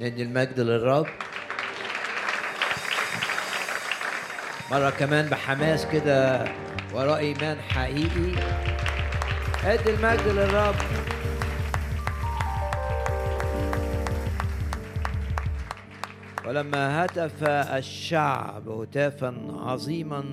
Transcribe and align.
ندي 0.00 0.22
المجد 0.22 0.60
للرب. 0.60 1.06
مرة 4.70 4.90
كمان 4.90 5.26
بحماس 5.26 5.86
كده 5.86 6.44
وراء 6.94 7.18
إيمان 7.18 7.60
حقيقي. 7.60 8.32
ادي 9.64 9.90
المجد 9.90 10.28
للرب. 10.28 10.74
ولما 16.46 17.04
هتف 17.04 17.44
الشعب 17.44 18.68
هتافا 18.68 19.34
عظيما 19.66 20.24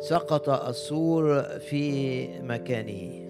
سقط 0.00 0.48
السور 0.48 1.42
في 1.42 2.28
مكانه. 2.42 3.25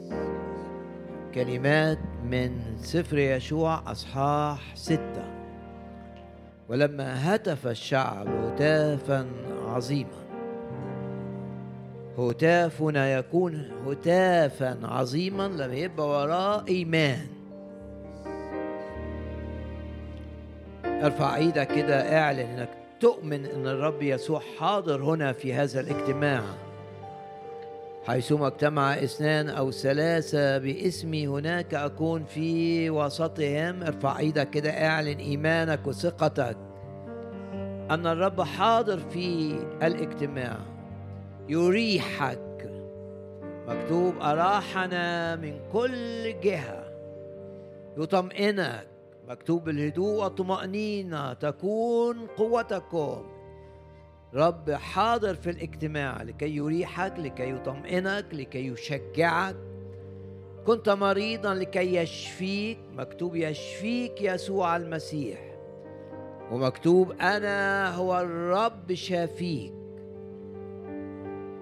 كلمات 1.37 1.98
من 2.25 2.77
سفر 2.77 3.18
يشوع 3.18 3.93
أصحاح 3.93 4.75
ستة. 4.75 5.25
ولما 6.68 7.35
هتف 7.35 7.67
الشعب 7.67 8.29
هتافا 8.29 9.26
عظيما. 9.67 10.26
هتافنا 12.18 13.18
يكون 13.18 13.71
هتافا 13.86 14.79
عظيما 14.82 15.49
لما 15.49 15.75
يبقى 15.75 16.09
وراه 16.09 16.64
إيمان. 16.68 17.26
ارفع 20.84 21.37
إيدك 21.37 21.68
كده 21.68 22.18
اعلن 22.18 22.40
إنك 22.40 22.71
تؤمن 23.00 23.46
إن 23.46 23.67
الرب 23.67 24.03
يسوع 24.03 24.43
حاضر 24.59 25.03
هنا 25.03 25.32
في 25.32 25.54
هذا 25.54 25.81
الاجتماع. 25.81 26.65
حيثما 28.07 28.46
اجتمع 28.46 28.95
اثنان 28.95 29.49
أو 29.49 29.71
ثلاثة 29.71 30.59
باسمي 30.59 31.27
هناك 31.27 31.75
أكون 31.75 32.25
في 32.25 32.91
وسطهم. 32.91 33.83
ارفع 33.83 34.19
إيدك 34.19 34.51
كده 34.51 34.70
اعلن 34.87 35.19
إيمانك 35.19 35.87
وثقتك 35.87 36.56
أن 37.91 38.07
الرب 38.07 38.43
حاضر 38.43 38.98
في 38.98 39.59
الاجتماع. 39.83 40.57
يريحك. 41.48 42.71
مكتوب 43.69 44.15
أراحنا 44.20 45.37
من 45.37 45.59
كل 45.73 46.41
جهة. 46.41 46.85
يطمئنك. 47.98 48.87
مكتوب 49.29 49.69
الهدوء 49.69 50.23
والطمأنينة 50.23 51.33
تكون 51.33 52.27
قوتكم. 52.27 53.36
رب 54.37 54.70
حاضر 54.70 55.34
في 55.34 55.51
الاجتماع 55.51 56.23
لكي 56.23 56.56
يريحك 56.56 57.19
لكي 57.19 57.51
يطمئنك 57.51 58.27
لكي 58.33 58.67
يشجعك. 58.67 59.56
كنت 60.67 60.89
مريضا 60.89 61.55
لكي 61.55 61.97
يشفيك 61.97 62.79
مكتوب 62.92 63.37
يشفيك 63.37 64.23
يسوع 64.23 64.77
المسيح. 64.77 65.39
ومكتوب 66.53 67.12
أنا 67.12 67.91
هو 67.95 68.20
الرب 68.20 68.95
شافيك. 68.95 69.73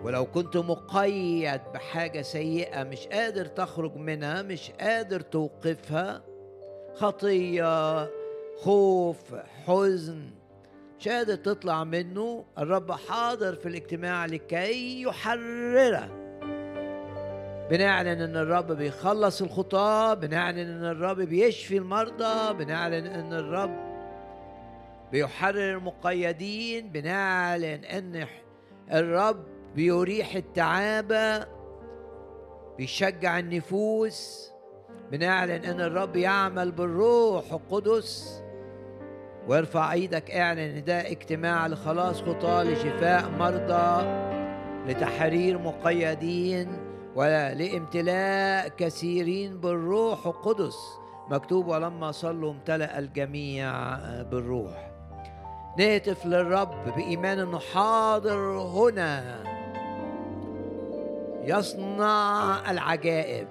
ولو 0.05 0.27
كنت 0.27 0.57
مقيد 0.57 1.61
بحاجة 1.75 2.23
سيئة 2.23 2.83
مش 2.83 3.07
قادر 3.07 3.47
تخرج 3.47 3.97
منها 3.97 4.43
مش 4.43 4.71
قادر 4.71 5.21
توقفها 5.21 6.23
خطية 6.95 8.05
خوف 8.57 9.35
حزن 9.67 10.31
مش 10.99 11.09
قادر 11.09 11.35
تطلع 11.35 11.85
منه 11.85 12.45
الرب 12.59 12.93
حاضر 12.93 13.55
في 13.55 13.69
الاجتماع 13.69 14.27
لكي 14.27 15.03
يحررك 15.03 16.11
بنعلن 17.71 18.21
إن 18.21 18.37
الرب 18.37 18.73
بيخلص 18.73 19.43
الخطاة 19.43 20.15
بنعلن 20.15 20.59
إن 20.59 20.85
الرب 20.85 21.21
بيشفي 21.21 21.77
المرضى 21.77 22.55
بنعلن 22.65 23.07
إن 23.07 23.33
الرب 23.33 23.95
بيحرر 25.13 25.71
المقيدين 25.77 26.89
بنعلن 26.89 27.85
إن 27.85 28.27
الرب 28.93 29.45
بيريح 29.75 30.35
التعابة 30.35 31.47
بيشجع 32.79 33.39
النفوس 33.39 34.51
بنعلن 35.11 35.65
إن 35.65 35.81
الرب 35.81 36.17
يعمل 36.17 36.73
بالروح 36.73 37.53
القدس. 37.53 38.43
وارفع 39.49 39.93
إيدك 39.93 40.31
اعلن 40.31 40.59
ان 40.59 40.85
ده 40.85 41.11
اجتماع 41.11 41.67
لخلاص 41.67 42.23
خطاه 42.23 42.63
لشفاء 42.63 43.31
مرضى 43.31 44.07
لتحرير 44.87 45.59
مقيدين 45.59 46.69
ولامتلاء 47.17 48.69
كثيرين 48.69 49.61
بالروح 49.61 50.27
القدس. 50.27 50.77
مكتوب 51.31 51.67
ولما 51.67 52.13
صلوا 52.13 52.53
امتلأ 52.53 52.99
الجميع 52.99 53.95
بالروح. 54.23 54.91
نهتف 55.79 56.27
للرب 56.27 56.95
بإيمان 56.97 57.39
أنه 57.39 57.59
حاضر 57.59 58.39
هنا. 58.59 59.45
يصنع 61.45 62.71
العجائب. 62.71 63.49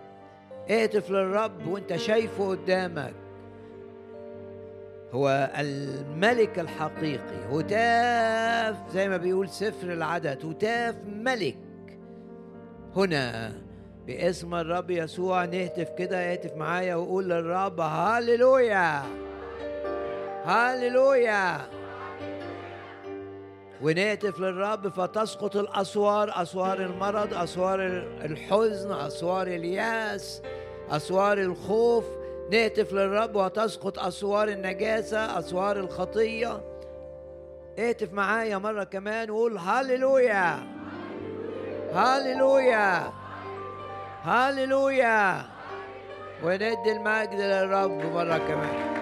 اهتف 0.69 1.09
للرب 1.09 1.67
وانت 1.67 1.95
شايفه 1.95 2.49
قدامك. 2.49 3.13
هو 5.13 5.51
الملك 5.59 6.59
الحقيقي 6.59 7.45
هتاف 7.51 8.75
زي 8.93 9.09
ما 9.09 9.17
بيقول 9.17 9.49
سفر 9.49 9.93
العدد 9.93 10.45
هتاف 10.45 10.95
ملك. 11.07 11.57
هنا 12.95 13.53
باسم 14.07 14.55
الرب 14.55 14.91
يسوع 14.91 15.45
نهتف 15.45 15.89
كده 15.89 16.31
اهتف 16.31 16.53
معايا 16.55 16.95
وقول 16.95 17.29
للرب 17.29 17.79
هاليلويا! 17.79 19.01
هاليلويا! 20.45 21.61
ونهتف 23.81 24.39
للرب 24.39 24.87
فتسقط 24.87 25.55
الأسوار 25.55 26.41
أسوار 26.41 26.81
المرض 26.81 27.33
أسوار 27.33 27.79
الحزن 28.25 28.91
أسوار 28.91 29.47
اليأس 29.47 30.41
أسوار 30.89 31.37
الخوف. 31.37 32.05
نهتف 32.51 32.93
للرب 32.93 33.35
وتسقط 33.35 33.99
أسوار 33.99 34.47
النجاسة 34.47 35.39
أسوار 35.39 35.79
الخطية. 35.79 36.61
اهتف 37.79 38.13
معايا 38.13 38.57
مرة 38.57 38.83
كمان 38.83 39.29
وقول 39.29 39.57
هاليلويا 39.57 40.59
هاليلويا 41.93 43.13
هاليلويا 44.23 45.45
وندي 46.43 46.91
المجد 46.91 47.39
للرب 47.39 48.13
مرة 48.13 48.37
كمان. 48.37 48.93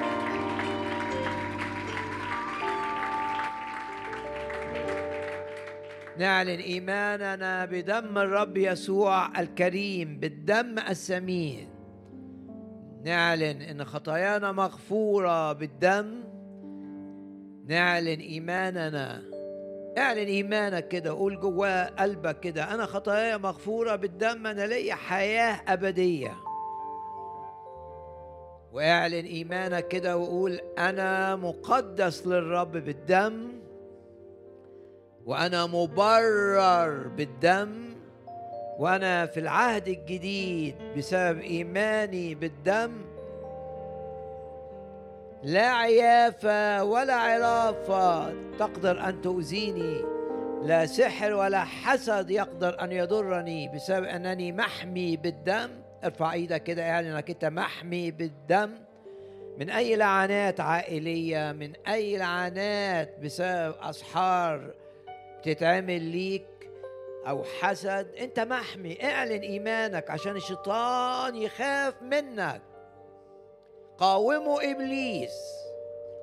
نعلن 6.17 6.59
إيماننا 6.59 7.65
بدم 7.65 8.17
الرب 8.17 8.57
يسوع 8.57 9.39
الكريم 9.39 10.19
بالدم 10.19 10.79
الثمين 10.79 11.70
نعلن 13.03 13.61
إن 13.61 13.85
خطايانا 13.85 14.51
مغفورة 14.51 15.53
بالدم. 15.53 16.23
نعلن 17.65 18.19
إيماننا. 18.19 19.21
اعلن 19.97 20.27
إيمانك 20.27 20.87
كده 20.87 21.11
قول 21.11 21.39
جواه 21.39 21.85
قلبك 21.85 22.39
كده 22.39 22.73
أنا 22.73 22.85
خطاياي 22.85 23.37
مغفورة 23.37 23.95
بالدم 23.95 24.47
أنا 24.47 24.67
ليا 24.67 24.95
حياة 24.95 25.61
أبدية. 25.67 26.35
واعلن 28.71 29.25
إيمانك 29.25 29.87
كده 29.87 30.17
وقول 30.17 30.59
أنا 30.77 31.35
مقدس 31.35 32.27
للرب 32.27 32.71
بالدم 32.71 33.51
وأنا 35.25 35.65
مبرر 35.65 37.07
بالدم. 37.07 37.90
وأنا 38.81 39.25
في 39.25 39.39
العهد 39.39 39.87
الجديد 39.87 40.75
بسبب 40.97 41.39
إيماني 41.39 42.35
بالدم 42.35 42.91
لا 45.43 45.71
عيافة 45.71 46.83
ولا 46.83 47.13
عرافة 47.13 48.33
تقدر 48.59 49.09
أن 49.09 49.21
تؤذيني 49.21 50.01
لا 50.63 50.85
سحر 50.85 51.33
ولا 51.33 51.63
حسد 51.63 52.31
يقدر 52.31 52.83
أن 52.83 52.91
يضرني 52.91 53.69
بسبب 53.75 54.05
أنني 54.05 54.51
محمي 54.51 55.17
بالدم. 55.17 55.69
ارفع 56.03 56.33
إيدك 56.33 56.63
كده 56.63 56.81
يعني 56.81 57.11
إنك 57.11 57.29
أنت 57.29 57.45
محمي 57.45 58.11
بالدم. 58.11 58.69
من 59.57 59.69
أي 59.69 59.95
لعنات 59.95 60.59
عائلية 60.59 61.51
من 61.51 61.73
أي 61.87 62.17
لعنات 62.17 63.19
بسبب 63.19 63.75
أسحار 63.81 64.73
بتتعمل 65.39 66.01
ليك 66.01 66.50
أو 67.27 67.43
حسد 67.43 68.07
أنت 68.19 68.39
محمي 68.39 69.03
اعلن 69.03 69.41
إيمانك 69.41 70.09
عشان 70.09 70.35
الشيطان 70.35 71.35
يخاف 71.35 72.01
منك. 72.01 72.61
قاوموا 73.97 74.71
إبليس 74.71 75.33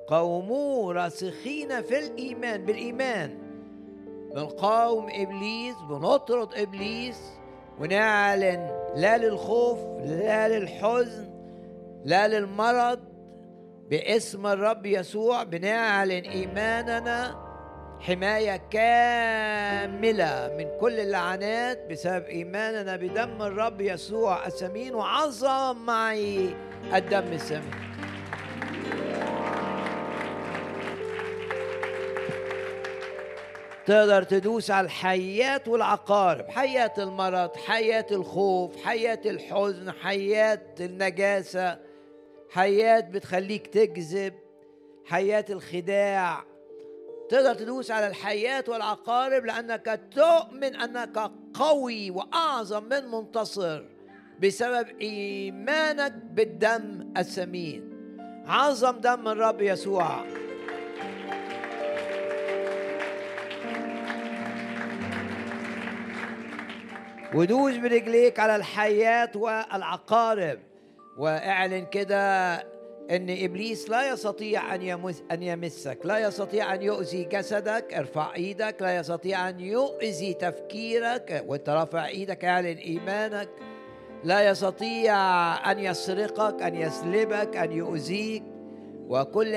قاوموه 0.07 0.93
راسخين 0.93 1.81
في 1.81 1.99
الإيمان 1.99 2.65
بالإيمان. 2.65 3.37
بنقاوم 4.35 5.07
إبليس 5.09 5.75
بنطرد 5.89 6.53
إبليس 6.53 7.21
ونعلن 7.79 8.91
لا 8.95 9.17
للخوف 9.17 9.79
لا 10.05 10.47
للحزن 10.47 11.29
لا 12.05 12.27
للمرض 12.27 12.99
باسم 13.89 14.47
الرب 14.47 14.85
يسوع 14.85 15.43
بنعلن 15.43 16.25
إيماننا. 16.25 17.48
حماية 17.99 18.61
كاملة 18.71 20.55
من 20.57 20.79
كل 20.79 20.99
اللعنات 20.99 21.91
بسبب 21.91 22.25
إيماننا 22.25 22.95
بدم 22.95 23.41
الرب 23.41 23.81
يسوع 23.81 24.47
الثمين 24.47 24.95
وعظم 24.95 25.85
معي 25.85 26.55
الدم 26.93 27.33
الثمين 27.33 27.89
تقدر 33.85 34.23
تدوس 34.23 34.71
على 34.71 34.85
الحيات 34.85 35.67
والعقارب 35.67 36.49
حياة 36.49 36.93
المرض 36.97 37.55
حياة 37.55 38.05
الخوف 38.11 38.85
حياة 38.85 39.21
الحزن 39.25 39.91
حياة 39.91 40.61
النجاسة 40.79 41.79
حياة 42.49 42.99
بتخليك 42.99 43.67
تكذب 43.67 44.33
حياة 45.05 45.45
الخداع. 45.49 46.48
تقدر 47.29 47.53
تدوس 47.53 47.91
على 47.91 48.07
الحيات 48.07 48.69
والعقارب 48.69 49.45
لأنك 49.45 49.99
تؤمن 50.15 50.75
أنك 50.75 51.31
قوي 51.53 52.11
وأعظم 52.11 52.83
من 52.83 53.11
منتصر 53.11 53.83
بسبب 54.41 54.87
إيمانك 55.01 56.13
بالدم 56.13 57.13
الثمين 57.17 57.89
عظم 58.47 58.99
دم 58.99 59.27
الرب 59.27 59.61
يسوع. 59.61 60.25
ودوس 67.33 67.75
برجليك 67.75 68.39
على 68.39 68.55
الحيات 68.55 69.35
والعقارب. 69.35 70.59
واعلن 71.17 71.85
كده 71.85 72.55
إن 73.09 73.43
إبليس 73.43 73.89
لا 73.89 74.11
يستطيع 74.11 74.75
أن 74.75 75.13
أن 75.31 75.43
يمسك 75.43 75.97
لا 76.03 76.19
يستطيع 76.19 76.73
أن 76.73 76.81
يؤذي 76.81 77.23
جسدك 77.23 77.93
ارفع 77.93 78.35
إيدك 78.35 78.75
لا 78.81 78.95
يستطيع 78.97 79.49
أن 79.49 79.59
يؤذي 79.59 80.33
تفكيرك 80.33 81.43
وانت 81.47 81.69
رافع 81.69 82.05
إيدك 82.05 82.45
اعلن 82.45 82.77
إيمانك. 82.77 83.49
لا 84.23 84.49
يستطيع 84.49 85.15
أن 85.71 85.79
يسرقك 85.79 86.61
أن 86.61 86.75
يسلبك 86.75 87.57
أن 87.57 87.71
يؤذيك. 87.71 88.43
وكل 89.07 89.55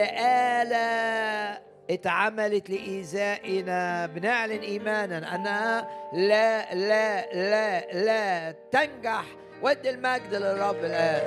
آلة 0.59 1.59
اتعملت 1.91 2.71
لإيذائنا. 2.71 4.07
بنعلن 4.07 4.61
إيمانا 4.61 5.35
أنها 5.35 5.89
لا 6.13 6.75
لا 6.75 7.33
لا 7.33 7.93
لا 8.05 8.55
تنجح. 8.71 9.25
ودي 9.63 9.91
المجد 9.91 10.35
للرب 10.35 10.85
الآن. 10.85 11.23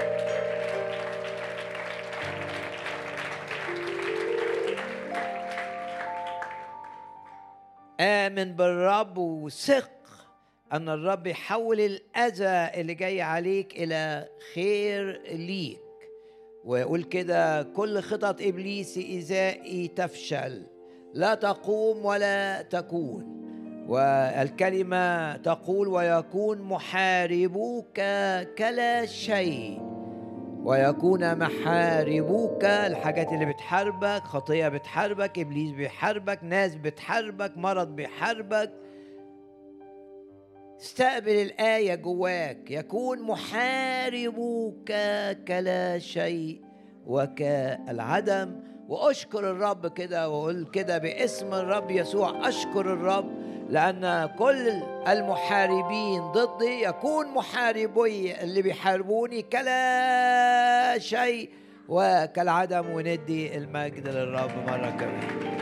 آمن 8.00 8.56
بالرب 8.56 9.18
وثق 9.18 9.92
أن 10.74 10.90
الرب 10.90 11.28
يحول 11.28 11.80
الأذى 11.80 12.82
اللي 12.82 12.94
جاي 12.94 13.22
عليك 13.22 13.74
إلى 13.76 14.30
خير 14.54 15.22
ليك. 15.32 15.80
ويقول 16.66 17.04
كده 17.04 17.64
كل 17.64 18.02
خطط 18.02 18.42
إبليس 18.42 18.98
إزائي 18.98 19.88
تفشل. 19.88 20.64
لا 21.14 21.36
تقوم 21.36 22.06
ولا 22.06 22.62
تكون. 22.62 23.36
والكلمة 23.88 25.38
تقول 25.38 25.88
ويكون 25.88 26.62
محاربوك 26.62 27.94
كلا 28.58 29.06
شيء. 29.06 29.95
ويكون 30.66 31.38
محاربوك 31.40 32.64
الحاجات 32.66 33.34
اللي 33.34 33.46
بتحاربك 33.46 34.24
خطية 34.24 34.68
بتحاربك 34.68 35.40
إبليس 35.40 35.72
بيحاربك 35.72 36.40
ناس 36.44 36.76
بتحاربك 36.76 37.58
مرض 37.58 37.88
بيحاربك. 37.96 38.72
استقبل 40.82 41.30
الآية 41.32 41.96
جواك 41.96 42.72
يكون 42.72 43.22
محاربوك 43.22 44.92
كلا 45.48 46.00
شيء 46.00 46.62
وكالعدم 47.06 48.56
وأشكر 48.88 49.52
الرب 49.52 49.88
كده 49.88 50.30
وقول 50.30 50.66
كده 50.66 50.98
باسم 50.98 51.54
الرب 51.54 51.92
يسوع 51.92 52.48
أشكر 52.48 52.94
الرب 52.94 53.32
لأن 53.70 54.30
كل 54.40 54.70
المحاربين 55.08 56.22
ضدي 56.22 56.82
يكون 56.84 57.28
محاربي 57.28 58.42
اللي 58.42 58.62
بيحاربوني 58.62 59.42
كلا 59.42 60.96
شيء 61.00 61.50
وكالعدم 61.88 62.90
وندي 62.90 63.58
المجد 63.58 64.08
للرب 64.08 64.52
مرة 64.68 64.90
كمان. 64.90 65.56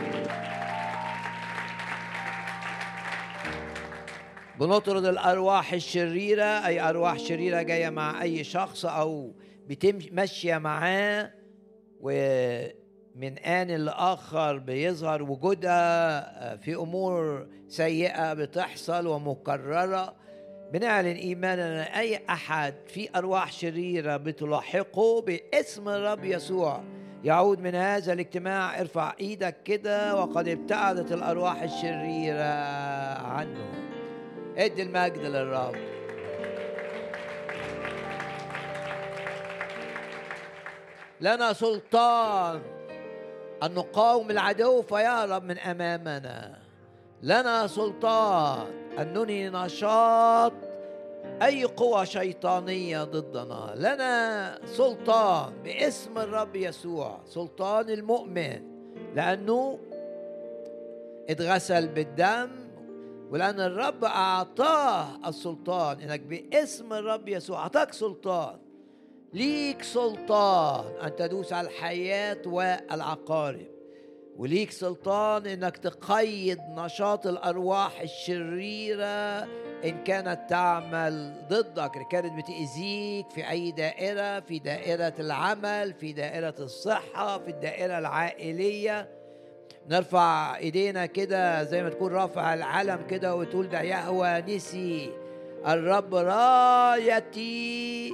بنطرد 4.60 5.04
الأرواح 5.04 5.72
الشريرة 5.72 6.44
أي 6.44 6.80
أرواح 6.80 7.18
شريرة 7.18 7.62
جاية 7.62 7.90
مع 7.90 8.22
أي 8.22 8.44
شخص 8.44 8.84
أو 8.84 9.34
بتمشي 9.66 10.58
معاه 10.58 11.30
و 12.00 12.10
من 13.14 13.38
آن 13.38 13.68
لآخر 13.68 14.58
بيظهر 14.58 15.22
وجودها 15.22 16.56
في 16.56 16.74
أمور 16.74 17.46
سيئة 17.68 18.34
بتحصل 18.34 19.06
ومكررة. 19.06 20.14
بنعلن 20.72 21.16
إيماننا 21.16 21.98
أي 21.98 22.20
أحد 22.30 22.74
في 22.86 23.08
أرواح 23.16 23.52
شريرة 23.52 24.16
بتلاحقه 24.16 25.20
باسم 25.20 25.88
الرب 25.88 26.24
يسوع 26.24 26.82
يعود 27.24 27.60
من 27.60 27.74
هذا 27.74 28.12
الاجتماع. 28.12 28.80
ارفع 28.80 29.14
إيدك 29.20 29.56
كده 29.64 30.16
وقد 30.16 30.48
ابتعدت 30.48 31.12
الأرواح 31.12 31.62
الشريرة 31.62 32.54
عنه. 33.18 33.72
ادي 34.56 34.82
المجد 34.82 35.18
للرب. 35.18 35.74
لنا 41.20 41.52
سلطان. 41.52 42.73
أن 43.62 43.74
نقاوم 43.74 44.30
العدو 44.30 44.82
فيهرب 44.82 45.44
من 45.44 45.58
أمامنا. 45.58 46.58
لنا 47.22 47.66
سلطان 47.66 48.66
أن 48.98 49.12
ننهي 49.12 49.50
نشاط 49.50 50.52
أي 51.42 51.64
قوة 51.64 52.04
شيطانية 52.04 53.04
ضدنا. 53.04 53.74
لنا 53.76 54.58
سلطان 54.66 55.52
باسم 55.64 56.18
الرب 56.18 56.56
يسوع 56.56 57.20
سلطان 57.26 57.90
المؤمن. 57.90 58.62
لأنه 59.14 59.78
اتغسل 61.28 61.88
بالدم 61.88 62.50
ولأن 63.30 63.60
الرب 63.60 64.04
أعطاه 64.04 65.28
السلطان. 65.28 66.00
إنك 66.00 66.20
باسم 66.20 66.92
الرب 66.92 67.28
يسوع 67.28 67.58
أعطاك 67.58 67.92
سلطان. 67.92 68.63
ليك 69.34 69.82
سلطان 69.82 70.84
أن 71.04 71.16
تدوس 71.16 71.52
على 71.52 71.68
الحياة 71.68 72.38
والعقارب 72.46 73.66
وليك 74.36 74.70
سلطان 74.70 75.46
إنك 75.46 75.76
تقيد 75.76 76.58
نشاط 76.76 77.26
الأرواح 77.26 78.00
الشريرة 78.00 79.42
إن 79.84 80.04
كانت 80.04 80.40
تعمل 80.50 81.32
ضدك. 81.48 81.96
ان 81.96 82.04
كانت 82.04 82.32
بتاذيك 82.32 83.30
في 83.30 83.50
أي 83.50 83.70
دائرة 83.70 84.40
في 84.40 84.58
دائرة 84.58 85.14
العمل 85.18 85.94
في 85.94 86.12
دائرة 86.12 86.54
الصحة 86.58 87.38
في 87.38 87.50
الدائرة 87.50 87.98
العائلية. 87.98 89.08
نرفع 89.88 90.56
إيدينا 90.56 91.06
كده 91.06 91.64
زي 91.64 91.82
ما 91.82 91.88
تكون 91.88 92.12
رافع 92.12 92.54
العلم 92.54 93.06
كده 93.10 93.34
وتقول 93.34 93.68
ده 93.68 93.82
يهوى 93.82 94.40
نسي. 94.40 95.10
الرب 95.66 96.14
رايتي 96.14 98.12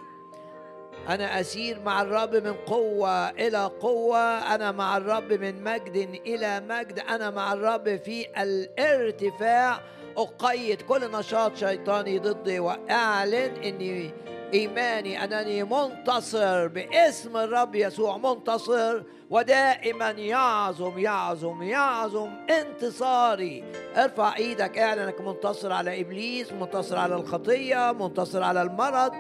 أنا 1.09 1.41
أسير 1.41 1.81
مع 1.81 2.03
الرب 2.03 2.37
من 2.37 2.53
قوة 2.53 3.31
إلى 3.31 3.71
قوة 3.81 4.55
أنا 4.55 4.73
مع 4.73 4.97
الرب 4.97 5.33
من 5.33 5.65
مجد 5.65 5.97
إلى 6.27 6.61
مجد 6.61 6.99
أنا 6.99 7.31
مع 7.31 7.53
الرب 7.53 7.97
في 7.97 8.27
الارتفاع. 8.43 9.81
أقيد 10.17 10.83
كل 10.83 11.11
نشاط 11.13 11.57
شيطاني 11.57 12.19
ضدي 12.19 12.59
وأعلن 12.59 13.57
إني 13.65 14.11
إيماني 14.55 15.25
أنني 15.25 15.65
منتصر 15.65 16.67
باسم 16.67 17.37
الرب 17.37 17.75
يسوع 17.75 18.17
منتصر 18.17 19.03
ودائما 19.31 20.11
يعظم 20.11 20.99
يعظم 20.99 21.63
يعظم 21.63 22.31
انتصاري. 22.51 23.65
ارفع 23.97 24.37
إيدك 24.37 24.79
اعلن 24.79 25.01
إنك 25.01 25.21
منتصر 25.21 25.73
على 25.73 26.01
إبليس 26.01 26.53
منتصر 26.53 26.99
على 26.99 27.15
الخطية 27.15 27.93
منتصر 27.93 28.43
على 28.43 28.63
المرض. 28.63 29.13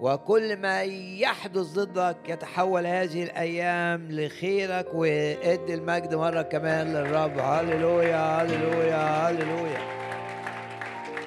وكل 0.00 0.56
ما 0.56 0.82
يحدث 0.82 1.66
ضدك 1.66 2.16
يتحول 2.28 2.86
هذه 2.86 3.22
الأيام 3.22 4.08
لخيرك 4.10 4.94
وادي 4.94 5.74
المجد 5.74 6.14
مرة 6.14 6.42
كمان 6.42 6.92
للرب. 6.92 7.38
هللويا 7.38 8.42
هللويا 8.42 8.96
هللويا. 8.96 9.78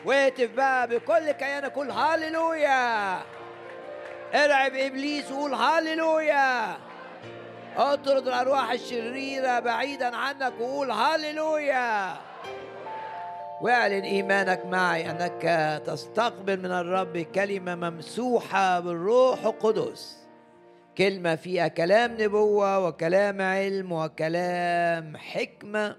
واهتف 0.06 0.50
بقى 0.52 0.88
بكل 0.88 1.32
كيانك 1.32 1.74
قول 1.74 1.92
هللويا. 1.92 3.14
ارعب 4.34 4.76
إبليس 4.76 5.32
وقول 5.32 5.54
هللويا. 5.54 6.78
اطرد 7.78 8.28
الأرواح 8.28 8.72
الشريرة 8.72 9.60
بعيدا 9.60 10.16
عنك 10.16 10.54
وقول 10.60 10.92
هللويا. 10.92 12.14
واعلن 13.62 14.04
إيمانك 14.04 14.66
معي 14.66 15.12
أنك 15.12 15.44
تستقبل 15.86 16.60
من 16.60 16.72
الرب 16.72 17.18
كلمة 17.18 17.76
ممسوحة 17.76 18.80
بالروح 18.80 19.46
القدس. 19.46 20.18
كلمة 20.98 21.36
فيها 21.36 21.68
كلام 21.68 22.22
نبوة 22.22 22.88
وكلام 22.88 23.42
علم 23.42 23.92
وكلام 23.92 25.18
حكمة 25.18 25.96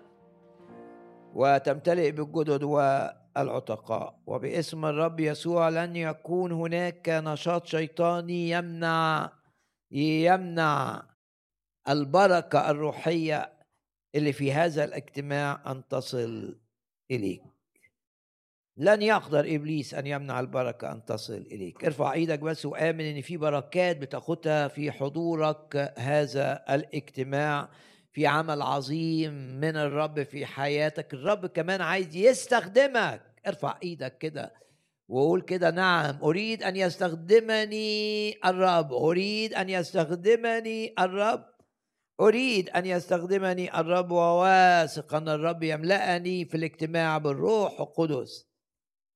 وتمتلئ 1.35 2.11
بالجدد 2.11 2.63
والعتقاء. 2.63 4.19
وباسم 4.27 4.85
الرب 4.85 5.21
يسوع 5.21 5.69
لن 5.69 5.97
يكون 5.97 6.53
هناك 6.53 7.09
نشاط 7.09 7.67
شيطاني 7.67 8.51
يمنع 8.51 9.31
يمنع 9.91 11.03
البركة 11.89 12.71
الروحية 12.71 13.53
اللي 14.15 14.33
في 14.33 14.53
هذا 14.53 14.85
الاجتماع 14.85 15.61
أن 15.67 15.89
تصل 15.89 16.59
إليك. 17.11 17.52
لن 18.77 19.03
يقدر 19.03 19.41
إبليس 19.41 19.95
أن 19.95 20.07
يمنع 20.07 20.41
البركة 20.41 20.93
أن 20.93 21.05
تصل 21.05 21.47
إليك. 21.53 21.85
ارفع 21.85 22.13
إيدك 22.13 22.39
بس 22.39 22.67
وآمن 22.67 23.05
إن 23.05 23.21
في 23.21 23.37
بركات 23.37 23.97
بتاخدها 23.97 24.69
في 24.69 24.93
حضورك 24.93 25.93
هذا 25.99 26.65
الاجتماع 26.71 27.69
في 28.13 28.27
عمل 28.27 28.63
عظيم 28.63 29.33
من 29.61 29.77
الرب 29.77 30.23
في 30.23 30.47
حياتك. 30.47 31.15
الرب 31.15 31.47
كمان 31.47 31.81
عايز 31.81 32.17
يستخدمك. 32.17 33.23
ارفع 33.47 33.79
إيدك 33.83 34.19
كده 34.19 34.53
وقول 35.09 35.43
كده 35.43 35.71
نعم 35.71 36.19
أريد 36.23 36.63
أن 36.63 36.77
يستخدمني 36.77 38.35
الرب. 38.45 38.93
أريد 38.93 39.55
أن 39.55 39.69
يستخدمني 39.69 40.95
الرب. 40.99 41.45
أريد 42.21 42.71
أن 42.71 42.87
يستخدمني 42.87 43.81
الرب. 43.81 44.11
وواثق 44.11 45.15
ان 45.15 45.29
الرب 45.29 45.63
يملأني 45.63 46.45
في 46.45 46.57
الاجتماع 46.57 47.19
بالروح 47.19 47.81
القدس. 47.81 48.52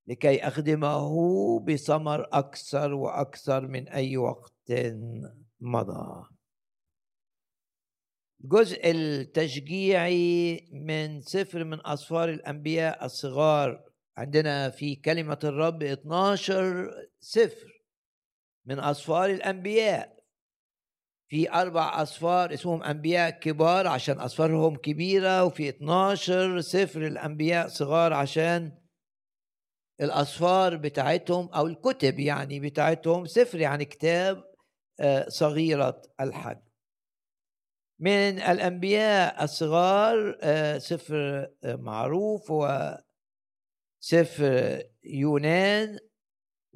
لكي 0.06 0.46
أخدمه 0.46 1.10
بثمر 1.60 2.28
أكثر 2.32 2.94
وأكثر 2.94 3.66
من 3.66 3.88
أي 3.88 4.16
وقت 4.16 4.72
مضى. 5.60 6.25
الجزء 8.44 8.90
التشجيعي 8.90 10.60
من 10.72 11.20
سفر 11.20 11.64
من 11.64 11.86
أسفار 11.86 12.28
الأنبياء 12.28 13.04
الصغار. 13.04 13.84
عندنا 14.16 14.70
في 14.70 14.96
كلمة 14.96 15.38
الرب 15.44 15.82
12 15.82 16.90
سفر 17.20 17.82
من 18.66 18.80
أسفار 18.80 19.30
الأنبياء. 19.30 20.16
في 21.28 21.50
أربع 21.50 22.02
أسفار 22.02 22.54
اسمهم 22.54 22.82
أنبياء 22.82 23.30
كبار 23.30 23.86
عشان 23.86 24.20
أسفارهم 24.20 24.76
كبيرة 24.76 25.44
وفي 25.44 25.68
12 25.68 26.60
سفر 26.60 27.06
الأنبياء 27.06 27.68
صغار 27.68 28.12
عشان 28.12 28.72
الأسفار 30.00 30.76
بتاعتهم 30.76 31.48
أو 31.48 31.66
الكتب 31.66 32.18
يعني 32.18 32.60
بتاعتهم 32.60 33.26
سفر 33.26 33.60
يعني 33.60 33.84
كتاب 33.84 34.44
آه، 35.00 35.28
صغيرة 35.28 36.02
الحجم 36.20 36.66
من 38.00 38.38
الأنبياء 38.38 39.44
الصغار 39.44 40.38
آه، 40.42 40.78
سفر 40.78 41.48
آه، 41.64 41.76
معروف 41.76 42.50
وسفر 44.02 44.82
يونان. 45.04 45.98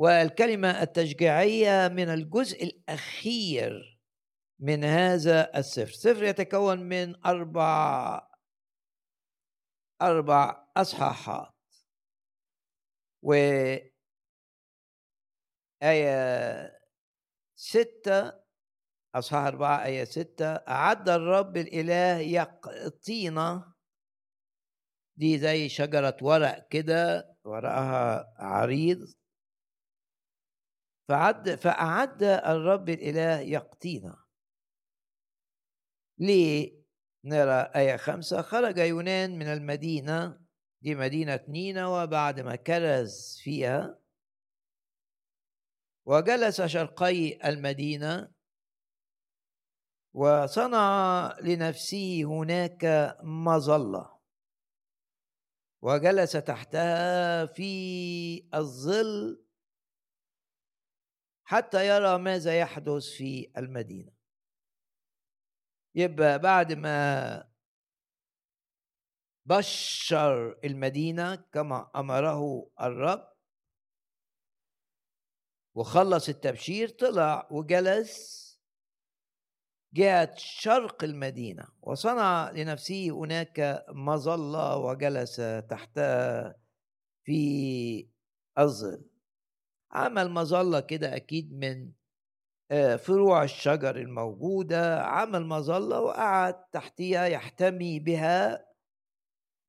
والكلمة 0.01 0.83
التشجيعية 0.83 1.89
من 1.89 2.09
الجزء 2.09 2.65
الأخير 2.65 4.01
من 4.61 4.85
هذا 4.85 5.59
السفر. 5.59 5.93
سفر 5.93 6.25
يتكون 6.25 6.81
من 6.81 7.27
أربع 7.27 8.21
أربع 10.03 10.67
أصحاحات. 10.77 11.60
و 13.23 13.33
آية 15.83 16.81
ستة 17.57 18.41
أصحاح 19.15 19.47
أربعة 19.47 19.85
آية 19.85 20.05
ستة 20.05 20.47
أعد 20.55 21.09
الرب 21.09 21.57
الإله 21.57 22.19
يقطينا 22.19 23.73
دي 25.17 25.39
زي 25.39 25.69
شجرة 25.69 26.17
ورق 26.23 26.69
كده 26.69 27.35
ورقها 27.45 28.35
عريض. 28.39 29.13
فعد 31.09 31.55
فأعد 31.55 32.23
الرب 32.23 32.89
الإله 32.89 33.41
يقطينا 33.41 34.25
ليه؟ 36.19 36.81
نرى 37.25 37.71
آية 37.77 37.97
خمسة 37.97 38.43
خرج 38.43 38.79
يونان 38.79 39.39
من 39.39 39.47
المدينة. 39.47 40.40
دي 40.83 40.95
مدينة 40.95 41.41
نينوى 41.49 42.07
بعد 42.07 42.41
ما 42.41 42.57
كرز 42.57 43.41
فيها 43.43 44.01
وجلس 46.07 46.63
شرقي 46.63 47.49
المدينة 47.49 48.33
وصنع 50.15 51.37
لنفسه 51.43 52.23
هناك 52.25 53.17
مظلة. 53.23 54.21
وجلس 55.83 56.33
تحتها 56.33 57.47
في 57.47 58.49
الظل 58.55 59.45
حتى 61.45 61.89
يرى 61.89 62.19
ماذا 62.19 62.59
يحدث 62.59 63.05
في 63.05 63.53
المدينة. 63.57 64.13
يبقى 65.95 66.39
بعد 66.39 66.73
ما 66.73 67.50
بشر 69.47 70.59
المدينة 70.65 71.35
كما 71.37 71.91
أمره 71.97 72.71
الرب. 72.81 73.31
وخلص 75.75 76.29
التبشير 76.29 76.89
طلع 76.89 77.49
وجلس 77.51 78.41
جهة 79.95 80.35
شرق 80.37 81.05
المدينة 81.05 81.65
وصنع 81.83 82.51
لنفسه 82.51 83.11
هناك 83.11 83.85
مظلة 83.89 84.77
وجلس 84.77 85.37
تحتها 85.71 86.55
في 87.25 88.09
الظل. 88.59 89.05
عمل 89.93 90.31
مظلة 90.31 90.81
كده 90.81 91.17
أكيد 91.17 91.53
من 91.53 91.93
آه، 92.71 92.97
فروع 92.97 93.45
الشجر 93.45 93.97
الموجودة. 93.97 95.03
عمل 95.03 95.47
مظلة 95.47 96.01
وقعد 96.01 96.65
تحتها 96.71 97.27
يحتمي 97.27 98.01
بها 98.01 98.70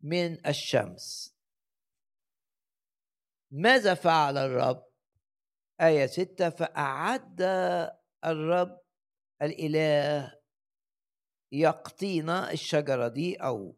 من 0.04 0.48
الشمس. 0.48 1.36
ماذا 3.52 3.94
فعل 3.94 4.38
الرب؟ 4.38 4.92
آية 5.82 6.06
ستة 6.06 6.50
فأعد 6.50 7.42
الرب 8.26 8.82
الإله 9.42 10.42
يقطينا 11.54 12.52
الشجرة 12.52 13.08
دي 13.08 13.36
أو 13.36 13.78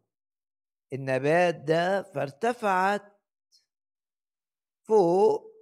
النبات 0.92 1.54
ده 1.54 2.02
فارتفعت 2.02 3.20
فوق 4.88 5.54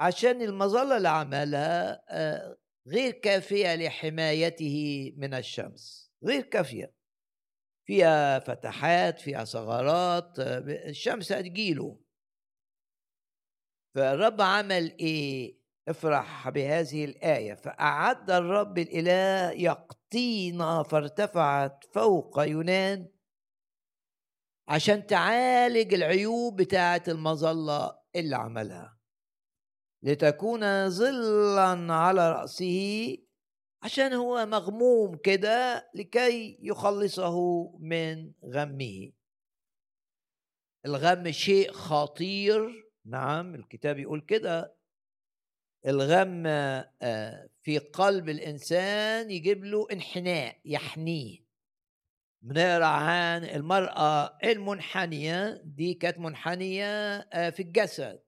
عشان 0.00 0.42
المظلة 0.42 0.96
اللي 0.96 1.08
عملها 1.08 2.04
آه، 2.08 2.56
غير 2.88 3.12
كافية 3.12 3.74
لحمايته 3.74 5.12
من 5.16 5.34
الشمس 5.34 6.12
غير 6.24 6.42
كافية. 6.42 6.94
فيها 7.86 8.38
فتحات 8.38 9.20
فيها 9.20 9.44
ثغرات 9.44 10.38
الشمس 10.38 11.32
هتجيله. 11.32 12.00
فالرب 13.94 14.40
عمل 14.40 14.96
إيه؟ 14.98 15.58
افرح 15.88 16.48
بهذه 16.48 17.04
الآية. 17.04 17.54
فأعد 17.54 18.30
الرب 18.30 18.78
الإله 18.78 19.50
يقطينا 19.50 20.82
فارتفعت 20.82 21.84
فوق 21.94 22.40
يونان 22.40 23.08
عشان 24.68 25.06
تعالج 25.06 25.94
العيوب 25.94 26.56
بتاعة 26.56 27.02
المظلة 27.08 27.98
اللي 28.16 28.36
عملها. 28.36 28.98
لتكون 30.02 30.90
ظلا 30.90 31.94
على 31.94 32.32
رأسه 32.32 33.16
عشان 33.84 34.12
هو 34.12 34.46
مغموم 34.46 35.16
كده 35.16 35.90
لكي 35.94 36.58
يخلصه 36.62 37.68
من 37.78 38.32
غمه. 38.44 39.12
الغم 40.86 41.30
شيء 41.30 41.72
خطير. 41.72 42.84
نعم 43.06 43.54
الكتاب 43.54 43.98
يقول 43.98 44.20
كده. 44.20 44.74
الغم 45.86 46.46
آه، 46.46 47.48
في 47.62 47.78
قلب 47.78 48.28
الإنسان 48.28 49.30
يجيب 49.30 49.64
له 49.64 49.86
انحناء 49.92 50.60
يحنيه. 50.64 51.44
بنقرأ 52.42 52.86
عن 52.86 53.44
المرأة 53.44 54.38
المنحنية 54.44 55.62
دي 55.64 55.94
كانت 55.94 56.18
منحنية 56.18 57.18
آه، 57.18 57.50
في 57.50 57.62
الجسد. 57.62 58.20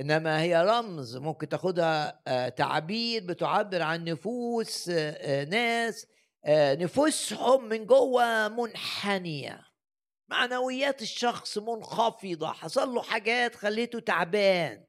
إنما 0.00 0.42
هي 0.42 0.62
رمز 0.64 1.16
ممكن 1.16 1.48
تاخدها 1.48 2.22
آه، 2.26 2.48
تعبير 2.48 3.26
بتعبر 3.26 3.82
عن 3.82 4.04
نفوس 4.04 4.88
ناس 5.48 6.06
آه، 6.44 6.74
نفوسهم 6.74 7.68
من 7.68 7.86
جوه 7.86 8.48
منحنية. 8.48 9.66
معنويات 10.30 11.02
الشخص 11.02 11.58
منخفضة 11.58 12.52
حصل 12.52 12.88
له 12.88 13.02
حاجات 13.02 13.54
خليته 13.54 14.00
تعبان. 14.00 14.86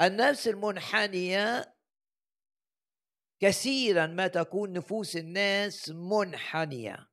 النفس 0.00 0.48
المنحنية 0.48 1.74
كثيرا 3.42 4.06
ما 4.06 4.26
تكون 4.26 4.72
نفوس 4.72 5.16
الناس 5.16 5.88
منحنية 5.88 7.08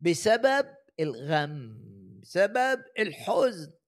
بسبب 0.00 0.76
الغم 1.00 1.80
بسبب 2.22 2.84
الحزن. 2.98 3.79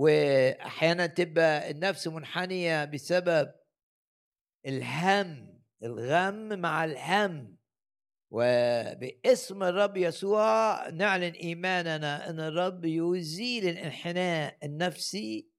وأحيانا 0.00 1.06
تبقى 1.06 1.70
النفس 1.70 2.08
منحنية 2.08 2.84
بسبب 2.84 3.52
الهم 4.66 5.62
الغم 5.82 6.58
مع 6.58 6.84
الهم. 6.84 7.56
وباسم 8.32 9.62
الرب 9.62 9.96
يسوع 9.96 10.88
نعلن 10.88 11.32
إيماننا 11.32 12.30
إن 12.30 12.40
الرب 12.40 12.84
يزيل 12.84 13.68
الانحناء 13.68 14.56
النفسي. 14.62 15.50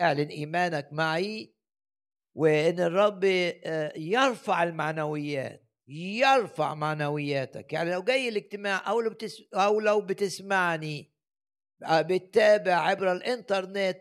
اعلن 0.00 0.28
إيمانك 0.28 0.88
معي. 0.92 1.54
وإن 2.36 2.80
الرب 2.80 3.24
آه، 3.24 3.92
يرفع 3.96 4.62
المعنويات 4.62 5.66
يرفع 5.88 6.74
معنوياتك. 6.74 7.72
يعني 7.72 7.92
لو 7.92 8.02
جاي 8.02 8.28
الاجتماع 8.28 8.90
أو 9.54 9.80
لو 9.80 10.00
بتسمعني 10.00 11.09
بتتابع 11.82 12.74
عبر 12.74 13.12
الإنترنت 13.12 14.00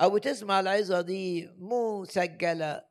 أو 0.00 0.10
بتسمع 0.10 0.60
العظة 0.60 1.00
دي 1.00 1.48
مسجلة 1.58 2.84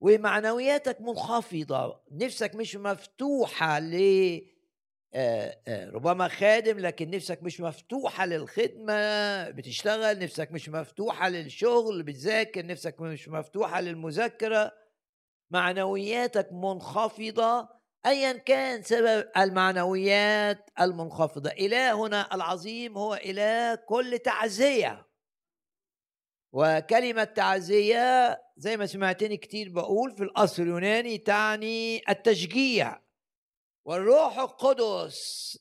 ومعنوياتك 0.00 1.00
منخفضة 1.00 2.02
نفسك 2.12 2.54
مش 2.54 2.76
مفتوحة 2.76 3.78
ل 3.78 3.96
آه، 5.14 5.58
آه، 5.68 5.90
ربما 5.90 6.28
خادم 6.28 6.78
لكن 6.78 7.10
نفسك 7.10 7.42
مش 7.42 7.60
مفتوحة 7.60 8.26
للخدمة 8.26 9.50
بتشتغل 9.50 10.18
نفسك 10.18 10.52
مش 10.52 10.68
مفتوحة 10.68 11.28
للشغل 11.28 12.02
بتذاكر 12.02 12.66
نفسك 12.66 13.00
مش 13.00 13.28
مفتوحة 13.28 13.80
للمذاكرة. 13.80 14.72
معنوياتك 15.50 16.48
منخفضة 16.52 17.68
ايا 18.06 18.32
كان 18.32 18.82
سبب 18.82 19.30
المعنويات 19.36 20.70
المنخفضة. 20.80 21.50
الهنا 21.50 22.34
العظيم 22.34 22.98
هو 22.98 23.14
إله 23.14 23.74
كل 23.74 24.18
تعزية. 24.18 25.06
وكلمة 26.52 27.24
تعزية 27.24 28.38
زي 28.56 28.76
ما 28.76 28.86
سمعتني 28.86 29.36
كتير 29.36 29.68
بقول 29.68 30.16
في 30.16 30.22
الأصل 30.22 30.62
اليوناني 30.62 31.18
تعني 31.18 32.02
التشجيع. 32.08 33.02
والروح 33.86 34.38
القدس 34.38 35.58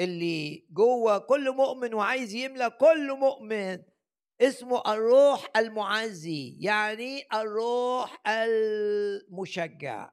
اللي 0.00 0.66
جوه 0.70 1.18
كل 1.18 1.50
مؤمن 1.50 1.94
وعايز 1.94 2.34
يملى 2.34 2.70
كل 2.70 3.16
مؤمن 3.18 3.82
اسمه 4.40 4.82
الروح 4.92 5.48
المعزي 5.56 6.56
يعني 6.60 7.22
الروح 7.34 8.22
المشجع. 8.28 10.10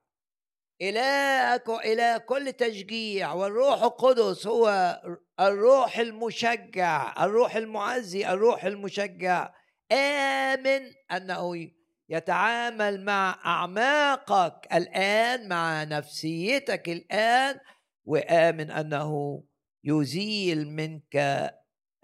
إلهك 0.82 1.70
وإله 1.70 2.18
كل 2.18 2.54
تشجيع 2.54 3.34
والروح 3.34 3.84
القدس 3.84 4.48
هو 4.48 5.02
الروح 5.40 5.98
المشجع 6.00 7.24
الروح 7.26 7.56
المعزي 7.56 8.30
الروح 8.30 8.66
المشجع. 8.66 9.54
آمن 9.92 10.92
أنه 11.12 11.72
يتعامل 12.10 13.06
مع 13.06 13.40
أعماقك 13.46 14.68
الآن 14.74 15.50
مع 15.50 15.84
نفسيتك 15.84 16.90
الآن 16.90 17.60
وآمن 18.06 18.72
أنه 18.72 19.44
يزيل 19.84 20.68
منك 20.68 21.16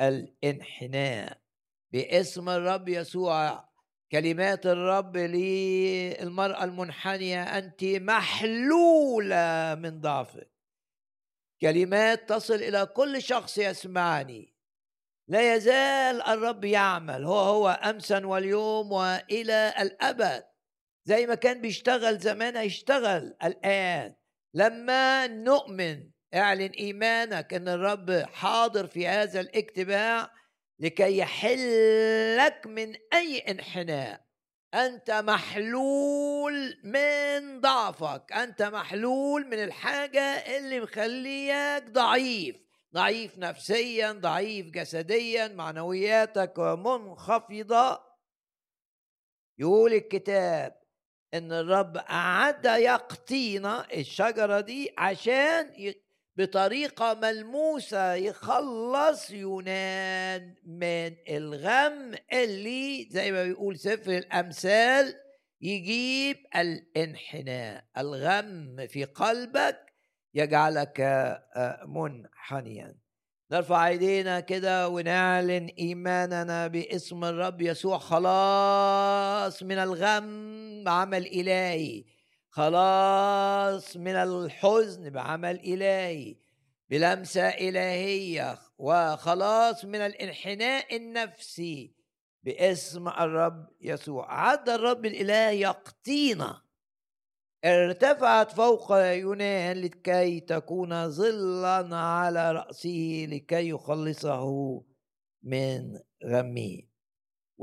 الانحناء. 0.02 1.38
باسم 1.92 2.50
الرب 2.50 2.90
يسوع 2.90 3.73
كلمات 4.14 4.66
الرب 4.66 5.18
للمرأة 5.18 6.64
المنحنية 6.64 7.44
أنت 7.44 7.84
محلولة 7.84 9.76
من 9.80 10.02
ضعفك. 10.02 10.52
كلمات 11.62 12.30
تصل 12.30 12.54
إلى 12.54 12.86
كل 12.86 13.22
شخص 13.22 13.58
يسمعني. 13.58 14.56
لا 15.28 15.56
يزال 15.56 16.22
الرب 16.22 16.66
يعمل 16.66 17.26
هو 17.26 17.40
هو 17.40 17.70
أمسا 17.70 18.26
واليوم 18.26 18.92
وإلى 18.92 19.74
الأبد. 19.80 20.44
زي 21.06 21.28
ما 21.28 21.36
كان 21.36 21.62
بيشتغل 21.62 22.18
زمان 22.20 22.58
هيشتغل 22.58 23.36
الآن. 23.44 24.16
لما 24.54 25.28
نؤمن 25.28 26.10
اعلن 26.34 26.72
إيمانك 26.80 27.54
أن 27.54 27.68
الرب 27.68 28.12
حاضر 28.12 28.88
في 28.88 29.08
هذا 29.08 29.40
الاجتماع 29.40 30.43
لكي 30.84 31.18
يحلك 31.18 32.62
من 32.68 32.96
أي 33.14 33.40
انحناء. 33.40 34.26
أنت 34.74 35.12
محلول 35.12 36.80
من 36.84 37.62
ضعفك. 37.62 38.32
أنت 38.34 38.62
محلول 38.62 39.48
من 39.48 39.64
الحاجة 39.64 40.22
اللي 40.22 40.80
مخليك 40.80 41.84
ضعيف. 41.90 42.56
ضعيف 42.94 43.38
نفسيا 43.38 44.12
ضعيف 44.12 44.66
جسديا 44.66 45.48
معنوياتك 45.48 46.60
منخفضة. 46.60 48.04
يقول 49.60 49.94
الكتاب 49.94 50.82
إن 51.34 51.52
الرب 51.52 51.98
اعد 51.98 52.66
يقطينا 52.66 53.88
الشجرة 53.94 54.60
دي 54.60 54.94
عشان 54.98 55.94
بطريقة 56.38 57.14
ملموسة 57.14 58.14
يخلص 58.14 59.32
يونان 59.32 60.56
من 60.66 61.16
الغم 61.30 62.16
اللي 62.34 63.08
زي 63.12 63.32
ما 63.32 63.44
بيقول 63.44 63.80
سفر 63.80 64.12
الأمثال 64.18 65.14
يجيب 65.62 66.38
الانحناء. 66.56 67.84
الغم 67.98 68.88
في 68.88 69.04
قلبك 69.04 69.94
يجعلك 70.34 71.00
آه، 71.00 71.86
منحنيا. 71.86 72.96
نرفع 73.52 73.88
أيدينا 73.88 74.40
كده 74.40 74.90
ونعلن 74.90 75.70
إيماننا 75.80 76.68
باسم 76.68 77.24
الرب 77.24 77.62
يسوع. 77.62 77.98
خلاص 77.98 79.64
من 79.64 79.78
الغم 79.78 80.84
عمل 80.88 81.26
إلهي. 81.26 82.04
خلاص 82.54 83.98
من 83.98 84.16
الحزن 84.16 85.10
بعمل 85.10 85.60
إلهي 85.60 86.36
بلمسة 86.90 87.50
إلهية 87.50 88.60
وخلاص 88.78 89.86
من 89.86 89.96
الانحناء 89.96 90.96
النفسي 90.96 91.96
باسم 92.44 93.08
الرب 93.08 93.70
يسوع. 93.82 94.34
عد 94.34 94.70
الرب 94.70 95.06
الإله 95.06 95.50
يقطينا. 95.50 96.62
ارتفعت 97.66 98.52
فوق 98.52 98.92
يونان 98.98 99.78
لكي 99.78 100.40
تكون 100.40 101.10
ظلا 101.10 101.98
على 101.98 102.52
رأسه 102.52 103.26
لكي 103.30 103.70
يخلصه 103.70 104.84
من 105.44 106.00
غمه. 106.26 106.93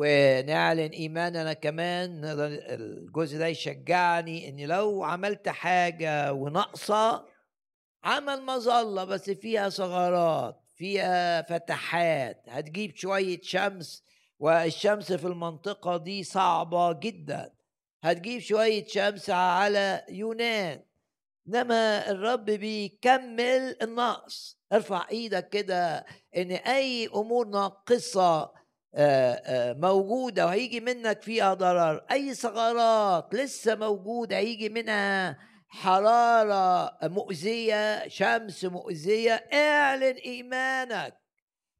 ونعلن 0.01 0.91
إيماننا 0.91 1.53
كمان 1.53 2.21
الجزء 2.25 3.39
ده 3.39 3.47
يشجعني 3.47 4.49
اني 4.49 4.67
لو 4.67 5.05
عملت 5.05 5.49
حاجة 5.49 6.33
وناقصة 6.33 7.25
عمل 8.05 8.43
مظله 8.43 9.05
بس 9.05 9.31
فيها 9.31 9.69
ثغرات 9.69 10.61
فيها 10.77 11.43
فتحات 11.43 12.43
هتجيب 12.49 12.97
شوية 12.97 13.41
شمس 13.43 14.05
والشمس 14.39 15.13
في 15.13 15.27
المنطقة 15.27 15.97
دي 15.97 16.25
صعبة 16.25 16.93
جدا 16.93 17.53
هتجيب 18.03 18.41
شوية 18.41 18.85
شمس 18.87 19.31
على 19.31 20.05
يونان 20.09 20.83
إنما 21.49 22.11
الرب 22.11 22.45
بيكمل 22.45 23.77
النقص. 23.83 24.59
ارفع 24.73 25.07
إيدك 25.11 25.49
كده 25.49 26.07
إن 26.37 26.51
أي 26.53 27.07
أمور 27.07 27.47
ناقصة 27.49 28.60
موجودة 29.79 30.47
وهيجي 30.47 30.81
منك 30.81 31.23
فيها 31.23 31.55
ضرر. 31.55 32.05
أي 32.11 32.35
ثغرات 32.35 33.35
لسه 33.35 33.75
موجودة 33.75 34.37
هيجي 34.37 34.69
منها 34.69 35.39
حرارة 35.69 36.99
مؤذية 37.03 38.09
شمس 38.09 38.65
مؤذية 38.65 39.33
اعلن 39.53 40.17
إيمانك 40.25 41.17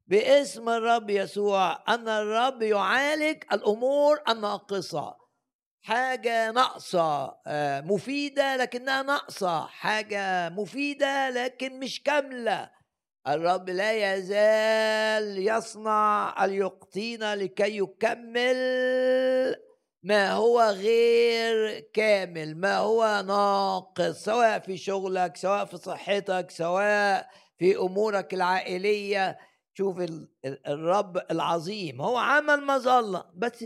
باسم 0.07 0.69
الرب 0.69 1.09
يسوع. 1.09 1.83
أن 1.93 2.09
الرب 2.09 2.61
يعالج 2.61 3.43
الأمور 3.53 4.21
الناقصة. 4.29 5.21
حاجة 5.81 6.51
ناقصة 6.51 7.37
مفيدة 7.85 8.55
لكنها 8.55 9.01
ناقصة. 9.01 9.65
حاجة 9.65 10.49
مفيدة 10.49 11.29
لكن 11.29 11.79
مش 11.79 12.03
كاملة. 12.03 12.80
الرب 13.27 13.69
لا 13.69 14.15
يزال 14.15 15.47
يصنع 15.47 16.45
اليقطين 16.45 17.33
لكي 17.33 17.77
يكمل 17.77 18.55
ما 20.03 20.31
هو 20.31 20.61
غير 20.61 21.79
كامل 21.79 22.57
ما 22.57 22.77
هو 22.77 23.23
ناقص 23.27 24.23
سواء 24.23 24.59
في 24.59 24.77
شغلك 24.77 25.37
سواء 25.37 25.65
في 25.65 25.77
صحتك 25.77 26.51
سواء 26.51 27.29
في 27.57 27.77
أمورك 27.77 28.33
العائلية. 28.33 29.37
شوف 29.73 30.05
الرب 30.45 31.17
العظيم 31.31 32.01
هو 32.01 32.17
عمل 32.17 32.65
مظلة 32.65 33.31
بس 33.35 33.65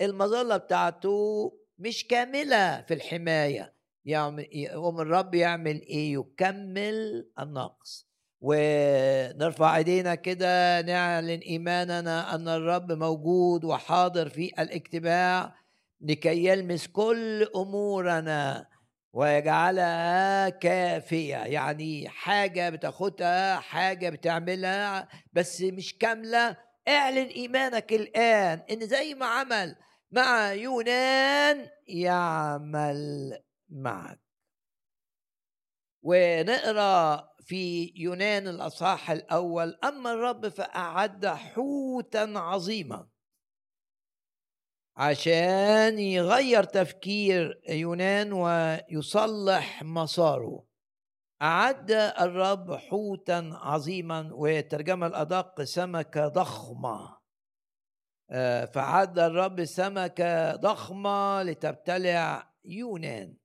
المظلة 0.00 0.56
بتاعته 0.56 1.52
مش 1.78 2.06
كاملة 2.06 2.82
في 2.82 2.94
الحماية. 2.94 3.74
يقوم 4.04 5.00
الرب 5.00 5.34
يعمل 5.34 5.80
إيه؟ 5.80 6.12
يكمل 6.12 7.30
النقص. 7.38 8.09
ونرفع 8.40 9.76
إيدينا 9.76 10.14
كده 10.14 10.80
نعلن 10.80 11.40
إيماننا 11.40 12.34
أن 12.34 12.48
الرب 12.48 12.92
موجود 12.92 13.64
وحاضر 13.64 14.28
في 14.28 14.46
الاجتماع 14.58 15.54
لكي 16.00 16.44
يلمس 16.46 16.86
كل 16.86 17.48
أمورنا 17.56 18.66
ويجعلها 19.12 20.48
كافية. 20.48 21.36
يعني 21.36 22.08
حاجة 22.08 22.70
بتاخدها 22.70 23.56
حاجة 23.60 24.10
بتعملها 24.10 25.08
بس 25.32 25.60
مش 25.60 25.98
كاملة. 25.98 26.56
اعلن 26.88 27.26
إيمانك 27.26 27.92
الآن 27.92 28.62
إن 28.70 28.86
زي 28.86 29.14
ما 29.14 29.26
عمل 29.26 29.76
مع 30.10 30.52
يونان 30.52 31.66
يعمل 31.88 33.32
معك. 33.68 34.20
ونقرأ 36.02 37.29
في 37.50 37.92
يونان 37.96 38.48
الأصحاح 38.48 39.10
الأول 39.10 39.78
أما 39.84 40.12
الرب 40.12 40.48
فأعد 40.48 41.26
حوتا 41.26 42.32
عظيما. 42.36 43.08
عشان 44.96 45.98
يغير 45.98 46.64
تفكير 46.64 47.60
يونان 47.68 48.32
ويصلح 48.32 49.82
مساره. 49.82 50.64
أعد 51.42 51.90
الرب 52.20 52.74
حوتا 52.74 53.50
عظيما 53.54 54.30
والترجمة 54.32 55.06
الأدق 55.06 55.62
سمكة 55.62 56.28
ضخمة. 56.28 57.18
آه، 58.30 58.64
فعد 58.64 59.18
الرب 59.18 59.64
سمكة 59.64 60.56
ضخمة 60.56 61.42
لتبتلع 61.42 62.52
يونان. 62.64 63.39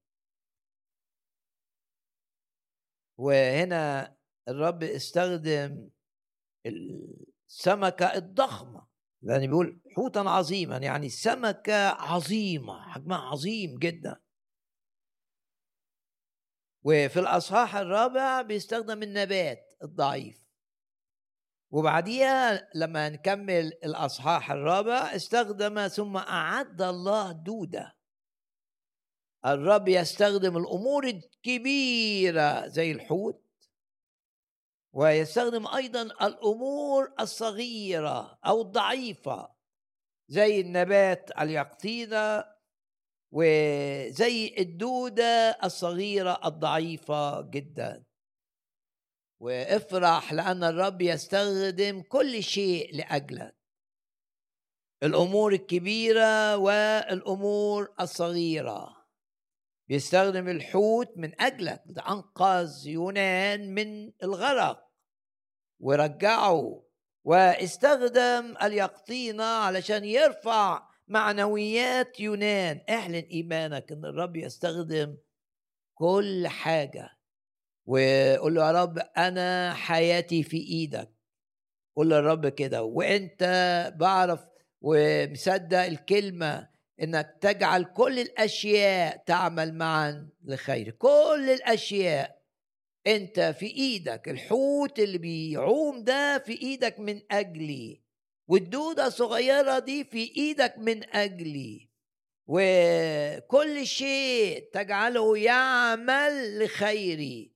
وهنا 3.18 4.16
الرب 4.48 4.84
استخدم 4.84 5.90
السمكة 6.66 8.06
الضخمة 8.06 8.88
لأن 9.22 9.48
بيقول 9.48 9.82
حوتا 9.96 10.20
عظيما 10.20 10.78
يعني 10.78 11.10
سمكة 11.10 11.88
عظيمة 11.88 12.82
حجمها 12.90 13.18
عظيم 13.18 13.78
جدا. 13.80 14.22
وفي 16.84 17.20
الأصحاح 17.20 17.76
الرابع 17.76 18.42
بيستخدم 18.42 19.04
النبات 19.04 19.74
الضعيف. 19.84 20.46
وبعديها 21.72 22.70
لما 22.76 23.10
نكمل 23.10 23.66
الأصحاح 23.84 24.52
الرابع 24.52 25.16
استخدم 25.16 25.88
ثم 25.88 26.18
أعد 26.18 26.82
الله 26.82 27.32
دودة. 27.32 27.95
الرب 29.46 29.88
يستخدم 29.88 30.58
الأمور 30.58 31.08
الكبيرة 31.08 32.68
زي 32.68 32.92
الحوت 32.92 33.46
ويستخدم 34.94 35.68
أيضا 35.68 36.02
الأمور 36.02 37.14
الصغيرة 37.20 38.40
أو 38.46 38.62
الضعيفة 38.62 39.56
زي 40.28 40.62
النبات 40.62 41.30
اليقطينه 41.40 42.46
وزي 43.32 44.56
الدودة 44.60 45.58
الصغيرة 45.64 46.40
الضعيفة 46.46 47.42
جدا. 47.42 48.04
وافرح 49.40 50.34
لأن 50.34 50.64
الرب 50.64 51.02
يستخدم 51.02 52.02
كل 52.02 52.44
شيء 52.44 52.96
لاجلك 52.96 53.56
الأمور 55.04 55.54
الكبيرة 55.54 56.58
والأمور 56.58 57.94
الصغيرة. 58.00 59.05
بيستخدم 59.88 60.48
الحوت 60.48 61.18
من 61.18 61.42
أجلك 61.42 61.84
أنقذ 62.10 62.88
يونان 62.88 63.74
من 63.74 64.12
الغرق. 64.24 64.88
ورجعه 65.80 66.84
واستخدم 67.24 68.56
اليقطينة 68.64 69.44
علشان 69.44 70.06
يرفع 70.06 70.88
معنويات 71.08 72.20
يونان. 72.20 72.82
أعلن 72.90 73.16
إيمانك 73.32 73.92
إن 73.92 74.06
الرب 74.06 74.36
يستخدم 74.36 75.18
كل 75.94 76.48
حاجة. 76.48 77.10
وقول 77.86 78.56
له 78.56 78.68
يا 78.68 78.72
رب 78.84 79.00
أنا 79.18 79.74
حياتي 79.74 80.44
في 80.44 80.58
إيدك. 80.58 81.12
قول 81.96 82.10
للرب 82.10 82.48
كده. 82.48 82.84
وأنت 82.84 83.44
بعرف 83.96 84.46
ومصدق 84.82 85.80
الكلمة 85.80 86.75
إنك 87.02 87.38
تجعل 87.42 87.84
كل 87.84 88.20
الأشياء 88.20 89.24
تعمل 89.26 89.74
معا 89.74 90.30
لخير. 90.44 90.90
كل 90.92 91.50
الأشياء. 91.54 92.42
أنت 93.08 93.40
في 93.40 93.66
إيدك. 93.66 94.30
الحوت 94.30 95.00
اللي 95.00 95.18
بيعوم 95.18 96.04
ده 96.04 96.38
في 96.38 96.62
إيدك 96.62 97.00
من 97.00 97.22
أجلي. 97.32 98.02
والدودة 98.48 99.08
الصغيرة 99.08 99.80
دي 99.80 100.04
في 100.04 100.32
إيدك 100.38 100.78
من 100.78 101.16
أجلي. 101.16 101.90
وكل 102.48 103.88
شيء 103.88 104.70
تجعله 104.74 105.38
يعمل 105.38 106.64
لخيري. 106.64 107.56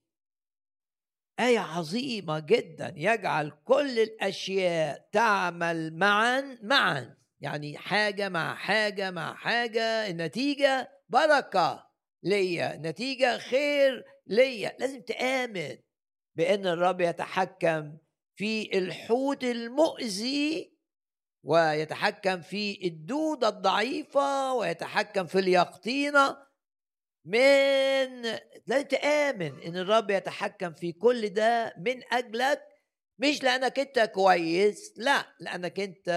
آية 1.40 1.58
عظيمة 1.58 2.38
جدا. 2.38 2.94
يجعل 2.96 3.52
كل 3.64 3.98
الأشياء 3.98 5.08
تعمل 5.12 5.96
معا 5.96 6.58
معا. 6.62 7.19
يعني 7.40 7.78
حاجة 7.78 8.28
مع 8.28 8.54
حاجة 8.54 9.10
مع 9.10 9.34
حاجة 9.34 9.82
النتيجة 9.82 10.90
بركة 11.08 11.90
ليا 12.22 12.76
نتيجة 12.76 13.38
خير 13.38 14.04
ليا. 14.26 14.76
لازم 14.78 15.00
تآمن 15.00 15.78
بأن 16.36 16.66
الرب 16.66 17.00
يتحكم 17.00 17.98
في 18.36 18.78
الحوت 18.78 19.44
المؤذي 19.44 20.76
ويتحكم 21.44 22.40
في 22.40 22.86
الدودة 22.86 23.48
الضعيفة 23.48 24.54
ويتحكم 24.54 25.26
في 25.26 25.38
اليقطينة 25.38 26.36
من 27.24 28.22
لازم 28.66 28.86
تآمن 28.88 29.62
إن 29.62 29.76
الرب 29.76 30.10
يتحكم 30.10 30.72
في 30.72 30.92
كل 30.92 31.28
ده 31.28 31.74
من 31.78 32.12
أجلك. 32.12 32.62
مش 33.18 33.42
لأنك 33.42 33.78
أنت 33.78 33.98
كويس 33.98 34.94
لا 34.96 35.26
لأنك 35.40 35.80
أنت 35.80 36.08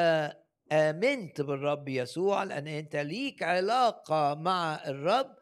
آمنت 0.73 1.41
بالرب 1.41 1.89
يسوع 1.89 2.43
لأن 2.43 2.67
أنت 2.67 2.95
ليك 2.95 3.43
علاقة 3.43 4.33
مع 4.33 4.83
الرب 4.87 5.35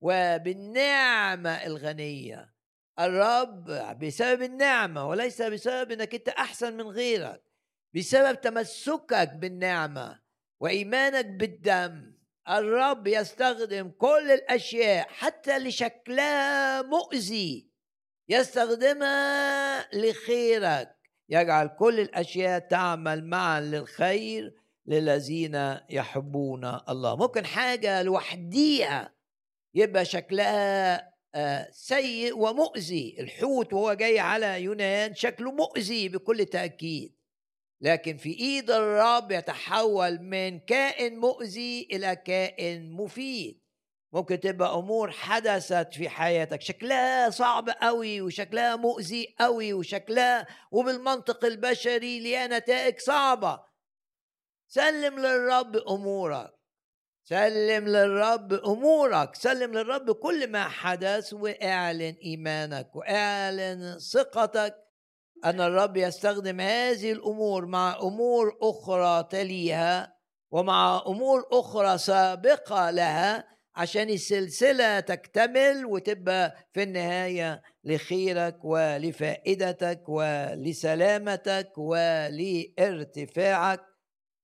وبالنعمة 0.00 1.50
الغنية. 1.50 2.52
الرب 2.98 3.64
بسبب 3.98 4.42
النعمة 4.42 5.08
وليس 5.08 5.42
بسبب 5.42 5.92
إنك 5.92 6.14
أنت 6.14 6.28
أحسن 6.28 6.76
من 6.76 6.86
غيرك 6.86 7.42
بسبب 7.94 8.40
تمسكك 8.40 9.30
بالنعمة 9.34 10.20
وإيمانك 10.60 11.26
بالدم. 11.26 12.12
الرب 12.48 13.06
يستخدم 13.06 13.90
كل 13.90 14.30
الأشياء 14.30 15.06
حتى 15.08 15.58
لشكلها 15.58 16.82
مؤذي 16.82 17.70
يستخدمها 18.28 19.88
لخيرك. 19.96 20.96
يجعل 21.28 21.68
كل 21.68 22.00
الأشياء 22.00 22.58
تعمل 22.58 23.24
معا 23.24 23.60
للخير 23.60 24.61
للذين 24.86 25.78
يحبون 25.90 26.64
الله. 26.88 27.16
ممكن 27.16 27.46
حاجة 27.46 28.02
لوحديها 28.02 29.14
يبقى 29.74 30.04
شكلها 30.04 31.12
آه، 31.34 31.68
سيء 31.70 32.38
ومؤذي. 32.38 33.16
الحوت 33.20 33.72
وهو 33.72 33.94
جاي 33.94 34.18
على 34.18 34.62
يونان 34.62 35.14
شكله 35.14 35.52
مؤذي 35.52 36.08
بكل 36.08 36.44
تأكيد. 36.44 37.16
لكن 37.80 38.16
في 38.16 38.40
إيد 38.40 38.70
الرب 38.70 39.32
يتحول 39.32 40.22
من 40.22 40.58
كائن 40.58 41.18
مؤذي 41.18 41.88
إلى 41.92 42.16
كائن 42.16 42.92
مفيد. 42.92 43.62
ممكن 44.12 44.40
تبقى 44.40 44.74
أمور 44.74 45.10
حدثت 45.10 45.94
في 45.94 46.08
حياتك. 46.08 46.60
شكلها 46.60 47.30
صعب 47.30 47.70
قوي 47.70 48.20
وشكلها 48.20 48.76
مؤذي 48.76 49.34
قوي 49.40 49.72
وشكلها 49.72 50.46
وبالمنطق 50.70 51.44
البشري 51.44 52.20
ليها 52.20 52.46
نتائج 52.46 52.98
صعبة. 52.98 53.71
سلم 54.74 55.18
للرب 55.18 55.76
أمورك. 55.76 56.50
سلم 57.24 57.88
للرب 57.88 58.52
أمورك. 58.52 59.34
سلم 59.34 59.72
للرب 59.72 60.10
كل 60.10 60.50
ما 60.50 60.68
حدث 60.68 61.32
واعلن 61.32 62.14
إيمانك 62.24 62.96
واعلن 62.96 63.98
ثقتك 64.12 64.74
أن 65.44 65.60
الرب 65.60 65.96
يستخدم 65.96 66.60
هذه 66.60 67.12
الأمور 67.12 67.66
مع 67.66 67.98
أمور 68.02 68.58
أخرى 68.62 69.28
تليها 69.30 70.16
ومع 70.50 71.02
أمور 71.06 71.48
أخرى 71.52 71.98
سابقة 71.98 72.90
لها 72.90 73.44
عشان 73.76 74.10
السلسلة 74.10 75.00
تكتمل 75.00 75.86
وتبقى 75.86 76.56
في 76.72 76.82
النهاية 76.82 77.62
لخيرك 77.84 78.64
ولفائدتك 78.64 80.08
ولسلامتك 80.08 81.78
ولارتفاعك. 81.78 83.80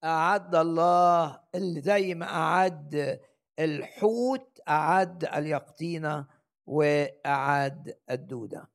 أعد 0.05 0.55
الله 0.55 1.41
اللي 1.55 1.81
زي 1.81 2.15
ما 2.15 2.27
أعد 2.27 3.21
الحوت 3.59 4.61
أعد 4.69 5.25
اليقطينه 5.25 6.27
وأعد 6.67 7.99
الدودة. 8.11 8.71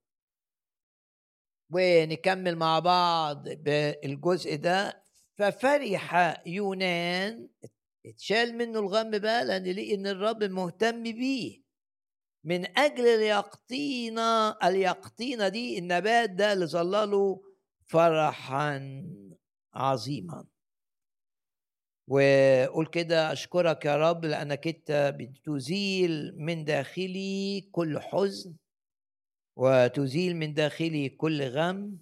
ونكمل 1.71 2.55
مع 2.55 2.79
بعض 2.79 3.49
بالجزء 3.49 4.55
ده. 4.55 5.03
ففرح 5.37 6.41
يونان 6.47 7.49
اتشال 8.05 8.57
منه 8.57 8.79
الغم 8.79 9.11
بقى 9.11 9.45
لأن 9.45 9.63
لقي 9.63 9.95
إن 9.95 10.07
الرب 10.07 10.43
مهتم 10.43 11.03
بيه. 11.03 11.63
من 12.45 12.77
أجل 12.77 13.07
اليقطينه 13.07 14.49
اليقطينه 14.51 15.47
دي 15.47 15.79
النبات 15.79 16.29
ده 16.29 16.53
اللي 16.53 16.65
ظلله 16.65 17.41
فرحا 17.87 19.03
عظيما. 19.73 20.45
وقول 22.07 22.87
كده 22.87 23.31
أشكرك 23.31 23.85
يا 23.85 23.95
رب 23.97 24.25
لأنك 24.25 24.67
أنت 24.67 25.15
بتزيل 25.19 26.35
من 26.37 26.65
داخلي 26.65 27.61
كل 27.71 27.99
حزن 27.99 28.55
وتزيل 29.55 30.35
من 30.35 30.53
داخلي 30.53 31.09
كل 31.09 31.41
غم 31.43 31.97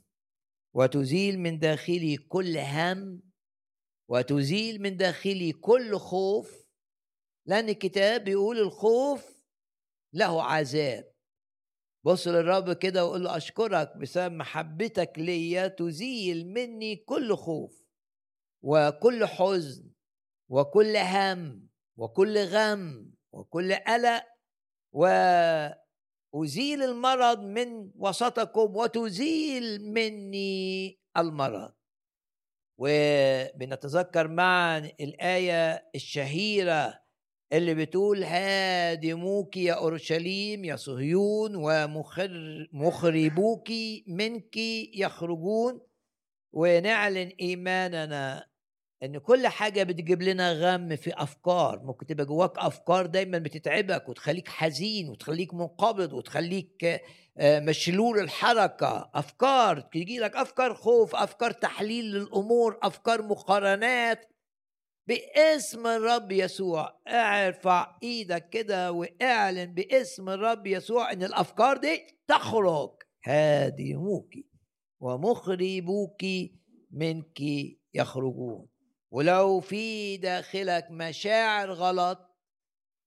وتزيل 0.74 1.40
من 1.40 1.60
داخلي 1.60 2.18
كل 2.18 2.58
هم 2.58 3.22
وتزيل 4.10 4.82
من 4.82 4.98
داخلي 4.98 5.52
كل 5.52 5.98
خوف 5.98 6.66
لأن 7.46 7.70
الكتاب 7.70 8.24
بيقول 8.24 8.60
الخوف 8.60 9.42
له 10.14 10.44
عذاب. 10.44 11.12
بص 12.06 12.28
للرب 12.28 12.74
كده 12.74 13.06
وقول 13.06 13.24
له 13.24 13.38
أشكرك 13.38 13.98
بسبب 13.98 14.34
محبتك 14.34 15.14
ليا 15.18 15.68
تزيل 15.68 16.48
مني 16.54 16.96
كل 16.96 17.36
خوف. 17.36 17.81
وكل 18.64 19.26
حزن 19.26 19.92
وكل 20.50 20.98
هم 20.98 21.68
وكل 21.98 22.38
غم 22.38 23.12
وكل 23.32 23.74
قلق 23.76 24.24
وأزيل 24.94 26.84
المرض 26.84 27.40
من 27.40 27.92
وسطكم 27.96 28.76
وتزيل 28.76 29.92
مني 29.94 31.00
المرض. 31.18 31.74
وبنتذكر 32.78 34.28
معا 34.28 34.78
الآية 35.00 35.90
الشهيرة 35.96 37.02
اللي 37.54 37.76
بتقول 37.76 38.24
هادموك 38.24 39.58
يا 39.58 39.74
أورشليم 39.74 40.66
يا 40.66 40.76
صهيون 40.76 41.56
ومخربوك 41.56 43.70
منك 44.08 44.58
يخرجون. 44.96 45.82
ونعلن 46.54 47.32
إيماننا 47.42 48.51
إن 49.04 49.18
كل 49.18 49.48
حاجة 49.48 49.84
بتجيب 49.84 50.22
لنا 50.22 50.54
غم 50.54 50.96
في 50.96 51.14
أفكار. 51.14 51.80
ممكن 51.84 52.06
تبقى 52.06 52.26
جواك 52.26 52.58
أفكار 52.58 53.06
دايما 53.06 53.38
بتتعبك 53.38 54.10
وتخليك 54.10 54.48
حزين 54.48 55.10
وتخليك 55.10 55.54
منقبض 55.54 56.14
وتخليك 56.14 57.02
آه، 57.38 57.60
مشلول 57.60 58.20
الحركة. 58.20 59.12
أفكار 59.14 59.80
تجي 59.80 60.20
لك 60.20 60.36
أفكار 60.36 60.74
خوف 60.74 61.16
أفكار 61.16 61.52
تحليل 61.52 62.06
للأمور 62.06 62.80
أفكار 62.84 63.22
مقارنات. 63.22 64.28
باسم 65.08 65.88
الرب 65.88 66.32
يسوع 66.32 67.02
ارفع 67.08 67.98
إيدك 68.04 68.50
كده 68.50 68.92
واعلن 68.92 69.74
باسم 69.74 70.30
الرب 70.30 70.68
يسوع 70.68 71.12
إن 71.12 71.24
الأفكار 71.24 71.78
دي 71.78 72.02
تخرج. 72.28 72.92
هادموك 73.26 74.34
ومخربوك 75.00 76.24
منك 76.92 77.40
يخرجون. 77.94 78.71
ولو 79.12 79.60
في 79.60 80.18
داخلك 80.18 80.88
مشاعر 80.92 81.72
غلط 81.72 82.32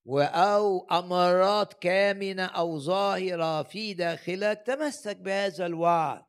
أو 0.09 0.87
أمارات 0.87 1.75
كامنة 1.75 2.45
أو 2.45 2.79
ظاهرة 2.79 3.63
في 3.63 3.95
داخلك 3.95 4.63
تمسك 4.67 5.17
بهذا 5.17 5.67
الوعد. 5.67 6.25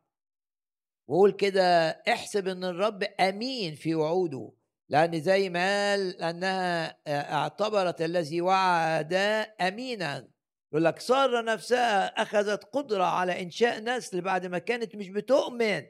وقول 1.09 1.31
كده 1.31 1.89
احسب 1.89 2.47
إن 2.47 2.63
الرب 2.63 3.03
أمين 3.03 3.75
في 3.75 3.95
وعوده 3.95 4.51
لأن 4.89 5.21
زي 5.21 5.49
ما 5.49 5.59
قال 5.59 6.21
أنها 6.21 6.97
اعتبرت 7.07 8.01
الذي 8.01 8.41
وعد 8.41 9.13
أمينا. 9.61 10.27
يقول 10.71 10.85
لك 10.85 10.99
سارة 10.99 11.41
نفسها 11.41 12.21
أخذت 12.21 12.63
قدرة 12.63 13.03
على 13.03 13.41
إنشاء 13.41 13.79
نسل 13.79 14.21
بعد 14.21 14.45
ما 14.45 14.57
كانت 14.57 14.95
مش 14.95 15.09
بتؤمن 15.09 15.83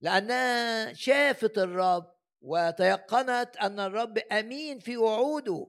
لأنها 0.00 0.92
شافت 0.92 1.58
الرب. 1.58 2.17
وتيقنت 2.40 3.56
أن 3.62 3.80
الرب 3.80 4.18
أمين 4.18 4.78
في 4.78 4.96
وعوده. 4.96 5.66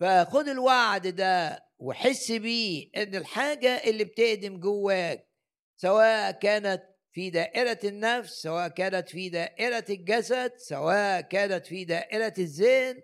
فخد 0.00 0.48
الوعد 0.48 1.06
ده 1.06 1.66
وحس 1.78 2.32
بيه 2.32 2.90
إن 2.96 3.14
الحاجة 3.14 3.68
اللي 3.68 4.04
بتقدم 4.04 4.60
جواك 4.60 5.28
سواء 5.76 6.30
كانت 6.30 6.82
في 7.12 7.30
دائرة 7.30 7.78
النفس 7.84 8.42
سواء 8.42 8.68
كانت 8.68 9.08
في 9.08 9.28
دائرة 9.28 9.84
الجسد 9.90 10.52
سواء 10.56 11.20
كانت 11.20 11.66
في 11.66 11.84
دائرة 11.84 12.34
الذهن 12.38 13.02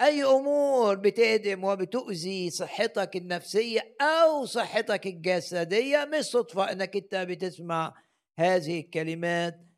أي 0.00 0.24
أمور 0.24 0.94
بتهدم 0.94 1.64
وبتؤذي 1.64 2.50
صحتك 2.50 3.16
النفسية 3.16 3.96
أو 4.00 4.44
صحتك 4.44 5.06
الجسدية 5.06 6.04
مش 6.04 6.24
صدفة 6.24 6.72
إنك 6.72 6.96
أنت 6.96 7.14
بتسمع 7.14 7.94
هذه 8.38 8.80
الكلمات. 8.80 9.69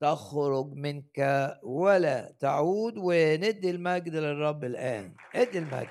تخرج 0.00 0.72
منك 0.72 1.18
ولا 1.62 2.36
تعود 2.40 2.98
وندي 2.98 3.70
المجد 3.70 4.14
للرب 4.16 4.64
الآن. 4.64 5.14
ادي 5.34 5.58
المجد. 5.58 5.88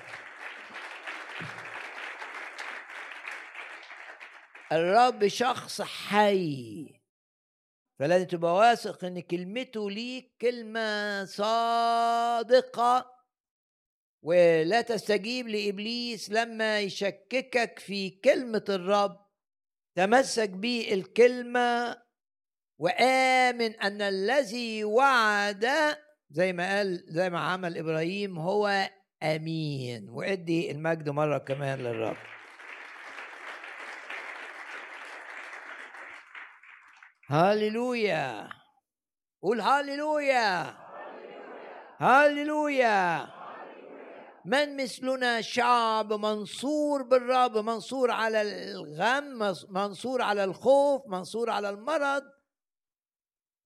الرب 4.72 5.28
شخص 5.28 5.82
حي. 5.82 7.00
فلازم 7.98 8.26
تبقى 8.26 8.54
واثق 8.54 9.04
إن 9.04 9.20
كلمته 9.20 9.90
ليك 9.90 10.32
كلمة 10.40 11.24
صادقة 11.24 13.20
ولا 14.22 14.80
تستجيب 14.80 15.48
لإبليس 15.48 16.30
لما 16.30 16.80
يشككك 16.80 17.78
في 17.78 18.10
كلمة 18.10 18.64
الرب. 18.68 19.26
تمسك 19.94 20.50
بالكلمة 20.50 22.02
وآمن 22.80 23.76
أن 23.76 24.02
الذي 24.02 24.84
وعد 24.84 25.68
زي 26.30 26.52
ما 26.52 26.76
قال 26.76 27.04
زي 27.08 27.30
ما 27.30 27.40
عمل 27.40 27.78
إبراهيم 27.78 28.38
هو 28.38 28.88
أمين. 29.22 30.08
وأدي 30.10 30.70
المجد 30.70 31.08
مرة 31.08 31.38
كمان 31.38 31.78
للرب. 31.78 32.16
هاليلويا. 37.28 38.48
قول 39.42 39.60
هاليلويا. 39.60 40.76
هاليلويا. 41.98 43.28
من 44.44 44.76
مثلنا 44.76 45.40
شعب 45.40 46.12
منصور 46.12 47.02
بالرب 47.02 47.58
منصور 47.58 48.10
على 48.10 48.42
الغم 48.42 49.54
منصور 49.68 50.22
على 50.22 50.44
الخوف 50.44 51.02
منصور 51.06 51.50
على 51.50 51.70
المرض؟ 51.70 52.39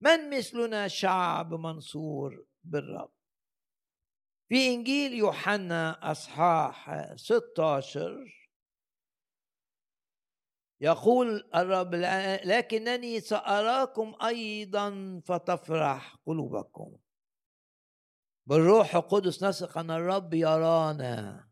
من 0.05 0.31
مثلنا 0.31 0.88
شعب 0.88 1.55
منصور 1.55 2.47
بالرب؟ 2.64 3.12
في 4.49 4.75
إنجيل 4.75 5.12
يوحنا 5.12 6.11
أصحاح 6.11 7.12
16 7.17 8.45
يقول 10.81 11.51
الرب 11.55 11.95
لكنني 12.45 13.21
سأراكم 13.21 14.14
أيضا 14.25 15.21
فتفرح 15.25 16.17
قلوبكم. 16.27 16.97
بالروح 18.47 18.95
القدس 18.95 19.45
نثق 19.45 19.79
ان 19.79 19.90
الرب 19.90 20.35
يرانا. 20.35 21.49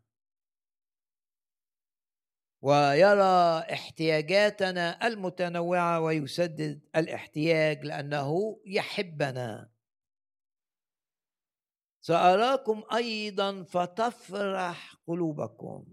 ويرى 2.63 3.59
احتياجاتنا 3.73 5.07
المتنوعة 5.07 5.99
ويسدد 5.99 6.81
الاحتياج 6.95 7.85
لأنه 7.85 8.59
يحبنا. 8.65 9.71
سأراكم 12.01 12.83
أيضا 12.93 13.63
فتفرح 13.63 14.95
قلوبكم. 15.07 15.85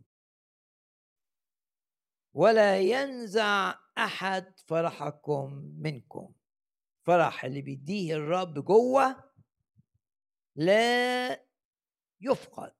ولا 2.34 2.80
ينزع 2.80 3.74
أحد 3.98 4.58
فرحكم 4.66 5.74
منكم. 5.78 6.32
فرح 7.02 7.44
اللي 7.44 7.62
بيديه 7.62 8.14
الرب 8.14 8.64
جوه 8.64 9.24
لا 10.56 11.30
يفقد. 12.20 12.79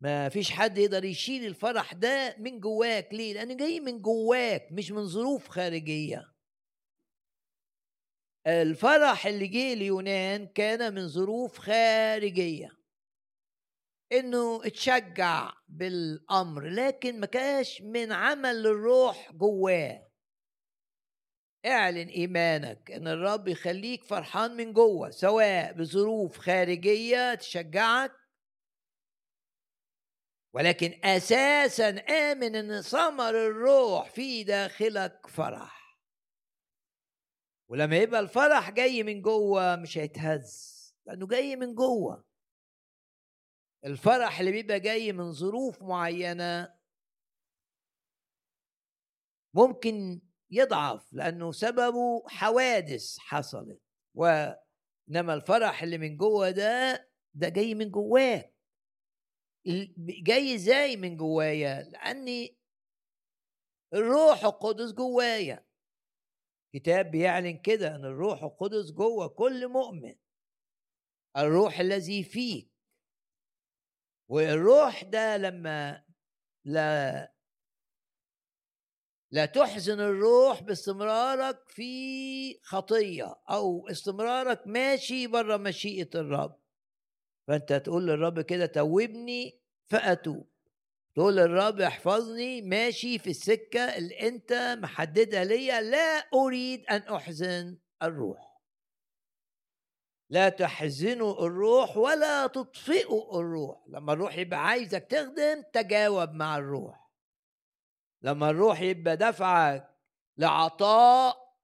ما 0.00 0.28
فيش 0.28 0.50
حد 0.50 0.78
يقدر 0.78 1.04
يشيل 1.04 1.46
الفرح 1.46 1.92
ده 1.92 2.36
من 2.38 2.60
جواك. 2.60 3.08
ليه؟ 3.14 3.34
لأنه 3.34 3.54
جاي 3.54 3.80
من 3.80 4.02
جواك 4.02 4.68
مش 4.72 4.90
من 4.90 5.06
ظروف 5.06 5.48
خارجية. 5.48 6.32
الفرح 8.46 9.26
اللي 9.26 9.46
جه 9.46 9.74
ليونان 9.74 10.46
كان 10.46 10.94
من 10.94 11.08
ظروف 11.08 11.58
خارجية. 11.58 12.78
إنه 14.12 14.66
اتشجع 14.66 15.52
بالأمر 15.68 16.68
لكن 16.68 17.20
ما 17.20 17.26
كاش 17.26 17.82
من 17.82 18.12
عمل 18.12 18.66
الروح 18.66 19.32
جواه. 19.32 20.08
اعلن 21.66 22.08
إيمانك 22.08 22.90
إن 22.90 23.08
الرب 23.08 23.48
يخليك 23.48 24.04
فرحان 24.04 24.56
من 24.56 24.72
جوه 24.72 25.10
سواء 25.10 25.72
بظروف 25.72 26.38
خارجية 26.38 27.34
تشجعك 27.34 28.12
ولكن 30.58 31.00
أساسا 31.04 31.88
آمن 31.90 32.56
إن 32.56 32.82
ثمر 32.82 33.30
الروح 33.30 34.10
في 34.10 34.44
داخلك 34.44 35.26
فرح. 35.26 35.98
ولما 37.70 37.96
يبقى 37.96 38.20
الفرح 38.20 38.70
جاي 38.70 39.02
من 39.02 39.22
جوه 39.22 39.76
مش 39.76 39.98
هيتهز 39.98 40.78
لأنه 41.06 41.26
جاي 41.26 41.56
من 41.56 41.74
جوه. 41.74 42.24
الفرح 43.84 44.40
اللي 44.40 44.52
بيبقى 44.52 44.80
جاي 44.80 45.12
من 45.12 45.32
ظروف 45.32 45.82
معينة 45.82 46.78
ممكن 49.54 50.20
يضعف 50.50 51.12
لأنه 51.12 51.52
سببه 51.52 52.28
حوادث 52.28 53.18
حصلت. 53.18 53.80
وإنما 54.14 55.34
الفرح 55.34 55.82
اللي 55.82 55.98
من 55.98 56.16
جوه 56.16 56.50
ده 56.50 57.08
ده 57.34 57.48
جاي 57.48 57.74
من 57.74 57.90
جواك. 57.90 58.57
جاي 59.98 60.54
إزاي 60.54 60.96
من 60.96 61.16
جوايا 61.16 61.82
لأني 61.82 62.58
الروح 63.94 64.44
القدس 64.44 64.92
جوايا. 64.92 65.66
كتاب 66.74 67.10
بيعلن 67.10 67.58
كده 67.58 67.94
إن 67.96 68.04
الروح 68.04 68.42
القدس 68.42 68.90
جوه 68.92 69.28
كل 69.28 69.68
مؤمن. 69.68 70.14
الروح 71.36 71.80
الذي 71.80 72.24
فيك. 72.24 72.72
والروح 74.30 75.04
ده 75.04 75.36
لما 75.36 76.04
لا 76.64 77.32
لا 79.30 79.46
تحزن 79.46 80.00
الروح 80.00 80.62
باستمرارك 80.62 81.68
في 81.68 82.60
خطية 82.62 83.40
أو 83.50 83.88
استمرارك 83.88 84.66
ماشي 84.66 85.26
بره 85.26 85.56
مشيئة 85.56 86.10
الرب. 86.14 86.60
فأنت 87.48 87.72
تقول 87.72 88.06
للرب 88.06 88.40
كده 88.40 88.66
توبني 88.66 89.60
فأتوب. 89.86 90.48
تقول 91.14 91.36
للرب 91.36 91.80
احفظني 91.80 92.62
ماشي 92.62 93.18
في 93.18 93.30
السكة 93.30 93.80
اللي 93.80 94.28
أنت 94.28 94.76
محددها 94.82 95.44
ليا 95.44 95.80
لا 95.80 96.28
أريد 96.34 96.86
أن 96.86 97.00
أحزن 97.00 97.78
الروح. 98.02 98.58
لا 100.30 100.48
تحزنوا 100.48 101.46
الروح 101.46 101.96
ولا 101.96 102.46
تطفئوا 102.46 103.40
الروح. 103.40 103.84
لما 103.88 104.12
الروح 104.12 104.38
يبقى 104.38 104.66
عايزك 104.66 105.04
تخدم 105.04 105.62
تجاوب 105.72 106.32
مع 106.32 106.56
الروح. 106.58 107.10
لما 108.22 108.50
الروح 108.50 108.80
يبقى 108.80 109.16
دفعك 109.16 109.94
لعطاء 110.36 111.56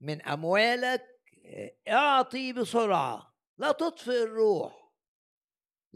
من 0.00 0.22
أموالك 0.22 1.06
اعطي 1.88 2.52
بسرعة 2.52 3.34
لا 3.58 3.72
تطفئ 3.72 4.22
الروح. 4.22 4.85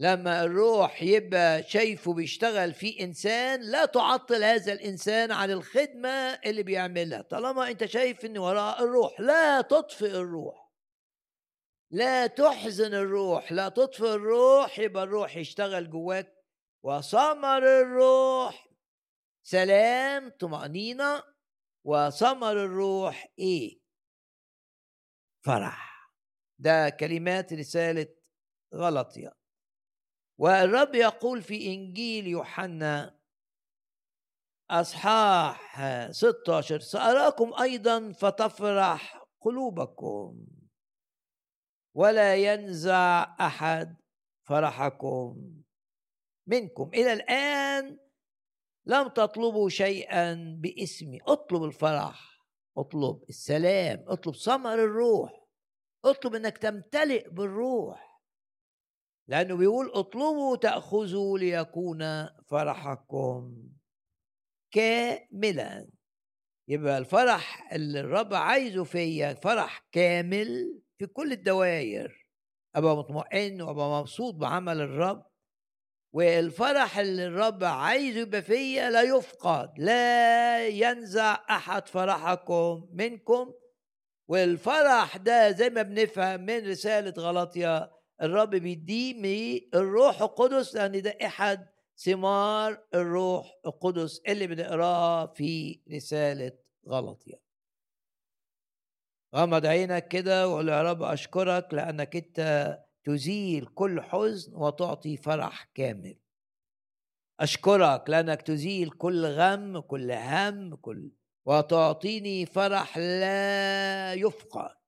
لما 0.01 0.43
الروح 0.43 1.03
يبقى 1.03 1.63
شايفه 1.63 2.13
بيشتغل 2.13 2.73
في 2.73 3.03
إنسان 3.03 3.61
لا 3.61 3.85
تعطل 3.85 4.43
هذا 4.43 4.73
الإنسان 4.73 5.31
عن 5.31 5.51
الخدمة 5.51 6.09
اللي 6.45 6.63
بيعملها. 6.63 7.21
طالما 7.21 7.67
أنت 7.69 7.85
شايف 7.85 8.25
إن 8.25 8.37
وراء 8.37 8.83
الروح 8.83 9.19
لا 9.19 9.61
تطفئ 9.61 10.11
الروح. 10.11 10.71
لا 11.91 12.27
تحزن 12.27 12.93
الروح 12.93 13.51
لا 13.51 13.69
تطفئ 13.69 14.13
الروح 14.13 14.79
يبقى 14.79 15.03
الروح 15.03 15.37
يشتغل 15.37 15.89
جواك. 15.89 16.33
وثمر 16.83 17.81
الروح 17.81 18.67
سلام 19.43 20.29
طمأنينة. 20.29 21.23
وثمر 21.85 22.51
الروح 22.51 23.27
إيه؟ 23.39 23.79
فرح. 25.45 26.11
ده 26.59 26.89
كلمات 26.89 27.53
رسالة 27.53 28.07
غلطية 28.75 29.40
والرب 30.41 30.95
يقول 30.95 31.41
في 31.41 31.73
إنجيل 31.73 32.27
يوحنا 32.27 33.19
أصحاح 34.69 35.81
16 36.11 36.79
سأراكم 36.79 37.53
أيضا 37.61 38.11
فتفرح 38.11 39.25
قلوبكم 39.41 40.47
ولا 41.95 42.35
ينزع 42.35 43.35
أحد 43.39 43.97
فرحكم 44.47 45.51
منكم. 46.47 46.89
إلى 46.93 47.13
الآن 47.13 47.97
لم 48.85 49.07
تطلبوا 49.07 49.69
شيئا 49.69 50.57
باسمي. 50.59 51.19
اطلب 51.21 51.63
الفرح 51.63 52.45
اطلب 52.77 53.23
السلام 53.29 54.05
اطلب 54.07 54.35
ثمر 54.35 54.73
الروح 54.73 55.47
اطلب 56.05 56.35
إنك 56.35 56.57
تمتلئ 56.57 57.29
بالروح. 57.29 58.10
لأنه 59.31 59.55
بيقول 59.55 59.91
اطلبوا 59.93 60.55
تأخذوا 60.55 61.39
ليكون 61.39 62.27
فرحكم 62.49 63.69
كاملا. 64.73 65.89
يبقى 66.67 66.97
الفرح 66.97 67.73
اللي 67.73 67.99
الرب 67.99 68.33
عايزه 68.33 68.83
فيا 68.83 69.33
فرح 69.33 69.87
كامل 69.91 70.81
في 70.97 71.05
كل 71.07 71.31
الدوائر. 71.31 72.27
أبقى 72.75 72.97
مطمئن 72.97 73.61
وأبقى 73.61 73.99
مبسوط 73.99 74.33
بعمل 74.35 74.81
الرب. 74.81 75.25
والفرح 76.13 76.97
اللي 76.97 77.25
الرب 77.25 77.63
عايزه 77.63 78.19
يبقى 78.19 78.41
فيا 78.41 78.89
لا 78.89 79.01
يفقد 79.01 79.79
لا 79.79 80.67
ينزع 80.67 81.45
أحد 81.49 81.87
فرحكم 81.87 82.89
منكم. 82.93 83.53
والفرح 84.29 85.17
ده 85.17 85.51
زي 85.51 85.69
ما 85.69 85.81
بنفهم 85.81 86.41
من 86.41 86.67
رسالة 86.69 87.13
غلطيا 87.17 88.00
الرب 88.21 88.49
بيديه 88.49 89.13
من 89.13 89.61
الروح 89.79 90.21
القدس 90.21 90.75
لأن 90.75 91.01
ده 91.01 91.17
إحد 91.25 91.67
ثمار 91.97 92.83
الروح 92.93 93.59
القدس 93.65 94.21
اللي 94.27 94.47
بنقراه 94.47 95.25
في 95.25 95.81
رسالة 95.91 96.51
غلطيا 96.87 97.39
غمض 99.35 99.65
عينك 99.65 100.07
كده 100.07 100.47
وقول 100.47 100.69
يا 100.69 100.81
رب 100.83 101.03
أشكرك 101.03 101.73
لأنك 101.73 102.15
أنت 102.15 102.79
تزيل 103.03 103.65
كل 103.65 104.01
حزن 104.01 104.55
وتعطي 104.55 105.17
فرح 105.17 105.63
كامل. 105.75 106.17
أشكرك 107.39 108.09
لأنك 108.09 108.41
تزيل 108.41 108.89
كل 108.89 109.25
غم 109.25 109.79
كل 109.79 110.11
هم 110.11 110.75
كل 110.75 111.11
وتعطيني 111.45 112.45
فرح 112.45 112.97
لا 112.97 114.13
يفقد 114.13 114.80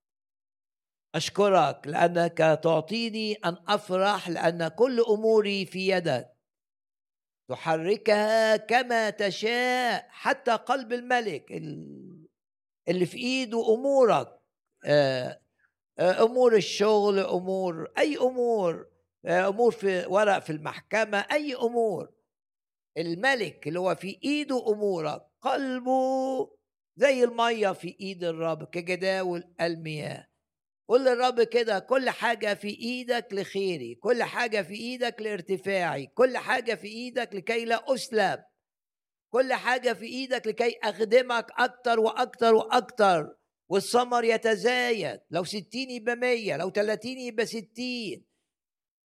أشكرك 1.15 1.87
لأنك 1.87 2.37
تعطيني 2.63 3.33
أن 3.33 3.57
أفرح 3.67 4.29
لأن 4.29 4.67
كل 4.67 5.01
أموري 5.09 5.65
في 5.65 5.87
يدك. 5.87 6.33
تحركها 7.49 8.57
كما 8.57 9.09
تشاء 9.09 10.07
حتى 10.09 10.51
قلب 10.51 10.93
الملك 10.93 11.51
اللي 12.87 13.05
في 13.05 13.17
إيده 13.17 13.73
أمورك. 13.75 14.39
آه، 14.85 15.41
آه، 15.99 16.23
أمور 16.23 16.55
الشغل 16.55 17.19
أمور 17.19 17.91
أي 17.97 18.17
أمور 18.17 18.87
آه، 19.25 19.47
أمور 19.47 19.71
في 19.71 20.05
ورق 20.05 20.39
في 20.39 20.49
المحكمة 20.49 21.17
أي 21.31 21.55
أمور. 21.55 22.11
الملك 22.97 23.67
اللي 23.67 23.79
هو 23.79 23.95
في 23.95 24.19
إيده 24.23 24.73
أمورك. 24.73 25.21
قلبه 25.41 26.49
زي 26.95 27.23
المية 27.23 27.71
في 27.71 27.95
إيد 28.01 28.23
الرب 28.23 28.63
كجداول 28.63 29.43
المياه. 29.61 30.27
قول 30.87 31.05
للرب 31.05 31.41
كده 31.41 31.79
كل 31.79 32.09
حاجة 32.09 32.53
في 32.53 32.67
إيدك 32.67 33.27
لخيري 33.31 33.95
كل 33.95 34.23
حاجة 34.23 34.61
في 34.61 34.73
إيدك 34.73 35.21
لارتفاعي 35.21 36.05
كل 36.07 36.37
حاجة 36.37 36.75
في 36.75 36.87
إيدك 36.87 37.35
لكي 37.35 37.65
لا 37.65 37.93
اسلب 37.93 38.43
كل 39.33 39.53
حاجة 39.53 39.93
في 39.93 40.05
إيدك 40.05 40.47
لكي 40.47 40.79
أخدمك 40.83 41.47
أكتر 41.57 41.99
وأكتر 41.99 42.55
وأكتر. 42.55 43.35
والثمر 43.69 44.23
يتزايد 44.23 45.19
لو 45.31 45.43
ستين 45.43 45.89
يبقى 45.89 46.15
مية 46.15 46.57
لو 46.57 46.69
تلاتين 46.69 47.19
يبقى 47.19 47.45
ستين. 47.45 48.25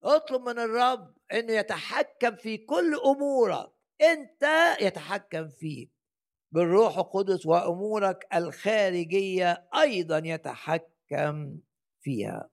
اطلب 0.03 0.41
من 0.41 0.59
الرب 0.59 1.13
إنه 1.33 1.53
يتحكم 1.53 2.35
في 2.35 2.57
كل 2.57 2.95
أمورك. 3.05 3.71
أنت 4.01 4.43
يتحكم 4.81 5.49
فيك. 5.49 5.91
بالروح 6.51 6.97
القدس 6.97 7.45
وأمورك 7.45 8.27
الخارجية 8.33 9.69
أيضا 9.81 10.21
يتحكم 10.25 10.92
فيها. 12.01 12.49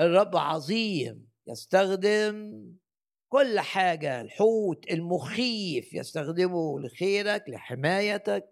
الرب 0.00 0.36
عظيم 0.36 1.28
يستخدم 1.46 2.62
كل 3.28 3.60
حاجة 3.60 4.20
الحوت 4.20 4.90
المخيف 4.90 5.94
يستخدمه 5.94 6.80
لخيرك 6.80 7.44
لحمايتك 7.48 8.50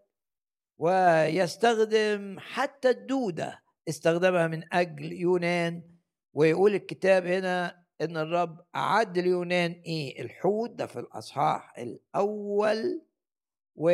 ويستخدم 0.78 2.36
حتى 2.40 2.90
الدودة 2.90 3.62
استخدمها 3.88 4.46
من 4.46 4.74
أجل 4.74 5.12
يونان 5.12 5.82
ويقول 6.34 6.74
الكتاب 6.74 7.26
هنا 7.26 7.84
إن 8.00 8.16
الرب 8.16 8.66
أعد 8.76 9.18
اليونان 9.18 9.72
إيه؟ 9.72 10.22
الحوت. 10.22 10.70
ده 10.70 10.86
في 10.86 10.98
الأصحاح 10.98 11.78
الأول. 11.78 13.03
و 13.76 13.90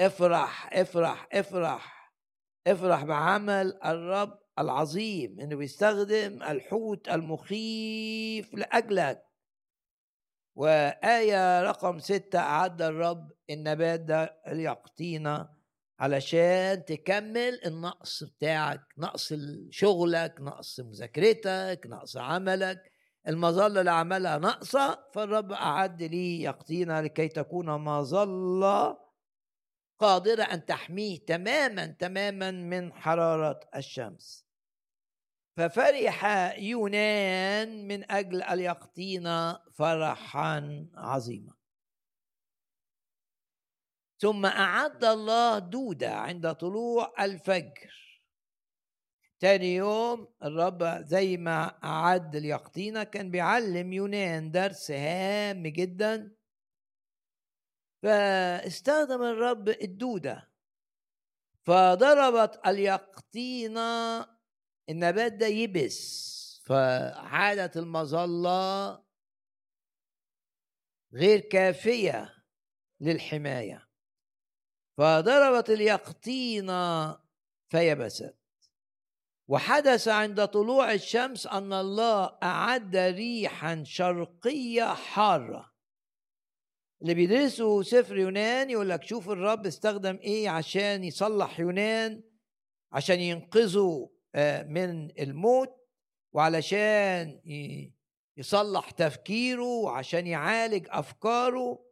إفرح 0.00 0.72
إفرح 0.72 1.28
إفرح. 1.32 1.95
افرح 2.66 3.04
بعمل 3.04 3.78
الرب 3.84 4.38
العظيم 4.58 5.40
إنه 5.40 5.56
بيستخدم 5.56 6.42
الحوت 6.42 7.08
المخيف 7.08 8.54
لأجلك. 8.54 9.22
وآية 10.54 11.62
رقم 11.62 11.98
ستة 11.98 12.38
أعد 12.38 12.82
الرب 12.82 13.32
النبات 13.50 14.00
ده 14.00 14.24
اليقطينة 14.46 15.48
علشان 16.00 16.84
تكمل 16.84 17.60
النقص 17.66 18.24
بتاعك 18.24 18.80
نقص 18.98 19.34
شغلك 19.70 20.34
نقص 20.40 20.80
مذاكرتك 20.80 21.80
نقص 21.86 22.16
عملك. 22.16 22.92
المظلة 23.28 23.80
اللي 23.80 23.90
عملها 23.90 24.38
ناقصة 24.38 24.98
فالرب 25.14 25.52
أعد 25.52 26.02
لي 26.02 26.42
يقطينا 26.42 27.02
لكي 27.02 27.28
تكون 27.28 27.66
مظلة 27.70 29.05
قادرة 29.98 30.42
أن 30.42 30.66
تحميه 30.66 31.18
تماما 31.18 31.86
تماما 31.86 32.50
من 32.50 32.92
حرارة 32.92 33.60
الشمس. 33.76 34.46
ففرح 35.56 36.24
يونان 36.58 37.88
من 37.88 38.10
أجل 38.10 38.42
اليقطين 38.42 39.54
فرحا 39.74 40.86
عظيما. 40.94 41.54
ثم 44.18 44.46
أعد 44.46 45.04
الله 45.04 45.58
دودة 45.58 46.14
عند 46.14 46.52
طلوع 46.52 47.24
الفجر. 47.24 48.20
تاني 49.40 49.74
يوم 49.74 50.28
الرب 50.42 50.84
زي 51.06 51.36
ما 51.36 51.84
أعد 51.84 52.36
اليقطينة 52.36 53.02
كان 53.04 53.30
بيعلم 53.30 53.92
يونان 53.92 54.50
درس 54.50 54.90
هام 54.90 55.66
جدا. 55.66 56.35
فاستخدم 58.02 59.22
الرب 59.22 59.68
الدودة. 59.68 60.50
فضربت 61.64 62.66
اليقطينة 62.66 64.20
النبات 64.88 65.32
ده 65.32 65.46
يبس. 65.46 66.62
فعادت 66.66 67.76
المظلة 67.76 69.02
غير 71.12 71.40
كافية 71.40 72.34
للحماية. 73.00 73.88
فضربت 74.98 75.70
اليقطينة 75.70 77.12
فيبست. 77.68 78.36
وحدث 79.48 80.08
عند 80.08 80.44
طلوع 80.44 80.92
الشمس 80.92 81.46
أن 81.46 81.72
الله 81.72 82.38
أعد 82.42 82.96
ريحا 82.96 83.84
شرقية 83.84 84.94
حارة. 84.94 85.75
اللي 87.02 87.14
بيدرسوا 87.14 87.82
سفر 87.82 88.18
يونان 88.18 88.70
يقول 88.70 88.88
لك 88.88 89.04
شوف 89.04 89.30
الرب 89.30 89.66
استخدم 89.66 90.16
إيه 90.16 90.48
عشان 90.48 91.04
يصلح 91.04 91.60
يونان 91.60 92.22
عشان 92.92 93.20
ينقذه 93.20 94.10
آه، 94.34 94.62
من 94.62 95.20
الموت 95.20 95.76
وعلشان 96.32 97.40
يصلح 98.36 98.90
تفكيره 98.90 99.62
وعشان 99.64 100.26
يعالج 100.26 100.86
أفكاره 100.90 101.86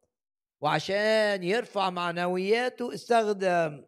وعشان 0.61 1.43
يرفع 1.43 1.91
معنوياته. 1.91 2.95
استخدم 2.95 3.85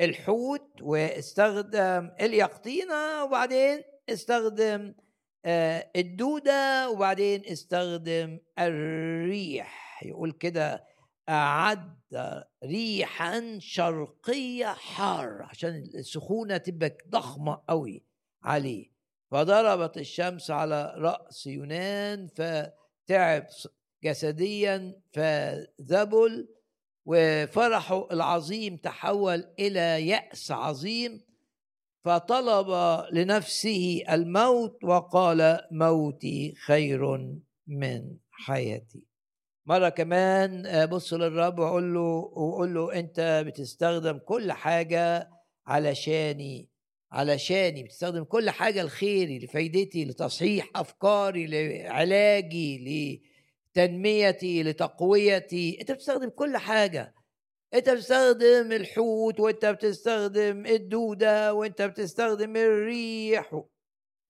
الحوت 0.00 0.82
واستخدم 0.82 2.10
اليقطينة 2.20 3.24
وبعدين 3.24 3.82
استخدم 4.08 4.94
آه، 5.44 5.90
الدودة 5.96 6.90
وبعدين 6.90 7.42
استخدم 7.46 8.38
الريح. 8.58 9.89
يقول 10.02 10.32
كده 10.32 10.84
أعد 11.28 11.98
ريحا 12.64 13.58
شرقية 13.58 14.66
حارة 14.66 15.44
عشان 15.44 15.70
السخونة 15.94 16.56
تبقى 16.56 16.98
ضخمة 17.08 17.62
قوي 17.68 18.04
عليه. 18.42 18.90
فضربت 19.30 19.96
الشمس 19.98 20.50
على 20.50 20.94
رأس 20.96 21.46
يونان 21.46 22.28
فتعب 22.28 23.46
جسديا 24.04 25.00
فذبل 25.12 26.48
وفرحه 27.06 28.08
العظيم 28.12 28.76
تحول 28.76 29.44
إلى 29.58 30.08
يأس 30.08 30.50
عظيم. 30.50 31.20
فطلب 32.04 32.68
لنفسه 33.12 34.02
الموت 34.10 34.84
وقال 34.84 35.60
موتي 35.70 36.54
خير 36.54 37.16
من 37.66 38.16
حياتي. 38.30 39.09
مرة 39.66 39.88
كمان 39.88 40.86
بص 40.86 41.12
للرب 41.12 41.58
وقول 41.58 41.94
له 41.94 42.00
وقول 42.00 42.74
له 42.74 42.92
أنت 42.98 43.44
بتستخدم 43.46 44.18
كل 44.18 44.52
حاجة 44.52 45.30
علشاني 45.66 46.70
علشاني 47.12 47.82
بتستخدم 47.82 48.24
كل 48.24 48.50
حاجة 48.50 48.82
لخيري 48.82 49.38
لفايدتي 49.38 50.04
لتصحيح 50.04 50.70
أفكاري 50.76 51.46
لعلاجي 51.46 53.22
تنميتي 53.74 54.62
لتقويتي. 54.62 55.80
أنت 55.80 55.92
بتستخدم 55.92 56.28
كل 56.28 56.56
حاجة. 56.56 57.14
أنت 57.74 57.90
بتستخدم 57.90 58.72
الحوت 58.72 59.40
وأنت 59.40 59.66
بتستخدم 59.66 60.66
الدودة 60.66 61.54
وأنت 61.54 61.82
بتستخدم 61.82 62.56
الريح 62.56 63.62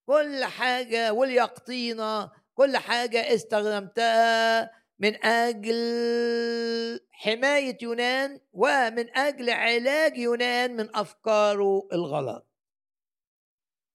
كل 0.06 0.44
حاجة 0.44 1.12
واليقطينة 1.12 2.30
كل 2.54 2.76
حاجة 2.76 3.34
استخدمتها 3.34 4.70
من 5.00 5.24
أجل 5.24 7.00
حماية 7.10 7.78
يونان 7.82 8.40
ومن 8.52 9.16
أجل 9.18 9.50
علاج 9.50 10.18
يونان 10.18 10.76
من 10.76 10.96
افكاره 10.96 11.88
الغلط. 11.92 12.46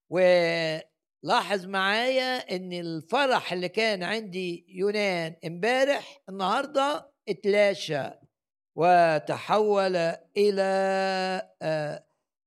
و 0.10 0.20
لاحظ 1.24 1.66
معايا 1.66 2.56
إن 2.56 2.74
الفرح 2.74 3.54
اللي 3.54 3.70
كان 3.70 4.04
عندي 4.04 4.66
يونان 4.70 5.36
امبارح 5.46 6.22
النهارده 6.30 7.12
اتلاشى 7.30 8.04
وتحول 8.76 9.96
إلى 10.38 10.62
آآ 11.62 12.06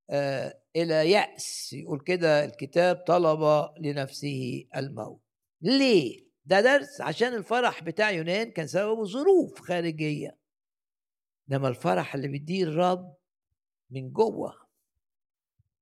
آآ 0.09 0.61
إلى 0.75 1.11
يأس. 1.11 1.73
يقول 1.73 1.99
كده 2.05 2.45
الكتاب 2.45 2.95
طلب 2.95 3.69
لنفسه 3.79 4.65
الموت. 4.75 5.21
ليه؟ 5.61 6.28
ده 6.45 6.61
درس 6.61 7.01
عشان 7.01 7.33
الفرح 7.33 7.83
بتاع 7.83 8.11
يونان 8.11 8.51
كان 8.51 8.67
سببه 8.67 9.05
ظروف 9.05 9.59
خارجية. 9.61 10.39
إنما 11.51 11.67
الفرح 11.67 12.15
اللي 12.15 12.27
بيديه 12.27 12.63
الرب 12.63 13.15
من 13.89 14.11
جوه. 14.11 14.69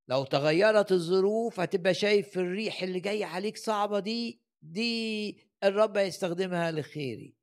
لو 0.08 0.24
تغيرت 0.24 0.92
الظروف 0.92 1.60
هتبقى 1.60 1.94
شايف 1.94 2.38
الريح 2.38 2.84
اللي 2.84 3.00
جاية 3.00 3.26
عليك 3.26 3.58
صعبة 3.58 4.00
دي 4.00 4.42
دي 4.62 5.38
الرب 5.64 5.98
هيستخدمها 5.98 6.72
لخيري. 6.72 7.36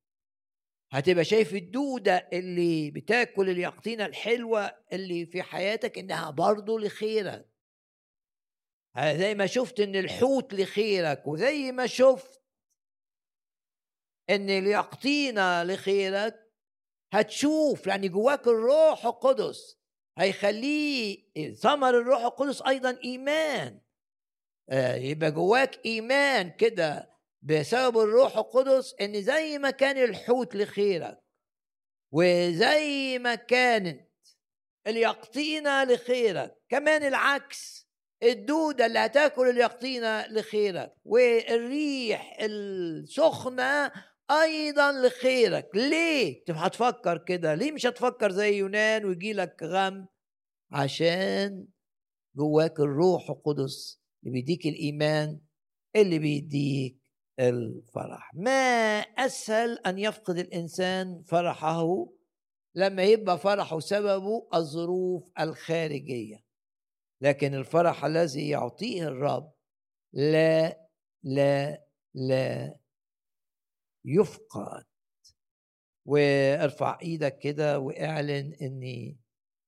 هتبقى 0.92 1.24
شايف 1.24 1.54
الدودة 1.54 2.28
اللي 2.32 2.90
بتاكل 2.90 3.50
اليقطينة 3.50 4.06
الحلوة 4.06 4.76
اللي 4.92 5.26
في 5.26 5.42
حياتك 5.42 5.98
إنها 5.98 6.30
برضه 6.30 6.80
لخيرك. 6.80 7.48
زي 8.98 9.34
ما 9.34 9.46
شفت 9.46 9.80
إن 9.80 9.96
الحوت 9.96 10.54
لخيرك 10.54 11.26
وزي 11.26 11.72
ما 11.72 11.86
شفت 11.86 12.43
إن 14.30 14.50
اليقطينة 14.50 15.62
لخيرك 15.62 16.52
هتشوف 17.12 17.86
يعني 17.86 18.08
جواك 18.08 18.46
الروح 18.48 19.06
القدس 19.06 19.78
هيخليه 20.18 21.24
ثمر 21.54 21.98
الروح 21.98 22.22
القدس 22.24 22.62
أيضا 22.62 22.98
إيمان. 23.04 23.80
آه، 24.70 24.94
يبقى 24.94 25.30
جواك 25.30 25.86
إيمان 25.86 26.50
كده 26.50 27.10
بسبب 27.42 27.98
الروح 27.98 28.36
القدس 28.36 28.94
إن 29.00 29.22
زي 29.22 29.58
ما 29.58 29.70
كان 29.70 29.98
الحوت 30.04 30.54
لخيرك 30.56 31.20
وزي 32.12 33.18
ما 33.18 33.34
كانت 33.34 34.10
اليقطينه 34.86 35.84
لخيرك 35.84 36.56
كمان 36.68 37.02
العكس 37.02 37.88
الدودة 38.22 38.86
اللي 38.86 38.98
هتاكل 38.98 39.48
اليقطينة 39.50 40.26
لخيرك 40.26 40.94
والريح 41.04 42.36
السخنة 42.40 43.92
أيضا 44.30 44.92
لخيرك. 44.92 45.68
ليه؟ 45.74 46.42
هتفكر 46.50 47.18
كده. 47.18 47.54
ليه 47.54 47.72
مش 47.72 47.86
هتفكر 47.86 48.30
زي 48.30 48.56
يونان 48.58 49.04
ويجي 49.04 49.32
لك 49.32 49.62
غم؟ 49.62 50.06
عشان 50.72 51.66
جواك 52.36 52.80
الروح 52.80 53.30
القدس 53.30 54.00
اللي 54.22 54.32
بيديك 54.32 54.66
الإيمان 54.66 55.40
اللي 55.96 56.18
بيديك 56.18 57.00
الفرح. 57.40 58.30
ما 58.34 58.50
أسهل 59.00 59.78
أن 59.86 59.98
يفقد 59.98 60.38
الإنسان 60.38 61.22
فرحه 61.26 62.06
لما 62.74 63.02
يبقى 63.02 63.38
فرحه 63.38 63.78
سببه 63.80 64.48
الظروف 64.54 65.30
الخارجية. 65.40 66.44
لكن 67.20 67.54
الفرح 67.54 68.04
الذي 68.04 68.48
يعطيه 68.48 69.08
الرب 69.08 69.52
لا 70.12 70.80
لا 71.24 71.84
لا 72.14 72.76
يفقد. 74.04 74.84
وارفع 76.06 76.98
إيدك 77.02 77.38
كده 77.38 77.78
واعلن 77.78 78.54
اني 78.62 79.16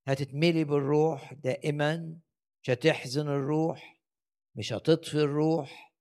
هتتملي 0.09 0.64
بالروح 0.64 1.32
دائما 1.34 2.16
مش 2.62 2.70
هتحزن 2.70 3.28
الروح 3.28 4.01
مش 4.57 4.72
هتطفي 4.72 5.14
الروح 5.14 5.95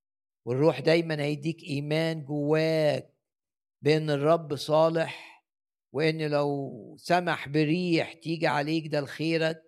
والروح 0.46 0.80
دايما 0.80 1.22
هيديك 1.24 1.64
ايمان 1.64 2.26
جواك 2.26 3.14
بان 3.82 4.10
الرب 4.10 4.56
صالح 4.56 5.46
وان 5.94 6.22
لو 6.22 6.72
سمح 7.00 7.48
بريح 7.50 8.14
تيجي 8.14 8.48
عليك 8.48 8.88
ده 8.88 9.02
لخيرك 9.02 9.64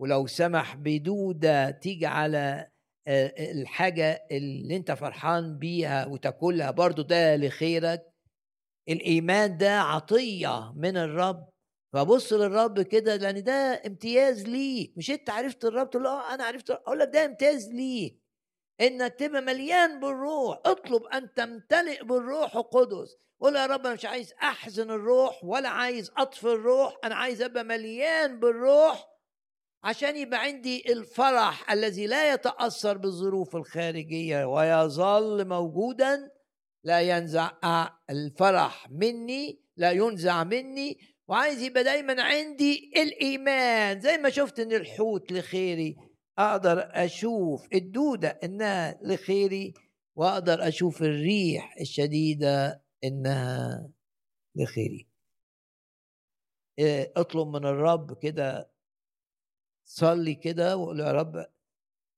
ولو 0.00 0.26
سمح 0.26 0.76
بدودة 0.76 1.70
تيجي 1.70 2.06
على 2.06 2.70
الحاجة 3.38 4.26
اللي 4.30 4.76
انت 4.76 4.92
فرحان 4.92 5.58
بيها 5.58 6.06
وتاكلها 6.06 6.70
برضو 6.70 7.02
ده 7.02 7.36
لخيرك. 7.36 8.07
الإيمان 8.88 9.56
ده 9.56 9.80
عطية 9.80 10.72
من 10.76 10.96
الرب. 10.96 11.48
فبص 11.92 12.32
للرب 12.32 12.80
كده 12.80 13.16
لأن 13.16 13.42
ده 13.42 13.82
امتياز 13.86 14.44
ليك. 14.44 14.92
مش 14.96 15.10
أنت 15.10 15.30
عرفت 15.30 15.64
الرب؟ 15.64 15.90
تقول 15.90 16.06
آه 16.06 16.34
أنا 16.34 16.44
عرفت. 16.44 16.70
أقول 16.70 16.98
لك 16.98 17.08
ده 17.08 17.24
امتياز 17.24 17.68
ليك. 17.68 18.22
إنك 18.80 19.14
تبقى 19.14 19.42
مليان 19.42 20.00
بالروح. 20.00 20.60
اطلب 20.66 21.02
أن 21.04 21.34
تمتلئ 21.34 22.04
بالروح 22.04 22.56
القدس. 22.56 23.16
قول 23.40 23.56
يا 23.56 23.66
رب 23.66 23.86
أنا 23.86 23.94
مش 23.94 24.04
عايز 24.04 24.32
أحزن 24.42 24.90
الروح 24.90 25.44
ولا 25.44 25.68
عايز 25.68 26.10
أطفي 26.16 26.44
الروح. 26.52 26.96
أنا 27.04 27.14
عايز 27.14 27.42
أبقى 27.42 27.64
مليان 27.64 28.40
بالروح 28.40 29.08
عشان 29.84 30.16
يبقى 30.16 30.40
عندي 30.42 30.92
الفرح 30.92 31.72
الذي 31.72 32.06
لا 32.06 32.32
يتأثر 32.32 32.96
بالظروف 32.96 33.56
الخارجية 33.56 34.44
ويظل 34.44 35.48
موجودا 35.48 36.30
لا 36.88 37.00
ينزع 37.00 37.50
الفرح 38.10 38.90
مني 38.90 39.60
لا 39.76 39.90
ينزع 39.90 40.44
مني. 40.44 40.98
وعايز 41.28 41.62
يبقى 41.62 41.84
دايما 41.84 42.22
عندي 42.22 42.92
الإيمان. 42.96 44.00
زي 44.00 44.18
ما 44.18 44.30
شفت 44.30 44.60
إن 44.60 44.72
الحوت 44.72 45.32
لخيري 45.32 45.96
أقدر 46.38 46.88
أشوف 46.92 47.68
الدودة 47.74 48.28
إنها 48.28 48.98
لخيري 49.02 49.74
وأقدر 50.16 50.68
أشوف 50.68 51.02
الريح 51.02 51.76
الشديدة 51.80 52.84
إنها 53.04 53.90
لخيري. 54.56 55.08
إيه، 56.78 57.12
اطلب 57.16 57.48
من 57.48 57.66
الرب 57.66 58.18
كده 58.18 58.70
صلي 59.84 60.34
كده 60.34 60.76
وقول 60.76 61.00
يا 61.00 61.12
رب 61.12 61.46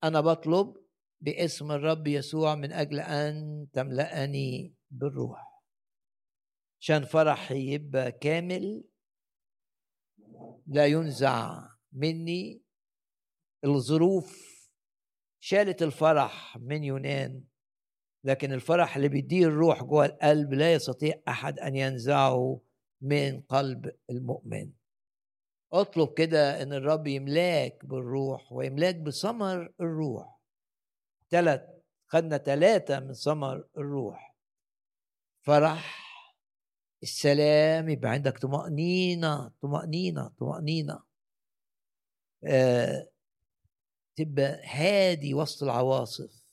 أنا 0.05 0.21
بطلب 0.21 0.77
باسم 1.21 1.73
الرب 1.73 2.07
يسوع 2.07 2.55
من 2.55 2.73
أجل 2.73 3.01
أن 3.01 3.67
تملأني 3.73 4.75
بالروح. 4.91 5.63
عشان 6.81 7.05
فرحي 7.05 7.73
يبقى 7.75 8.13
كامل 8.13 8.85
لا 10.67 10.87
ينزع 10.87 11.69
مني 11.93 12.63
الظروف. 13.65 14.51
شالت 15.43 15.83
الفرح 15.83 16.57
من 16.59 16.85
يونان 16.85 17.45
لكن 18.25 18.53
الفرح 18.53 18.97
اللي 18.97 19.09
بيديه 19.09 19.47
الروح 19.47 19.85
جوه 19.85 20.07
القلب 20.07 20.53
لا 20.53 20.73
يستطيع 20.73 21.23
أحد 21.29 21.59
أن 21.59 21.77
ينزعه 21.77 22.61
من 23.01 23.41
قلب 23.41 23.97
المؤمن. 24.11 24.73
أطلب 25.73 26.15
كده 26.15 26.63
إن 26.63 26.73
الرب 26.73 27.07
يملاك 27.07 27.85
بالروح 27.85 28.53
ويملاك 28.53 28.97
بثمر 28.97 29.73
الروح. 29.81 30.40
ثلاث 31.31 31.61
خدنا 32.07 32.39
ثلاثة 32.39 33.01
من 33.01 33.13
ثمر 33.13 33.69
الروح. 33.77 34.37
فرح 35.43 36.01
السلام 37.03 37.89
يبقى 37.89 38.11
عندك 38.11 38.39
طمأنينة 38.39 39.49
طمأنينة 39.49 40.29
طمأنينة. 40.29 41.03
آه 42.45 43.11
تبقى 44.17 44.61
هادي 44.67 45.35
وسط 45.35 45.63
العواصف. 45.63 46.45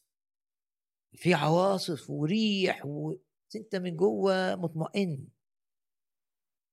في 1.14 1.34
عواصف 1.34 2.10
وريح 2.10 2.86
وانت 2.86 3.76
من 3.76 3.96
جوه 3.96 4.56
مطمئن. 4.56 5.28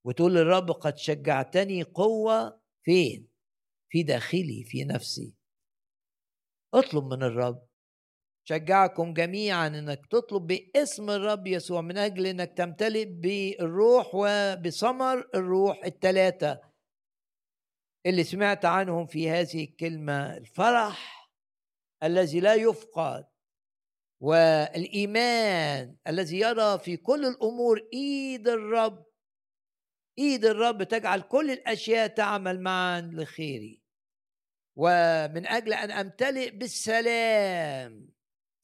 وتقول 0.04 0.34
للرب 0.34 0.70
قد 0.70 0.96
شجعتني 0.96 1.82
قوة 1.82 2.60
فين؟ 2.82 3.28
في 3.88 4.02
داخلي 4.02 4.64
في 4.64 4.84
نفسي. 4.84 5.34
اطلب 6.74 7.04
من 7.04 7.22
الرب 7.22 7.66
شجعكم 8.44 9.14
جميعا 9.14 9.66
إنك 9.66 10.06
تطلب 10.06 10.46
باسم 10.46 11.10
الرب 11.10 11.46
يسوع 11.46 11.80
من 11.80 11.98
أجل 11.98 12.26
إنك 12.26 12.52
تمتلئ 12.52 13.04
بالروح 13.04 14.10
وبثمر 14.14 15.28
الروح 15.34 15.84
الثلاثه 15.84 16.60
اللي 18.06 18.24
سمعت 18.24 18.64
عنهم 18.64 19.06
في 19.06 19.30
هذه 19.30 19.64
الكلمة 19.64 20.36
الفرح 20.36 21.30
الذي 22.02 22.40
لا 22.40 22.54
يفقد 22.54 23.26
والإيمان 24.22 25.96
الذي 26.06 26.38
يرى 26.38 26.78
في 26.78 26.96
كل 26.96 27.24
الأمور 27.24 27.88
إيد 27.92 28.48
الرب. 28.48 29.06
إيد 30.18 30.44
الرب 30.44 30.82
تجعل 30.82 31.20
كل 31.20 31.50
الأشياء 31.50 32.06
تعمل 32.06 32.60
معا 32.60 33.00
لخيري. 33.00 33.82
ومن 34.76 35.46
أجل 35.46 35.72
أن 35.72 35.90
أمتلئ 35.90 36.50
بالسلام 36.50 38.14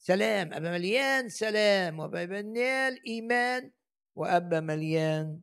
سلام 0.03 0.53
ابقى 0.53 0.71
مليان 0.71 1.29
سلام 1.29 1.99
وابقى 1.99 2.27
مليان 2.27 2.97
إيمان 3.07 3.71
وابقى 4.15 4.61
مليان 4.61 5.41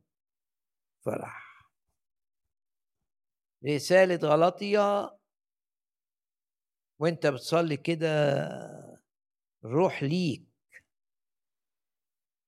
فرح. 1.04 1.68
رسالة 3.66 4.28
غلطية. 4.28 5.18
وأنت 6.98 7.26
بتصلي 7.26 7.76
كده 7.76 8.08
الروح 9.64 10.02
ليك. 10.02 10.48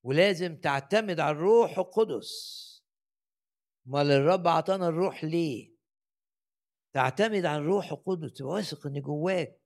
ولازم 0.03 0.57
تعتمد 0.57 1.21
على 1.21 1.37
الروح 1.37 1.79
القدس. 1.79 2.31
امال 3.87 4.11
الرب 4.11 4.49
عطانا 4.49 4.89
الروح 4.89 5.25
ليه؟ 5.25 5.71
تعتمد 6.93 7.45
على 7.45 7.59
الروح 7.63 7.93
القدس. 7.93 8.41
واثق 8.41 8.87
ان 8.87 9.01
جواك. 9.01 9.60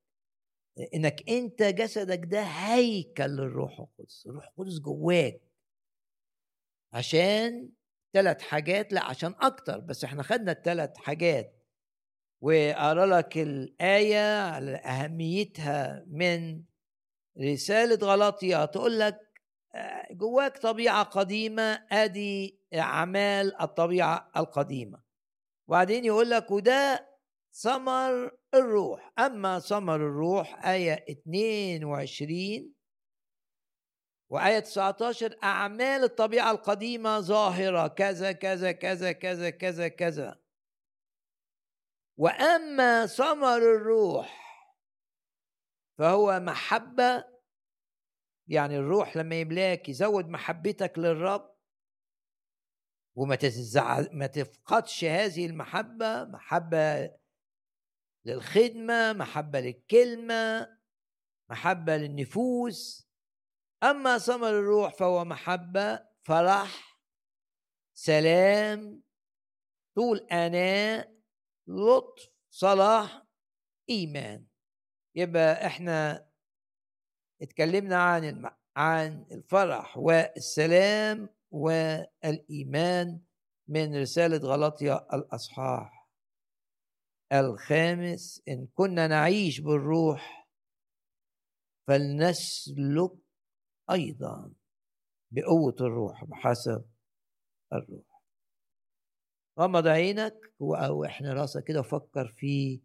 إنك 0.95 1.31
أنت 1.31 1.63
جسدك 1.63 2.21
ده 2.25 2.43
هيكل 2.43 3.25
للروح 3.25 3.81
القدس 3.81 4.27
الروح 4.27 4.45
القدس 4.49 4.79
جواك. 4.79 5.41
عشان 6.93 7.71
ثلاث 8.15 8.43
حاجات 8.43 8.93
لا 8.93 9.05
عشان 9.05 9.35
أكتر 9.41 9.81
بس 9.81 10.05
إحنا 10.05 10.23
خدنا 10.23 10.53
الثلاث 10.53 10.97
حاجات. 10.97 11.61
وأرى 12.43 13.05
لك 13.07 13.39
الآية 13.39 14.41
على 14.41 14.77
أهميتها 14.77 16.05
من 16.09 16.63
رسالة 17.41 18.07
غلطية 18.07 18.65
تقول 18.65 18.99
لك 19.01 19.21
آه، 19.75 20.07
جواك 20.13 20.59
طبيعة 20.59 21.03
قديمة 21.03 21.87
أدي 21.93 22.61
أعمال 22.75 23.61
الطبيعة 23.61 24.31
القديمة. 24.37 25.03
وبعدين 25.69 26.05
يقول 26.05 26.31
لك 26.31 26.51
وده 26.51 27.14
ثمر 27.55 28.39
الروح. 28.55 29.13
أما 29.19 29.59
ثمر 29.59 29.97
الروح 29.97 30.67
آية 30.67 31.05
22 31.11 32.75
وآية 34.31 34.59
19 34.59 35.39
أعمال 35.43 36.05
الطبيعة 36.05 36.51
القديمة 36.51 37.21
ظاهرة 37.21 37.89
كذا 37.89 38.33
كذا 38.33 38.73
كذا 38.73 39.13
كذا 39.13 39.51
كذا 39.51 39.89
كذا. 39.89 40.41
وأما 42.19 43.07
ثمر 43.07 43.57
الروح 43.57 44.45
فهو 45.99 46.41
محبة 46.41 47.25
يعني 48.49 48.77
الروح 48.77 49.17
لما 49.17 49.41
يملاك 49.41 49.89
يزود 49.89 50.29
محبتك 50.29 50.99
للرب. 50.99 51.55
وما 53.17 53.39
ما 54.13 54.27
تفقدش 54.27 55.05
هذه 55.05 55.47
المحبة 55.47 56.25
محبة 56.25 57.17
للخدمة 58.25 59.13
محبة 59.13 59.61
للكلمة 59.61 60.77
محبة 61.51 61.97
للنفوس. 61.97 63.09
أما 63.83 64.19
ثمر 64.19 64.49
الروح 64.49 64.95
فهو 64.95 65.25
محبة 65.25 66.01
فرح 66.23 67.01
سلام 67.95 69.03
طول 69.97 70.19
أناء 70.19 71.15
لطف 71.67 72.29
صلاح 72.51 73.23
إيمان. 73.91 74.47
يبقى 75.15 75.67
إحنا 75.67 76.29
اتكلمنا 77.43 77.97
عن 78.03 78.25
الم... 78.25 78.51
عن 78.77 79.27
الفرح 79.33 79.99
والسلام 79.99 81.29
والإيمان 81.51 83.21
من 83.69 84.01
رسالة 84.01 84.37
غلطيا 84.49 85.07
الأصحاح. 85.15 85.94
الخامس 87.35 88.43
إن 88.49 88.67
كنا 88.75 89.07
نعيش 89.07 89.61
بالروح 89.61 90.49
فلنسلك 91.87 93.13
أيضا 93.91 94.53
بقوة 95.31 95.77
الروح 95.81 96.25
بحسب 96.25 96.85
الروح. 97.73 98.23
غمض 99.61 99.87
عينك 99.87 100.55
أو 100.61 101.05
إحنا 101.05 101.33
راسك 101.33 101.65
كده 101.65 101.81
وفكر 101.81 102.29
في 102.29 102.83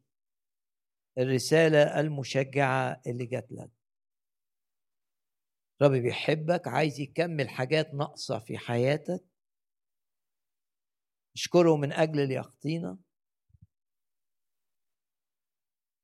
الرسالة 1.17 1.99
المشجعة 1.99 3.01
اللي 3.07 3.25
جات 3.25 3.51
لك. 3.51 3.71
رب 5.81 5.91
بيحبك 5.91 6.67
عايز 6.67 6.99
يكمل 6.99 7.49
حاجات 7.49 7.93
ناقصة 7.93 8.39
في 8.39 8.57
حياتك. 8.57 9.25
اشكره 11.35 11.75
من 11.75 11.91
أجل 11.91 12.19
اليقطينه 12.19 12.97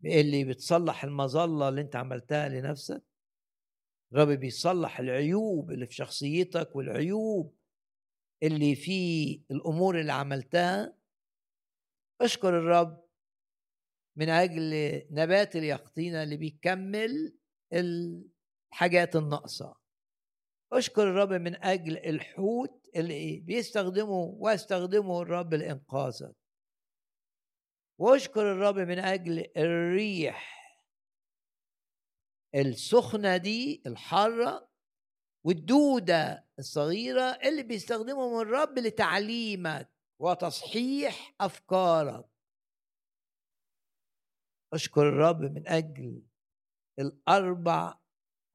اللي 0.05 0.45
بتصلح 0.45 1.03
المظلة 1.03 1.69
اللي 1.69 1.81
انت 1.81 1.95
عملتها 1.95 2.49
لنفسك 2.49 3.03
رب 4.13 4.27
بيصلح 4.27 4.99
العيوب 4.99 5.71
اللي 5.71 5.85
في 5.85 5.93
شخصيتك 5.93 6.75
والعيوب 6.75 7.55
اللي 8.43 8.75
في 8.75 9.41
الأمور 9.51 9.99
اللي 9.99 10.13
عملتها. 10.13 10.97
اشكر 12.21 12.49
الرب 12.59 13.05
من 14.17 14.29
أجل 14.29 14.71
نبات 15.11 15.55
اليقطينه 15.55 16.23
اللي 16.23 16.37
بيكمل 16.37 17.37
الحاجات 17.73 19.15
الناقصة. 19.15 19.75
اشكر 20.73 21.03
الرب 21.03 21.33
من 21.33 21.55
أجل 21.63 21.97
الحوت 21.97 22.89
اللي 22.95 23.39
بيستخدمه 23.39 24.19
واستخدمه 24.19 25.21
الرب 25.21 25.53
لإنقاذك. 25.53 26.35
واشكر 27.99 28.51
الرب 28.51 28.75
من 28.75 28.99
أجل 28.99 29.47
الريح 29.57 30.55
السخنة 32.55 33.37
دي 33.37 33.83
الحارة 33.87 34.69
والدودة 35.45 36.47
الصغيرة 36.59 37.21
اللي 37.21 37.63
بيستخدمهم 37.63 38.41
الرب 38.41 38.79
لتعليمك 38.79 39.91
وتصحيح 40.21 41.35
أفكارك. 41.41 42.25
أشكر 44.73 45.09
الرب 45.09 45.41
من 45.41 45.67
أجل 45.67 46.21
الأربع 46.99 47.99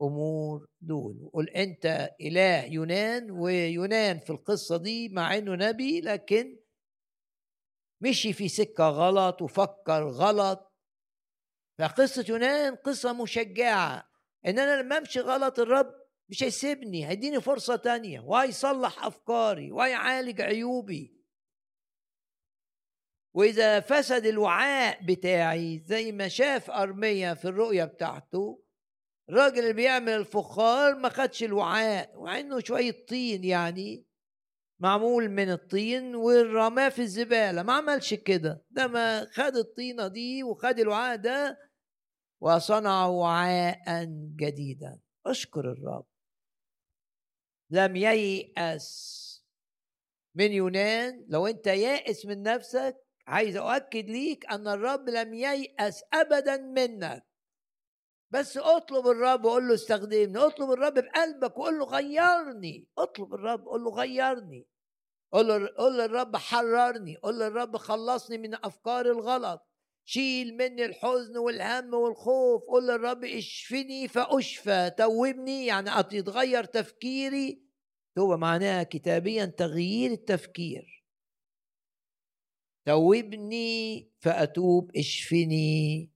أمور 0.03 0.68
دول. 0.80 1.18
وقل 1.22 1.49
أنت 1.51 2.11
إله 2.20 2.64
يونان 2.64 3.30
ويونان 3.30 4.18
في 4.18 4.30
القصة 4.30 4.76
دي 4.76 5.09
مع 5.09 5.36
إنه 5.38 5.55
نبي 5.55 6.01
لكن 6.01 6.61
مشي 8.01 8.32
في 8.32 8.48
سكة 8.48 8.88
غلط 8.88 9.42
وفكر 9.42 10.09
غلط. 10.09 10.72
فقصة 11.78 12.24
يونان 12.28 12.76
قصة 12.76 13.12
مشجعة. 13.12 14.11
إن 14.46 14.59
أنا 14.59 14.82
لما 14.82 14.98
أمشي 14.98 15.20
غلط 15.20 15.59
الرب 15.59 15.94
مش 16.28 16.42
هيسيبني 16.42 17.09
هيديني 17.09 17.40
فرصة 17.40 17.76
تانية. 17.76 18.20
وهيصلح 18.20 19.05
أفكاري 19.05 19.72
وهيعالج 19.72 20.40
عيوبي. 20.40 21.20
وإذا 23.34 23.80
فسد 23.80 24.26
الوعاء 24.26 25.05
بتاعي 25.05 25.82
زي 25.84 26.12
ما 26.12 26.28
شاف 26.28 26.70
أرميا 26.70 27.34
في 27.34 27.44
الرؤية 27.44 27.84
بتاعته 27.84 28.62
الراجل 29.28 29.59
اللي 29.59 29.72
بيعمل 29.72 30.12
الفخار 30.12 30.94
ما 30.94 31.09
خدش 31.09 31.42
الوعاء 31.42 32.20
مع 32.22 32.40
إنه 32.40 32.61
شوية 32.61 33.07
طين 33.07 33.44
يعني. 33.44 34.07
معمول 34.81 35.28
من 35.28 35.51
الطين 35.51 36.14
ورماه 36.14 36.89
في 36.89 37.03
الزبالة. 37.03 37.62
ما 37.62 37.72
عملش 37.72 38.14
كده. 38.14 38.64
ده 38.70 38.87
ما 38.87 39.26
خد 39.33 39.57
الطينة 39.57 40.09
دي 40.09 40.43
وخد 40.43 40.78
الوعاء 40.78 41.16
ده 41.16 41.59
وصنع 42.41 43.07
وعاء 43.07 44.05
جديدا. 44.37 45.01
أشكر 45.26 45.72
الرب. 45.72 46.07
لم 47.70 47.97
ييأس 47.97 49.20
من 50.35 50.53
يونان. 50.53 51.26
لو 51.28 51.47
أنت 51.47 51.66
يائس 51.66 52.26
من 52.26 52.43
نفسك 52.43 52.97
عايز 53.26 53.57
أؤكد 53.57 54.11
ليك 54.11 54.47
أن 54.51 54.68
الرب 54.68 55.09
لم 55.09 55.35
ييأس 55.35 56.03
ابدا 56.12 56.57
منك. 56.57 57.26
بس 58.31 58.57
أطلب 58.57 59.07
الرب 59.07 59.45
وقول 59.45 59.68
له 59.68 59.74
استخدمني. 59.74 60.39
أطلب 60.39 60.70
الرب 60.70 60.95
بقلبك 60.95 61.59
وقول 61.59 61.78
له 61.78 61.85
غيرني. 61.85 62.89
أطلب 62.99 63.35
الرب 63.35 63.64
قول 63.64 63.85
له 63.85 63.91
غيرني. 63.91 64.70
قول 65.33 65.66
قول 65.66 65.99
للرب 65.99 66.37
حررني 66.37 67.16
قول 67.16 67.41
للرب 67.41 67.76
خلصني 67.76 68.39
من 68.39 68.55
أفكار 68.55 69.07
الغلط. 69.07 69.66
شيل 70.05 70.57
مني 70.57 70.85
الحزن 70.85 71.37
والهم 71.37 71.95
والخوف. 71.95 72.62
قول 72.62 72.89
للرب 72.89 73.24
اشفني 73.24 74.09
فأشفى 74.09 74.91
توبني 74.99 75.66
يعني 75.66 75.91
يتغير 76.12 76.64
تفكيري. 76.64 77.62
توبة 78.16 78.37
معناها 78.37 78.83
كتابيا 78.83 79.45
تغيير 79.45 80.11
التفكير. 80.11 81.05
توبني 82.87 84.11
فأتوب 84.20 84.97
اشفني 84.97 86.11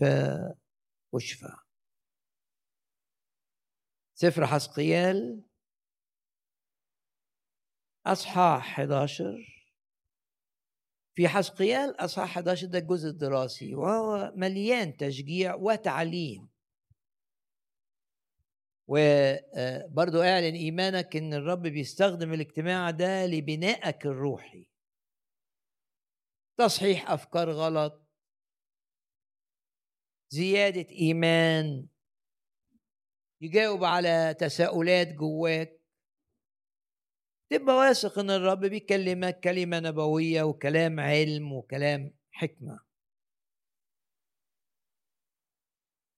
فأشفى. 0.00 1.56
سفر 4.14 4.46
حسقيال 4.46 5.42
أصحاح 8.06 8.80
11 8.80 9.52
في 11.14 11.28
حسقيال 11.28 12.04
أصحاح 12.04 12.30
11 12.38 12.66
ده 12.66 12.78
الجزء 12.78 13.08
الدراسي 13.08 13.74
وهو 13.74 14.32
مليان 14.36 14.96
تشجيع 14.96 15.54
وتعليم. 15.54 16.48
وبرضو 18.86 20.22
اعلن 20.22 20.54
إيمانك 20.54 21.16
إن 21.16 21.34
الرب 21.34 21.62
بيستخدم 21.62 22.32
الاجتماع 22.32 22.90
ده 22.90 23.26
لبنائك 23.26 24.06
الروحي. 24.06 24.66
تصحيح 26.58 27.10
أفكار 27.10 27.50
غلط. 27.50 28.08
زيادة 30.30 30.90
إيمان. 30.90 31.88
يجاوب 33.40 33.84
على 33.84 34.34
تساؤلات 34.38 35.08
جواك. 35.08 35.81
تبقى 37.52 37.74
واثق 37.76 38.18
إن 38.18 38.30
الرب 38.30 38.60
بيكلمك 38.60 39.40
كلمة 39.40 39.80
نبوية 39.80 40.42
وكلام 40.42 41.00
علم 41.00 41.52
وكلام 41.52 42.14
حكمة. 42.30 42.80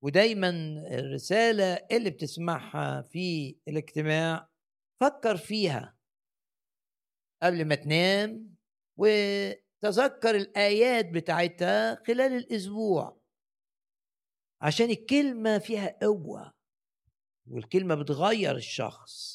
ودايما 0.03 0.49
الرسالة 0.91 1.74
اللي 1.74 2.11
بتسمعها 2.11 3.03
في 3.03 3.57
الاجتماع 3.68 4.49
فكر 5.01 5.37
فيها 5.37 5.97
قبل 7.43 7.64
ما 7.64 7.74
تنام 7.74 8.55
وتذكر 8.97 10.35
الآيات 10.37 11.11
بتاعتها 11.11 12.03
خلال 12.07 12.32
الأسبوع 12.32 13.20
عشان 14.61 14.91
الكلمة 14.91 15.59
فيها 15.59 15.99
قوة 16.03 16.53
والكلمة 17.47 17.95
بتغير 17.95 18.57
الشخص. 18.57 19.34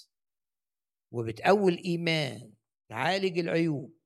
وبتقوي 1.11 1.71
الإيمان 1.71 2.53
تعالج 2.89 3.39
العيوب. 3.39 3.99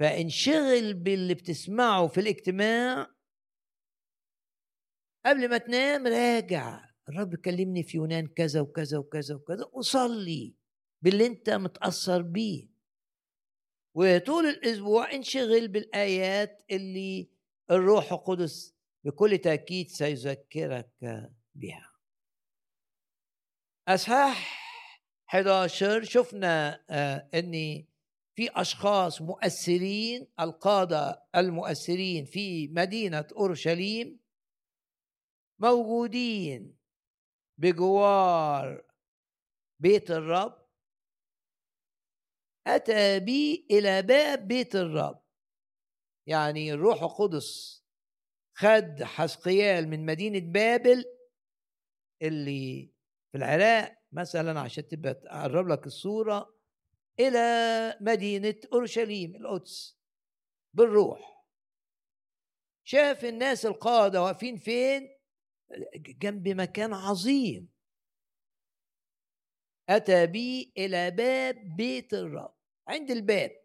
فانشغل 0.00 0.94
باللي 0.94 1.34
بتسمعه 1.34 2.06
في 2.06 2.20
الاجتماع. 2.20 3.14
قبل 5.26 5.50
ما 5.50 5.58
تنام 5.58 6.06
راجع 6.06 6.90
الرب 7.08 7.34
كلمني 7.34 7.82
في 7.82 7.96
يونان 7.96 8.26
كذا 8.26 8.60
وكذا 8.60 8.98
وكذا 8.98 9.34
وكذا 9.34 9.64
وصلي 9.72 10.56
باللي 11.02 11.26
أنت 11.26 11.50
متأثر 11.50 12.22
بيه. 12.22 12.68
وطول 13.96 14.46
الأسبوع 14.46 15.12
انشغل 15.12 15.68
بالآيات 15.68 16.64
اللي 16.70 17.30
الروح 17.70 18.12
القدس 18.12 18.74
بكل 19.04 19.38
تأكيد 19.38 19.88
سيذكرك 19.88 20.90
بها. 21.54 21.92
أصحاح 23.88 24.63
11 25.34 26.04
شفنا 26.04 26.84
آه، 26.90 27.28
ان 27.34 27.84
في 28.36 28.50
أشخاص 28.50 29.22
مؤثرين 29.22 30.26
القادة 30.40 31.26
المؤثرين 31.36 32.24
في 32.24 32.68
مدينة 32.68 33.26
أورشليم 33.36 34.20
موجودين 35.60 36.78
بجوار 37.58 38.84
بيت 39.80 40.10
الرب. 40.10 40.68
أتى 42.66 43.20
بي 43.20 43.66
إلى 43.70 44.02
باب 44.02 44.48
بيت 44.48 44.76
الرب. 44.76 45.24
يعني 46.28 46.72
الروح 46.72 47.02
القدس 47.02 47.82
خد 48.56 49.02
حسقيال 49.02 49.88
من 49.88 50.06
مدينة 50.06 50.52
بابل 50.52 51.04
اللي 52.22 52.92
في 53.32 53.38
العراق. 53.38 54.03
مثلا 54.14 54.60
عشان 54.60 54.88
تبقى 54.88 55.20
اقرب 55.26 55.68
لك 55.68 55.86
الصورة 55.86 56.54
إلى 57.20 57.38
مدينة 58.00 58.54
أورشليم 58.72 59.36
القدس 59.36 59.98
بالروح. 60.74 61.44
شاف 62.86 63.24
الناس 63.24 63.66
القادة 63.66 64.22
واقفين 64.22 64.56
فين؟ 64.56 65.08
جنب 65.96 66.48
مكان 66.48 66.92
عظيم. 66.94 67.68
أتى 69.88 70.26
بي 70.26 70.72
إلى 70.78 71.10
باب 71.10 71.76
بيت 71.76 72.14
الرب 72.14 72.54
عند 72.88 73.10
الباب. 73.10 73.64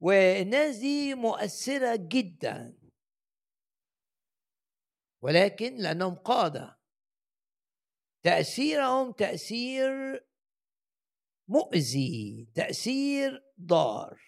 والناس 0.00 0.76
دي 0.76 1.14
مؤثرة 1.14 1.96
جدا. 1.96 2.78
ولكن 5.22 5.76
لأنهم 5.76 6.14
قادة. 6.14 6.83
تأثيرهم 8.24 9.12
تأثير 9.12 10.24
مؤذي 11.48 12.48
تأثير 12.54 13.44
ضار. 13.60 14.20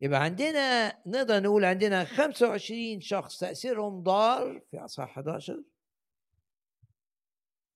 يبقى 0.00 0.22
عندنا 0.22 0.88
نقدر 1.06 1.42
نقول 1.42 1.64
عندنا 1.64 2.04
25 2.04 3.00
شخص 3.00 3.38
تأثيرهم 3.38 4.02
ضار 4.02 4.60
في 4.70 4.78
أصحاح 4.78 5.10
11 5.18 5.64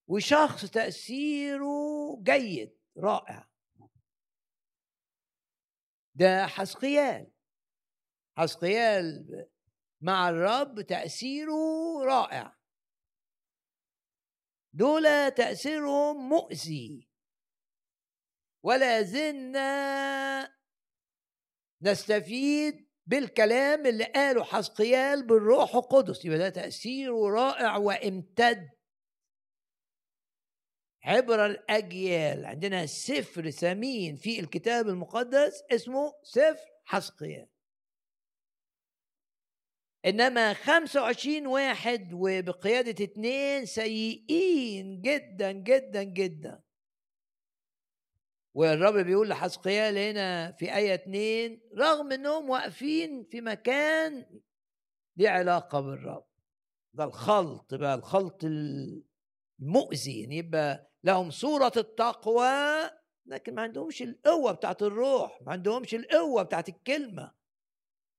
وشخص 0.07 0.71
تأثيره 0.71 2.19
جيد 2.23 2.77
رائع. 2.97 3.49
ده 6.15 6.47
حسقيال. 6.47 7.31
حسقيال 8.37 9.27
مع 10.01 10.29
الرب 10.29 10.81
تأثيره 10.81 12.05
رائع. 12.05 12.58
دول 14.73 15.31
تأثيرهم 15.31 16.29
مؤذي. 16.29 17.09
ولا 18.63 19.03
زلنا 19.03 20.55
نستفيد 21.83 22.89
بالكلام 23.07 23.87
اللي 23.87 24.05
قاله 24.05 24.45
حسقيال 24.45 25.27
بالروح 25.27 25.75
القدس. 25.75 26.25
يبقى 26.25 26.39
ده 26.39 26.49
تأثيره 26.49 27.31
رائع 27.31 27.77
وامتد. 27.77 28.69
عبر 31.05 31.47
الأجيال 31.47 32.45
عندنا 32.47 32.87
سفر 32.87 33.51
ثمين 33.51 34.17
في 34.17 34.41
الكتاب 34.41 34.89
المقدس 34.89 35.63
اسمه 35.71 36.13
سفر 36.23 36.67
حسقيال 36.85 37.49
إنما 40.09 40.55
25 40.55 41.47
واحد 41.47 42.13
وبقيادة 42.13 43.05
اثنين 43.05 43.67
سيئين 43.67 45.01
جدا 45.01 45.53
جدا 45.53 46.03
جدا. 46.03 46.63
والرب 48.55 48.95
بيقول 48.95 49.29
لحسقيال 49.29 49.99
هنا 49.99 50.53
في 50.53 50.77
آية 50.77 50.95
اتنين 50.95 51.61
رغم 51.79 52.13
إنهم 52.13 52.51
واقفين 52.51 53.25
في 53.31 53.41
مكان 53.41 54.41
ليه 55.17 55.29
علاقة 55.29 55.81
بالرب. 55.81 56.27
ده 56.95 57.05
الخلط 57.05 57.75
بقى 57.75 57.95
الخلط 57.95 58.45
المؤذي. 58.45 60.21
يعني 60.21 60.37
يبقى 60.37 60.91
لهم 61.05 61.31
صورة 61.31 61.73
التقوى 61.77 62.91
لكن 63.27 63.55
ما 63.55 63.63
عندهمش 63.63 64.03
القوة 64.03 64.53
بتاعت 64.53 64.83
الروح 64.83 65.43
ما 65.43 65.53
عندهمش 65.53 65.95
القوة 65.95 66.43
بتاعت 66.43 66.69
الكلمة. 66.69 67.38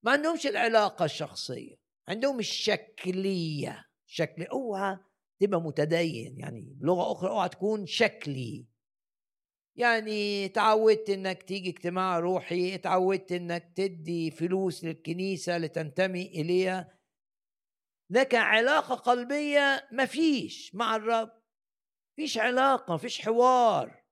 ما 0.04 0.12
عندهمش 0.12 0.48
العلاقة 0.48 1.06
الشخصية 1.06 1.76
عندهم 2.08 2.40
الشكلية. 2.40 3.86
شكل 4.06 4.44
أوعى 4.44 4.98
تبقى 5.40 5.62
متدين 5.62 6.40
يعني 6.40 6.62
بلغة 6.62 7.12
أخرى 7.12 7.30
أوعى 7.30 7.50
تكون 7.50 7.86
شكلي. 7.86 8.68
يعني 9.76 10.50
تعودت 10.50 11.10
إنك 11.10 11.44
تيجي 11.44 11.70
اجتماع 11.70 12.20
روحي 12.20 12.78
تعودت 12.78 13.32
إنك 13.32 13.74
تدي 13.76 14.32
فلوس 14.32 14.84
للكنيسة 14.84 15.58
لتنتمي 15.58 16.26
إليها. 16.26 17.00
لك 18.10 18.36
علاقة 18.36 18.96
قلبية 18.96 19.88
مفيش 19.92 20.76
مع 20.76 20.96
الرب. 20.96 21.42
فيش 22.16 22.38
علاقة 22.38 22.98
فيش 22.98 23.22
حوار. 23.22 24.04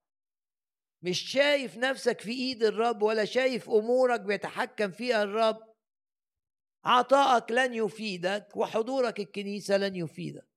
مش 1.02 1.20
شايف 1.20 1.78
نفسك 1.78 2.22
في 2.22 2.32
إيد 2.32 2.64
الرب 2.64 3.02
ولا 3.02 3.26
شايف 3.26 3.70
أمورك 3.70 4.22
بيتحكم 4.22 4.92
فيها 4.92 5.24
الرب. 5.24 5.67
عطائك 6.88 7.52
لن 7.52 7.74
يفيدك 7.74 8.48
وحضورك 8.56 9.20
الكنيسة 9.20 9.78
لن 9.78 9.96
يفيدك. 9.96 10.48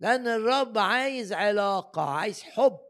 لأن 0.00 0.26
الرب 0.28 0.78
عايز 0.78 1.32
علاقة 1.32 2.02
عايز 2.02 2.42
حب. 2.42 2.80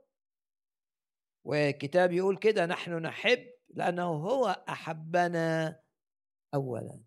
والكتاب 1.46 2.12
يقول 2.12 2.38
كده 2.38 2.66
نحن 2.66 2.92
نحب 2.92 3.46
لأنه 3.68 4.04
هو 4.04 4.64
أحبنا 4.68 5.80
اولا. 6.54 7.04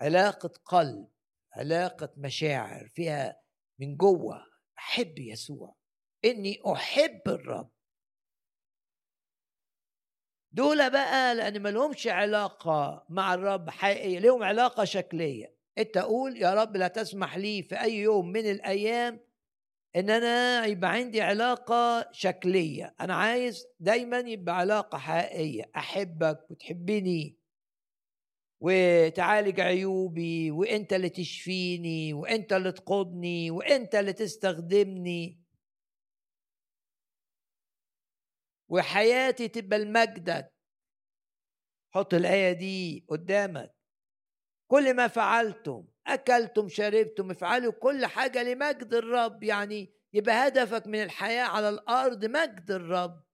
علاقة 0.00 0.52
قلب 0.64 1.08
علاقة 1.52 2.12
مشاعر 2.16 2.88
فيها 2.94 3.40
من 3.80 3.96
جوه 3.96 4.46
أحب 4.78 5.18
يسوع. 5.18 5.76
إني 6.24 6.62
أحب 6.72 7.22
الرب. 7.26 7.70
دول 10.52 10.90
بقى 10.90 11.34
لأن 11.34 11.62
ما 11.62 11.68
لهمش 11.68 12.06
علاقة 12.06 13.04
مع 13.08 13.34
الرب 13.34 13.70
حقيقية 13.70 14.18
لهم 14.18 14.42
علاقة 14.42 14.84
شكلية. 14.84 15.54
أنت 15.78 15.98
قول 15.98 16.36
يا 16.36 16.54
رب 16.54 16.76
لا 16.76 16.88
تسمح 16.88 17.36
لي 17.36 17.62
في 17.62 17.82
أي 17.82 17.98
يوم 17.98 18.28
من 18.28 18.50
الأيام 18.50 19.20
إن 19.96 20.10
أنا 20.10 20.66
يبقى 20.66 20.92
عندي 20.92 21.20
علاقة 21.22 22.08
شكلية. 22.12 22.94
أنا 23.00 23.14
عايز 23.14 23.66
دايما 23.80 24.18
يبقى 24.18 24.58
علاقة 24.58 24.98
حقيقية. 24.98 25.70
أحبك 25.76 26.50
وتحبني 26.50 27.38
وتعالج 28.60 29.60
عيوبي 29.60 30.50
وأنت 30.50 30.92
اللي 30.92 31.08
تشفيني 31.08 32.12
وأنت 32.14 32.52
اللي 32.52 32.72
تقودني 32.72 33.50
وأنت 33.50 33.94
اللي 33.94 34.12
تستخدمني. 34.12 35.47
وحياتي 38.68 39.48
تبقى 39.48 39.78
لمجدك 39.78 40.54
حط 41.94 42.14
الآية 42.14 42.52
دي 42.52 43.06
قدامك. 43.08 43.74
كل 44.70 44.94
ما 44.96 45.08
فعلتم 45.08 45.88
أكلتم 46.06 46.68
شربتم 46.68 47.30
افعلوا 47.30 47.72
كل 47.72 48.06
حاجة 48.06 48.42
لمجد 48.42 48.94
الرب 48.94 49.42
يعني 49.42 49.94
يبقى 50.12 50.48
هدفك 50.48 50.86
من 50.86 51.02
الحياة 51.02 51.44
على 51.44 51.68
الأرض 51.68 52.24
مجد 52.24 52.70
الرب. 52.70 53.24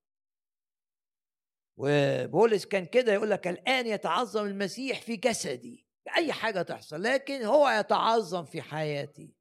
وبولس 1.76 2.66
كان 2.66 2.86
كده 2.86 3.12
يقول 3.12 3.30
لك 3.30 3.48
الآن 3.48 3.86
يتعظم 3.86 4.46
المسيح 4.46 5.02
في 5.02 5.16
جسدي 5.16 5.86
أي 6.16 6.32
حاجة 6.32 6.62
تحصل 6.62 7.02
لكن 7.02 7.42
هو 7.44 7.68
يتعظم 7.68 8.44
في 8.44 8.62
حياتي. 8.62 9.34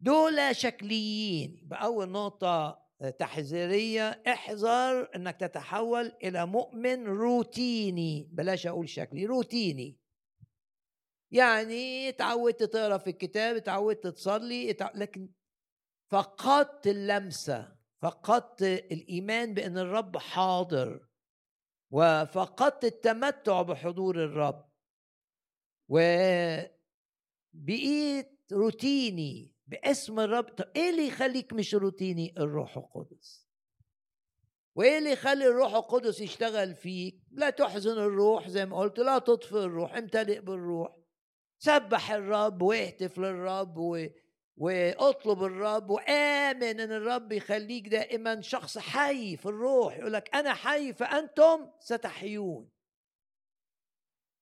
دول 0.00 0.56
شكليين. 0.56 1.60
بأول 1.62 2.08
نقطة 2.08 2.85
تحذيرية 3.18 4.22
احذر 4.26 5.10
إنك 5.16 5.40
تتحول 5.40 6.12
إلى 6.24 6.46
مؤمن 6.46 7.04
روتيني. 7.04 8.28
بلاش 8.32 8.66
أقول 8.66 8.88
شكلي 8.88 9.26
روتيني. 9.26 10.00
يعني 11.30 12.12
تعودت 12.12 12.62
تقرأ 12.62 12.98
في 12.98 13.10
الكتاب 13.10 13.58
تعودت 13.58 14.06
تصلي 14.06 14.76
لكن 14.94 15.28
فقدت 16.10 16.86
اللمسة 16.86 17.76
فقدت 18.02 18.62
الإيمان 18.62 19.54
بأن 19.54 19.78
الرب 19.78 20.16
حاضر 20.16 21.06
وفقدت 21.90 22.84
التمتع 22.84 23.62
بحضور 23.62 24.24
الرب. 24.24 24.70
وبقيت 25.88 26.72
روتيني. 28.52 29.55
باسم 29.66 30.20
الرب. 30.20 30.44
طب 30.44 30.68
إيه 30.76 30.90
اللي 30.90 31.06
يخليك 31.06 31.52
مش 31.52 31.74
روتيني؟ 31.74 32.34
الروح 32.38 32.76
القدس. 32.76 33.46
وإيه 34.74 34.98
اللي 34.98 35.12
يخلي 35.12 35.46
الروح 35.46 35.74
القدس 35.74 36.20
يشتغل 36.20 36.74
فيك؟ 36.74 37.20
لا 37.30 37.50
تحزن 37.50 37.98
الروح 37.98 38.48
زي 38.48 38.66
ما 38.66 38.78
قلت 38.78 38.98
لا 38.98 39.18
تطفئ 39.18 39.58
الروح 39.58 39.96
امتلئ 39.96 40.40
بالروح. 40.40 40.96
سبح 41.58 42.12
الرب 42.12 42.62
واهتف 42.62 43.18
للرب 43.18 43.78
و... 43.78 44.06
واطلب 44.56 45.42
الرب 45.42 45.90
وآمن 45.90 46.80
إن 46.80 46.92
الرب 46.92 47.32
يخليك 47.32 47.88
دائما 47.88 48.40
شخص 48.40 48.78
حي 48.78 49.36
في 49.36 49.46
الروح. 49.46 49.96
يقول 49.96 50.12
لك 50.12 50.34
أنا 50.34 50.54
حي 50.54 50.92
فأنتم 50.92 51.70
ستحيون. 51.80 52.68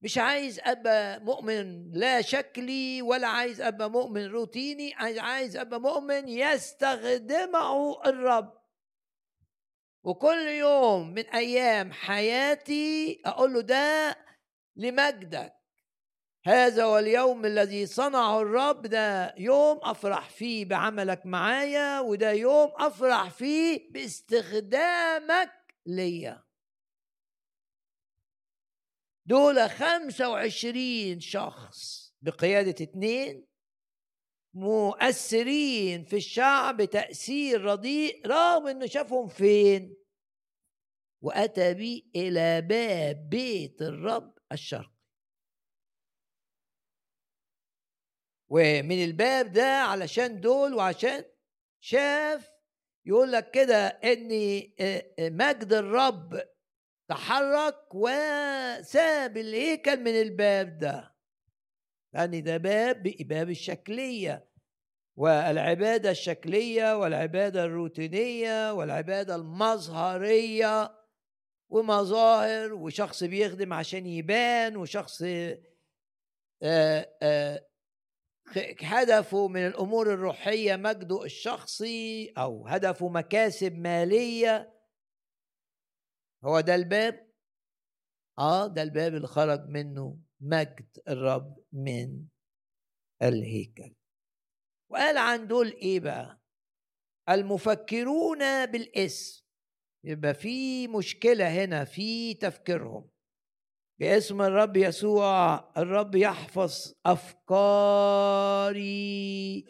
مش 0.04 0.18
عايز 0.18 0.60
أبقى 0.64 1.20
مؤمن 1.20 1.90
لا 1.92 2.20
شكلي 2.20 3.02
ولا 3.02 3.28
عايز 3.28 3.60
أبقى 3.60 3.90
مؤمن 3.90 4.26
روتيني 4.26 4.94
عايز 4.94 5.56
أبقى 5.56 5.80
مؤمن 5.80 6.28
يستخدمه 6.28 8.02
الرب. 8.06 8.52
وكل 10.04 10.38
يوم 10.48 11.14
من 11.14 11.26
أيام 11.26 11.92
حياتي 11.92 13.22
أقول 13.26 13.52
له 13.54 13.60
ده 13.60 14.16
لمجدك. 14.76 15.54
هذا 16.46 16.84
هو 16.84 16.98
اليوم 16.98 17.44
الذي 17.44 17.86
صنعه 17.86 18.40
الرب 18.40 18.82
ده 18.86 19.34
يوم 19.38 19.80
أفرح 19.82 20.28
فيه 20.30 20.64
بعملك 20.64 21.26
معايا 21.26 22.00
وده 22.00 22.32
يوم 22.32 22.72
أفرح 22.76 23.30
فيه 23.30 23.92
باستخدامك 23.92 25.52
ليا. 25.86 26.43
دول 29.26 29.70
خمسة 29.70 30.30
وعشرين 30.30 31.20
شخص 31.20 32.12
بقيادة 32.22 32.84
اتنين 32.84 33.46
مؤثرين 34.54 36.04
في 36.04 36.16
الشعب 36.16 36.84
تأثير 36.84 37.60
رديء 37.60 38.26
رغم 38.26 38.66
إنه 38.66 38.86
شافهم 38.86 39.28
فين؟ 39.28 39.96
وأتى 41.22 41.74
بي 41.74 42.10
إلى 42.16 42.60
باب 42.62 43.28
بيت 43.28 43.82
الرب 43.82 44.38
الشرقي. 44.52 44.94
ومن 48.48 49.04
الباب 49.04 49.52
ده 49.52 49.66
علشان 49.82 50.40
دول 50.40 50.74
وعشان 50.74 51.24
شاف 51.80 52.50
يقول 53.06 53.32
لك 53.32 53.50
كده 53.50 53.86
ان 53.86 54.28
مجد 55.18 55.72
الرب 55.72 56.53
تحرك 57.08 57.94
وساب 57.94 59.36
الهيكل 59.36 60.00
من 60.00 60.20
الباب 60.20 60.78
ده. 60.78 61.14
لأن 62.14 62.42
ده 62.42 62.56
باب 62.56 63.02
باب 63.20 63.50
الشكلية. 63.50 64.54
والعبادة 65.16 66.10
الشكلية 66.10 66.96
والعبادة 66.96 67.64
الروتينية 67.64 68.72
والعبادة 68.72 69.34
المظهرية 69.36 70.94
ومظاهر 71.70 72.72
وشخص 72.74 73.24
بيخدم 73.24 73.72
عشان 73.72 74.06
يبان 74.06 74.76
وشخص 74.76 75.22
هدفه 78.82 79.48
من 79.48 79.66
الأمور 79.66 80.14
الروحية 80.14 80.76
مجده 80.76 81.24
الشخصي 81.24 82.32
أو 82.38 82.66
هدفه 82.66 83.08
مكاسب 83.08 83.78
مالية. 83.78 84.73
هو 86.44 86.60
ده 86.60 86.74
الباب؟ 86.74 87.30
آه 88.38 88.66
ده 88.66 88.82
الباب 88.82 89.14
اللي 89.14 89.26
خرج 89.26 89.68
منه 89.68 90.18
مجد 90.40 90.98
الرب 91.08 91.64
من 91.72 92.26
الهيكل. 93.22 93.94
وقال 94.90 95.16
عن 95.18 95.46
دول 95.46 95.68
إيه 95.68 96.00
بقى؟ 96.00 96.40
المفكرون 97.28 98.66
بالاسم. 98.66 99.44
يبقى 100.04 100.34
في 100.34 100.88
مشكلة 100.88 101.64
هنا 101.64 101.84
في 101.84 102.34
تفكيرهم. 102.34 103.10
باسم 104.00 104.42
الرب 104.42 104.76
يسوع 104.76 105.54
الرب 105.76 106.14
يحفظ 106.14 106.92
أفكاري 108.64 109.64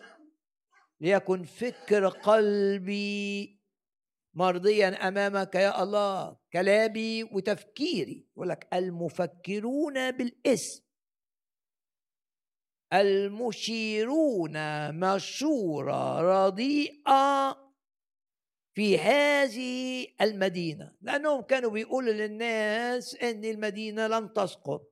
ليكن 1.00 1.44
فكر 1.44 2.08
قلبي 2.08 3.60
مرضيا 4.34 5.08
أمامك 5.08 5.54
يا 5.54 5.82
الله 5.82 6.36
كلامي 6.52 7.24
وتفكيري. 7.24 8.26
يقول 8.36 8.48
لك 8.48 8.68
المفكرون 8.74 10.10
بالاسم. 10.10 10.84
المشيرون 12.92 14.54
مشورة 15.00 16.20
رديئه 16.20 17.64
في 18.74 18.98
هذه 18.98 20.06
المدينة. 20.20 20.96
لأنهم 21.00 21.42
كانوا 21.42 21.70
بيقولوا 21.70 22.12
للناس 22.12 23.16
أن 23.16 23.44
المدينة 23.44 24.06
لن 24.06 24.32
تسقط. 24.32 24.90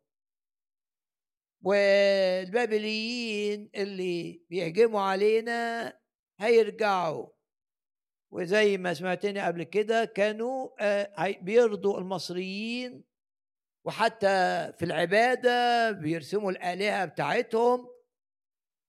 والبابليين 1.64 3.70
اللي 3.74 4.42
بيهجموا 4.50 5.00
علينا 5.00 5.92
هيرجعوا. 6.40 7.26
وزي 8.32 8.76
ما 8.78 8.94
سمعتني 8.94 9.40
قبل 9.40 9.62
كده 9.62 10.04
كانوا 10.04 10.68
آه، 10.80 11.34
بيرضوا 11.42 11.98
المصريين 11.98 13.04
وحتى 13.84 14.26
في 14.78 14.84
العبادة 14.84 15.90
بيرسموا 15.90 16.50
الآلهة 16.50 17.04
بتاعتهم 17.04 17.88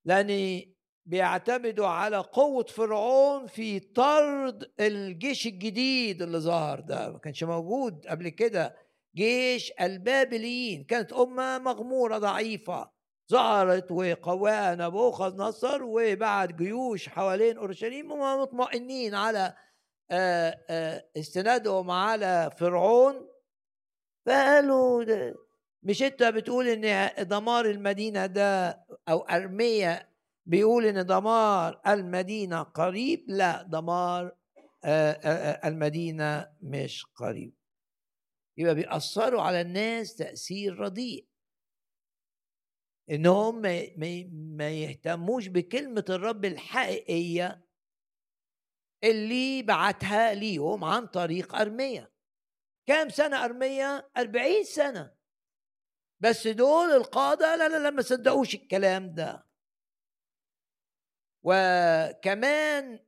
لأن 0.04 0.62
بيعتمدوا 1.06 1.86
على 1.86 2.16
قوة 2.16 2.64
فرعون 2.64 3.46
في 3.46 3.80
طرد 3.80 4.72
الجيش 4.80 5.46
الجديد 5.46 6.22
اللي 6.22 6.38
ظهر 6.38 6.80
ده. 6.80 7.12
ما 7.12 7.18
كانش 7.18 7.44
موجود 7.44 8.06
قبل 8.06 8.28
كده 8.28 8.76
جيش 9.16 9.72
البابليين. 9.80 10.84
كانت 10.84 11.12
أمة 11.12 11.58
مغمورة 11.58 12.18
ضعيفة. 12.18 12.93
ظهرت 13.30 13.90
وقواها 13.90 14.74
نبوخذ 14.74 15.36
نصر 15.36 15.82
وبعد 15.82 16.56
جيوش 16.56 17.08
حوالين 17.08 17.56
أورشليم 17.58 18.12
هم 18.12 18.40
مطمئنين 18.42 19.14
على 19.14 19.54
استنادهم 21.16 21.90
على 21.90 22.50
فرعون. 22.58 23.28
فقالوا 24.26 25.04
مش 25.82 26.02
انت 26.02 26.22
بتقول 26.22 26.68
إن 26.68 27.10
دمار 27.28 27.64
المدينة 27.66 28.26
ده 28.26 28.84
أو 29.08 29.18
أرمية 29.18 30.08
بيقول 30.46 30.86
إن 30.86 31.06
دمار 31.06 31.80
المدينة 31.86 32.62
قريب؟ 32.62 33.24
لا 33.28 33.62
دمار 33.62 34.36
المدينة 35.64 36.50
مش 36.62 37.06
قريب. 37.16 37.54
يبقى 38.56 38.74
بيأثروا 38.74 39.42
على 39.42 39.60
الناس 39.60 40.14
تأثير 40.16 40.78
رديء. 40.78 41.26
انهم 43.10 43.62
ما 44.56 44.70
يهتموش 44.70 45.48
بكلمة 45.48 46.04
الرب 46.08 46.44
الحقيقية 46.44 47.64
اللي 49.04 49.62
بعتها 49.62 50.34
ليهم 50.34 50.84
عن 50.84 51.06
طريق 51.06 51.54
أرمية 51.54 52.12
كام 52.86 53.08
سنة 53.08 53.44
أرمية؟ 53.44 54.10
أربعين 54.16 54.64
سنة. 54.64 55.14
بس 56.20 56.46
دول 56.46 56.90
القادة 56.90 57.56
لا 57.56 57.68
لا 57.68 57.78
لا 57.78 57.90
ما 57.90 58.02
صدقوش 58.02 58.54
الكلام 58.54 59.14
ده. 59.14 59.46
وكمان 61.42 63.00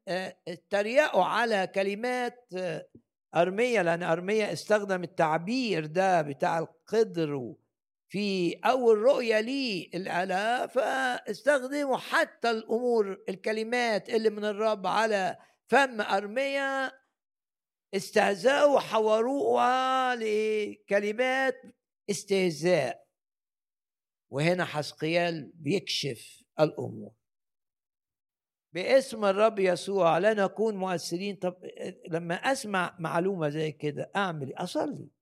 اتريقوا 0.48 1.24
على 1.24 1.66
كلمات 1.66 2.48
أرمية 3.34 3.82
لأن 3.82 4.02
أرمية 4.02 4.52
استخدم 4.52 5.02
التعبير 5.02 5.86
ده 5.86 6.22
بتاع 6.22 6.58
القدر 6.58 7.54
في 8.08 8.54
أول 8.64 8.98
رؤية 8.98 9.40
ليه 9.40 9.88
الآلة 9.94 10.66
فاستخدموا 10.66 11.96
حتى 11.96 12.50
الأمور 12.50 13.24
الكلمات 13.28 14.08
اللي 14.08 14.30
من 14.30 14.44
الرب 14.44 14.86
على 14.86 15.36
فم 15.66 16.00
أرمية 16.00 16.92
استهزأوا 17.94 18.76
وحوروها 18.76 20.14
لكلمات 20.14 21.62
استهزاء. 22.10 23.06
وهنا 24.30 24.64
حسقيال 24.64 25.52
بيكشف 25.54 26.42
الأمور. 26.60 27.12
باسم 28.72 29.24
الرب 29.24 29.58
يسوع 29.58 30.18
لا 30.18 30.34
نكون 30.34 30.76
مؤثرين. 30.76 31.36
طب 31.36 31.56
لما 32.08 32.34
أسمع 32.34 32.96
معلومة 32.98 33.48
زي 33.48 33.72
كده 33.72 34.10
أعمل 34.16 34.54
إيه؟ 34.58 35.15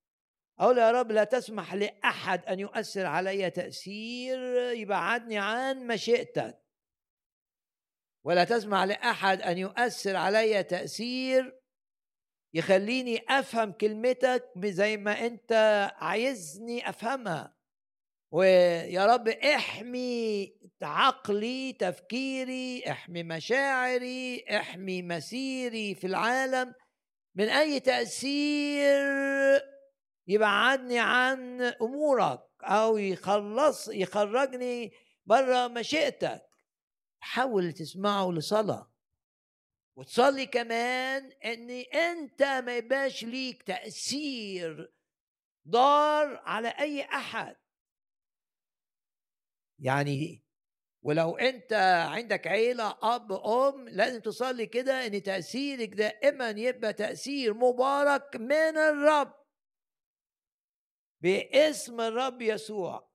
أقول 0.58 0.78
يا 0.78 0.90
رب 0.90 1.12
لا 1.12 1.24
تسمح 1.24 1.74
لأحد 1.74 2.44
أن 2.46 2.60
يؤثر 2.60 3.06
علي 3.06 3.50
تأثير 3.50 4.38
يبعدني 4.72 5.38
عن 5.38 5.86
مشيئتك. 5.86 6.60
ولا 8.24 8.44
تسمح 8.44 8.82
لأحد 8.82 9.42
أن 9.42 9.58
يؤثر 9.58 10.16
علي 10.16 10.62
تأثير 10.62 11.60
يخليني 12.54 13.24
أفهم 13.28 13.72
كلمتك 13.72 14.50
زي 14.58 14.96
ما 14.96 15.26
أنت 15.26 15.52
عايزني 15.96 16.88
أفهمها. 16.88 17.54
ويا 18.32 19.06
رب 19.06 19.28
احمي 19.28 20.52
عقلي 20.82 21.72
تفكيري 21.72 22.82
احمي 22.90 23.22
مشاعري 23.22 24.44
احمي 24.50 25.02
مسيري 25.02 25.94
في 25.94 26.06
العالم 26.06 26.74
من 27.34 27.48
أي 27.48 27.80
تأثير 27.80 29.04
يبعدني 30.26 30.98
عن 30.98 31.60
أمورك 31.62 32.40
أو 32.62 32.96
يخلص 32.98 33.88
يخرجني 33.88 34.92
بره 35.26 35.68
مشيئتك 35.68 36.42
حاول 37.20 37.72
تسمعه 37.72 38.30
لصلاة. 38.32 38.90
وتصلي 39.96 40.46
كمان 40.46 41.32
إن 41.44 41.70
أنت 41.94 42.42
ما 42.42 42.76
يبقاش 42.76 43.24
ليك 43.24 43.62
تأثير 43.62 44.92
ضار 45.68 46.36
على 46.44 46.68
أي 46.68 47.02
أحد. 47.02 47.56
يعني 49.78 50.44
ولو 51.02 51.36
أنت 51.36 51.72
عندك 52.08 52.46
عيلة 52.46 52.98
أب 53.02 53.32
أم 53.32 53.88
لازم 53.88 54.20
تصلي 54.20 54.66
كده 54.66 55.06
إن 55.06 55.22
تأثيرك 55.22 55.88
دائما 55.88 56.50
يبقى 56.50 56.92
تأثير 56.92 57.54
مبارك 57.54 58.36
من 58.36 58.76
الرب. 58.78 59.43
باسم 61.24 62.00
الرب 62.00 62.42
يسوع. 62.42 63.10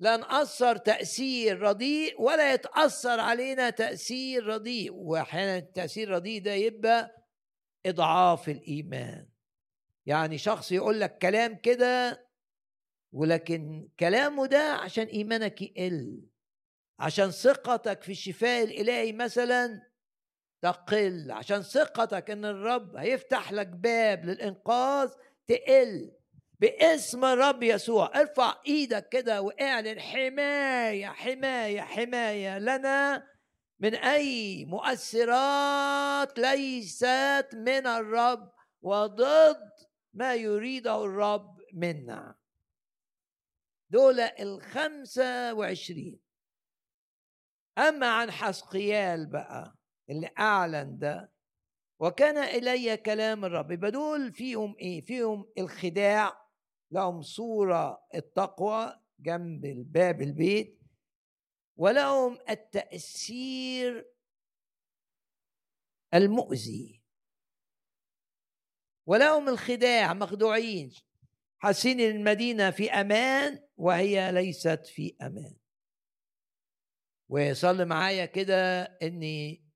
لا 0.00 0.16
نأثر 0.16 0.76
تأثير 0.76 1.60
رديء 1.60 2.22
ولا 2.22 2.54
يتأثر 2.54 3.20
علينا 3.20 3.70
تأثير 3.70 4.46
رديء. 4.46 4.92
وأحيانا 4.94 5.56
التأثير 5.56 6.08
الرديء 6.08 6.42
ده 6.42 6.52
يبقى 6.52 7.26
إضعاف 7.86 8.48
الإيمان. 8.48 9.28
يعني 10.06 10.38
شخص 10.38 10.72
يقول 10.72 11.00
لك 11.00 11.18
كلام 11.18 11.56
كده 11.56 12.26
ولكن 13.12 13.88
كلامه 14.00 14.46
ده 14.46 14.72
عشان 14.72 15.06
إيمانك 15.06 15.62
يقل. 15.62 16.26
عشان 16.98 17.30
ثقتك 17.30 18.02
في 18.02 18.12
الشفاء 18.12 18.64
الإلهي 18.64 19.12
مثلا 19.12 19.90
تقل. 20.62 21.30
عشان 21.30 21.62
ثقتك 21.62 22.30
إن 22.30 22.44
الرب 22.44 22.96
هيفتح 22.96 23.52
لك 23.52 23.66
باب 23.66 24.24
للإنقاذ 24.24 25.12
تقل. 25.46 26.12
باسم 26.60 27.24
الرب 27.24 27.62
يسوع. 27.62 28.20
ارفع 28.20 28.60
إيدك 28.66 29.08
كده 29.08 29.42
واعلن 29.42 30.00
حماية 30.00 31.06
حماية 31.06 31.80
حماية 31.80 32.58
لنا 32.58 33.26
من 33.80 33.94
أي 33.94 34.64
مؤثرات 34.64 36.38
ليست 36.38 37.48
من 37.52 37.86
الرب 37.86 38.52
وضد 38.82 39.70
ما 40.14 40.34
يريده 40.34 41.04
الرب 41.04 41.56
منا. 41.74 42.34
دول 43.90 44.20
الخمسة 44.20 45.54
وعشرين. 45.54 46.20
أما 47.78 48.06
عن 48.06 48.30
حسقيال 48.30 49.26
بقى 49.26 49.74
اللي 50.10 50.30
أعلن 50.38 50.98
ده 50.98 51.32
وكان 52.00 52.38
إلي 52.38 52.96
كلام 52.96 53.44
الرب. 53.44 53.70
يبقى 53.70 53.90
دول 53.90 54.32
فيهم 54.32 54.76
إيه؟ 54.80 55.00
فيهم 55.00 55.52
الخداع 55.58 56.45
لهم 56.90 57.22
صورة 57.22 58.06
التقوى 58.14 59.00
جنب 59.20 59.64
الباب 59.64 60.22
البيت 60.22 60.80
ولهم 61.76 62.38
التأثير 62.48 64.12
المؤذي. 66.14 67.02
ولهم 69.06 69.48
الخداع 69.48 70.14
مخدوعين 70.14 70.92
حاسين 71.58 72.00
المدينة 72.00 72.70
في 72.70 72.90
أمان 72.90 73.68
وهي 73.76 74.32
ليست 74.32 74.86
في 74.86 75.16
أمان. 75.22 75.56
وصلي 77.28 77.84
معايا 77.84 78.26
كده 78.26 78.82
إني 78.82 79.66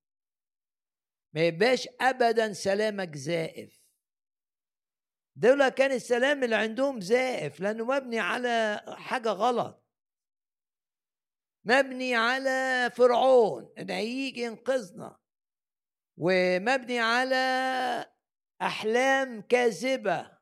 ما 1.35 1.47
يبقاش 1.47 1.89
ابدا 2.01 2.53
سلامك 2.53 3.17
زائف. 3.17 3.80
دول 5.37 5.69
كان 5.69 5.93
السلام 5.93 6.45
اللي 6.45 6.57
عندهم 6.57 7.01
زائف 7.01 7.61
لأنه 7.61 7.85
مبني 7.85 8.19
على 8.19 8.83
حاجة 8.89 9.29
غلط. 9.29 9.87
مبني 11.65 12.15
على 12.15 12.91
فرعون 12.97 13.73
إن 13.79 13.91
هيجي 13.91 14.41
ينقذنا. 14.43 15.19
ومبني 16.17 17.01
على 17.01 17.37
أحلام 18.63 19.43
كاذبة. 19.43 20.39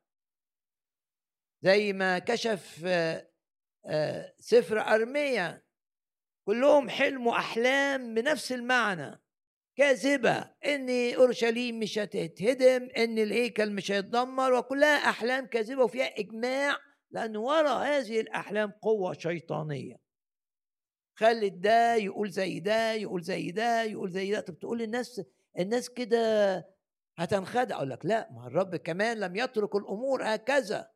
زي 1.61 1.93
ما 1.93 2.19
كشف 2.19 2.81
آه، 2.85 3.31
آه، 3.85 4.35
سفر 4.39 4.79
أرميا. 4.81 5.65
كلهم 6.47 6.89
حلموا 6.89 7.37
أحلام 7.37 8.13
بنفس 8.13 8.51
المعنى. 8.51 9.21
كاذبة 9.79 10.51
إن 10.65 11.13
أورشليم 11.13 11.79
مش 11.79 11.99
هتتهدم 11.99 12.89
إن 12.97 13.19
الهيكل 13.19 13.71
مش 13.71 13.91
هيتدمر 13.91 14.53
وكلها 14.53 15.09
أحلام 15.09 15.45
كاذبة 15.45 15.83
وفيها 15.83 16.19
إجماع 16.19 16.77
لأن 17.11 17.37
وراء 17.37 17.87
هذه 17.87 18.19
الأحلام 18.19 18.71
قوة 18.71 19.13
شيطانية. 19.13 19.95
خلت 21.15 21.53
ده 21.53 21.95
يقول 21.95 22.29
زي 22.29 22.59
ده 22.59 22.93
يقول 22.93 23.21
زي 23.21 23.51
ده 23.51 23.83
يقول 23.83 24.11
زي 24.11 24.31
ده. 24.31 24.39
طب 24.39 24.59
تقول 24.59 24.79
للناس 24.79 25.21
الناس 25.59 25.89
كده 25.89 26.65
هتنخدع 27.17 27.75
أقول 27.75 27.89
لك 27.89 28.05
لا 28.05 28.29
ما 28.31 28.47
الرب 28.47 28.75
كمان 28.75 29.19
لم 29.19 29.35
يترك 29.35 29.75
الأمور 29.75 30.23
هكذا. 30.23 30.91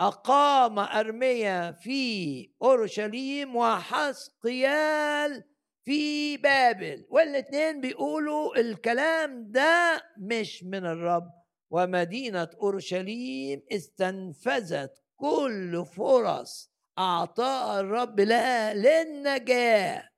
أقام 0.00 0.78
أرميا 0.78 1.72
في 1.72 2.50
أورشليم 2.62 3.56
وحسقيال 3.56 5.44
في 5.84 6.36
بابل 6.36 7.06
والاثنين 7.10 7.80
بيقولوا 7.80 8.60
الكلام 8.60 9.50
ده 9.50 10.02
مش 10.18 10.64
من 10.64 10.86
الرب. 10.86 11.42
ومدينة 11.70 12.48
أورشليم 12.62 13.62
استنفذت 13.72 15.02
كل 15.16 15.84
فرص 15.96 16.72
أعطاها 16.98 17.80
الرب 17.80 18.20
لها 18.20 18.74
للنجاة. 18.74 20.08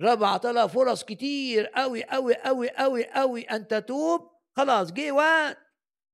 الرب 0.00 0.22
أعطى 0.22 0.52
لها 0.52 0.66
فرص 0.66 1.04
كتير 1.04 1.70
أوي 1.76 2.02
أوي 2.02 2.34
أوي 2.34 2.68
أوي 2.68 3.04
أوي 3.04 3.42
أن 3.42 3.66
تتوب. 3.66 4.30
خلاص 4.56 4.92
جه 4.92 5.12
وقت 5.12 5.58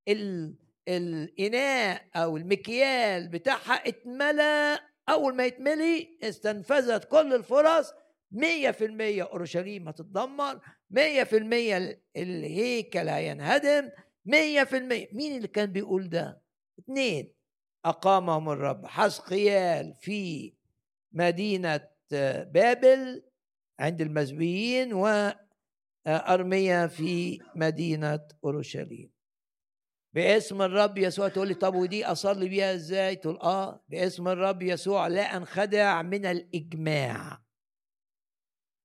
ال... 0.09 0.55
الإناء 0.88 2.05
أو 2.16 2.36
المكيال 2.36 3.28
بتاعها 3.28 3.88
اتملى. 3.88 4.78
أول 5.09 5.34
ما 5.34 5.44
يتملي 5.44 6.18
استنفذت 6.22 7.05
كل 7.05 7.34
الفرص 7.34 7.92
مية 8.33 8.70
في 8.70 8.85
المية 8.85 9.22
أورشليم 9.22 9.89
هتتدمر 9.89 10.61
مية 10.91 11.24
في 11.24 11.37
المية 11.37 12.03
الهيكل 12.16 13.09
هينهدم 13.09 13.91
مية 14.26 14.64
في 14.64 14.76
المية 14.76 15.09
مين 15.12 15.37
اللي 15.37 15.49
كان 15.49 15.72
بيقول 15.72 16.09
ده؟ 16.09 16.43
اتنين 16.79 17.33
أقامهم 17.85 18.51
الرب 18.51 18.87
حسقيال 18.87 19.95
في 20.01 20.53
مدينة 21.12 21.89
بابل 22.53 23.22
عند 23.81 24.01
المزبيين 24.01 24.93
وأرميا 26.07 26.87
في 26.87 27.39
مدينة 27.57 28.20
أورشليم. 28.45 29.11
باسم 30.14 30.62
الرب 30.62 30.99
يسوع 30.99 31.29
تقول 31.29 31.49
لي 31.49 31.55
طب 31.55 31.74
ودي 31.74 32.05
أصلي 32.07 32.49
بيها 32.49 32.74
إزاي؟ 32.74 33.16
تقول 33.16 33.37
آه 33.37 33.85
باسم 33.89 34.29
الرب 34.29 34.62
يسوع 34.62 35.07
لا 35.07 35.37
أنخدع 35.37 36.03
من 36.03 36.26
الإجماع. 36.26 37.43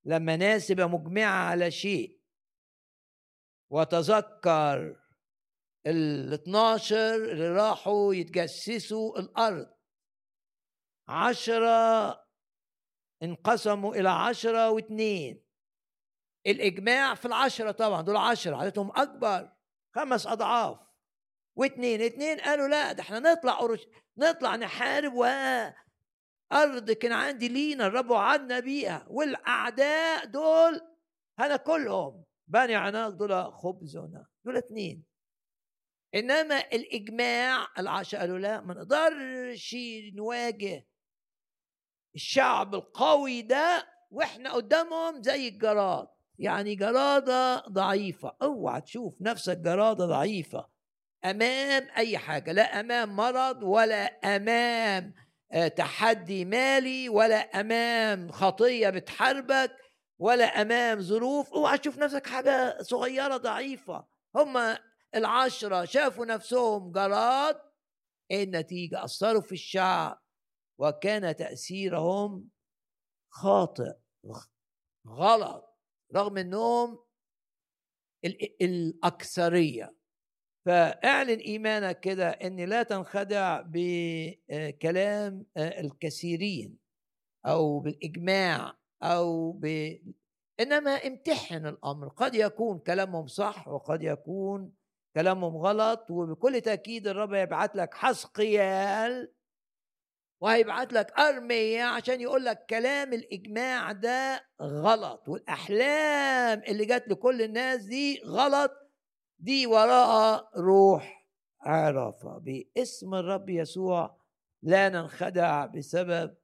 لما 0.05 0.35
ناس 0.35 0.67
تبقى 0.67 0.89
مجمعة 0.89 1.49
على 1.49 1.71
شيء. 1.71 2.19
وتذكر 3.71 4.99
ال 5.87 6.33
12 6.33 7.15
اللي 7.15 7.49
راحوا 7.49 8.13
يتجسسوا 8.15 9.19
الأرض. 9.19 9.73
عشرة 11.07 12.09
انقسموا 13.23 13.95
إلى 13.95 14.09
عشرة 14.09 14.69
واثنين. 14.69 15.43
الإجماع 16.47 17.15
في 17.15 17.25
العشرة 17.25 17.71
طبعا 17.71 18.01
دول 18.01 18.17
عشرة 18.17 18.55
عددهم 18.55 18.91
أكبر 18.91 19.53
خمس 19.95 20.27
أضعاف. 20.27 20.79
واثنين 21.55 22.01
اثنين 22.01 22.39
قالوا 22.39 22.67
لا 22.67 22.91
ده 22.91 23.03
إحنا 23.03 23.19
نطلع. 23.19 23.67
نطلع 24.17 24.55
نحارب 24.55 25.13
و 25.13 25.25
أرض 26.51 26.91
كنعان 26.91 27.37
دي 27.37 27.47
لينا 27.47 27.87
الرب 27.87 28.09
وعدنا 28.09 28.59
بيها 28.59 29.05
والأعداء 29.09 30.25
دول 30.25 30.81
هناكلهم 31.39 32.23
بني 32.47 32.75
عناق 32.75 33.09
دول 33.09 33.53
خبزنا 33.53 34.25
دول 34.45 34.57
اتنين 34.57 35.03
إنما 36.15 36.59
الإجماع 36.59 37.67
العشاء 37.79 38.19
قالوا 38.19 38.39
لا 38.39 38.61
ما 38.61 38.73
نقدرش 38.73 39.75
نواجه 40.15 40.87
الشعب 42.15 42.75
القوي 42.75 43.41
ده 43.41 43.87
وإحنا 44.11 44.51
قدامهم 44.51 45.21
زي 45.21 45.47
الجراد. 45.47 46.07
يعني 46.39 46.75
جرادة 46.75 47.59
ضعيفة 47.59 48.35
أوعى 48.41 48.81
تشوف 48.81 49.21
نفسك 49.21 49.57
جرادة 49.57 50.05
ضعيفة 50.05 50.69
أمام 51.25 51.87
أي 51.97 52.17
حاجة 52.17 52.51
لا 52.51 52.79
أمام 52.79 53.15
مرض 53.15 53.63
ولا 53.63 54.05
أمام 54.35 55.13
تحدي 55.75 56.45
مالي 56.45 57.09
ولا 57.09 57.35
أمام 57.35 58.31
خطية 58.31 58.89
بتحاربك 58.89 59.77
ولا 60.19 60.45
أمام 60.45 61.01
ظروف. 61.01 61.53
اوعى 61.53 61.77
تشوف 61.77 61.97
نفسك 61.97 62.27
حاجة 62.27 62.77
صغيرة 62.81 63.37
ضعيفة. 63.37 64.07
هم 64.35 64.77
العشرة 65.15 65.85
شافوا 65.85 66.25
نفسهم 66.25 66.91
جراد 66.91 67.61
إيه 68.31 68.43
النتيجة 68.43 69.03
أثروا 69.03 69.41
في 69.41 69.51
الشعب 69.51 70.21
وكان 70.77 71.35
تأثيرهم 71.35 72.49
خاطئ 73.29 73.93
غلط 75.07 75.77
رغم 76.15 76.37
إنهم 76.37 76.99
الأكثرية. 78.61 79.95
فاعلن 80.65 81.39
إيمانك 81.39 81.99
كده 81.99 82.29
إن 82.29 82.59
لا 82.59 82.83
تنخدع 82.83 83.61
بكلام 83.65 85.45
الكثيرين 85.57 86.77
أو 87.45 87.79
بالإجماع 87.79 88.73
أو 89.03 89.51
ب 89.51 89.65
إنما 90.59 90.91
امتحن 90.91 91.65
الأمر. 91.65 92.07
قد 92.07 92.35
يكون 92.35 92.79
كلامهم 92.79 93.27
صح 93.27 93.67
وقد 93.67 94.03
يكون 94.03 94.73
كلامهم 95.15 95.57
غلط 95.57 96.11
وبكل 96.11 96.61
تأكيد 96.61 97.07
الرب 97.07 97.33
يبعت 97.33 97.75
لك 97.75 97.93
حسقيال 97.93 99.33
وهيبعت 100.41 100.93
لك 100.93 101.19
أرمية 101.19 101.83
عشان 101.83 102.21
يقول 102.21 102.45
لك 102.45 102.65
كلام 102.69 103.13
الإجماع 103.13 103.91
ده 103.91 104.45
غلط 104.61 105.29
والأحلام 105.29 106.61
اللي 106.67 106.85
جت 106.85 107.03
لكل 107.07 107.41
الناس 107.41 107.83
دي 107.83 108.21
غلط 108.25 108.71
دي 109.43 109.67
وراها 109.67 110.49
روح 110.57 111.27
عرفة. 111.61 112.37
باسم 112.37 113.13
الرب 113.13 113.49
يسوع 113.49 114.21
لا 114.63 114.89
ننخدع 114.89 115.65
بسبب 115.65 116.37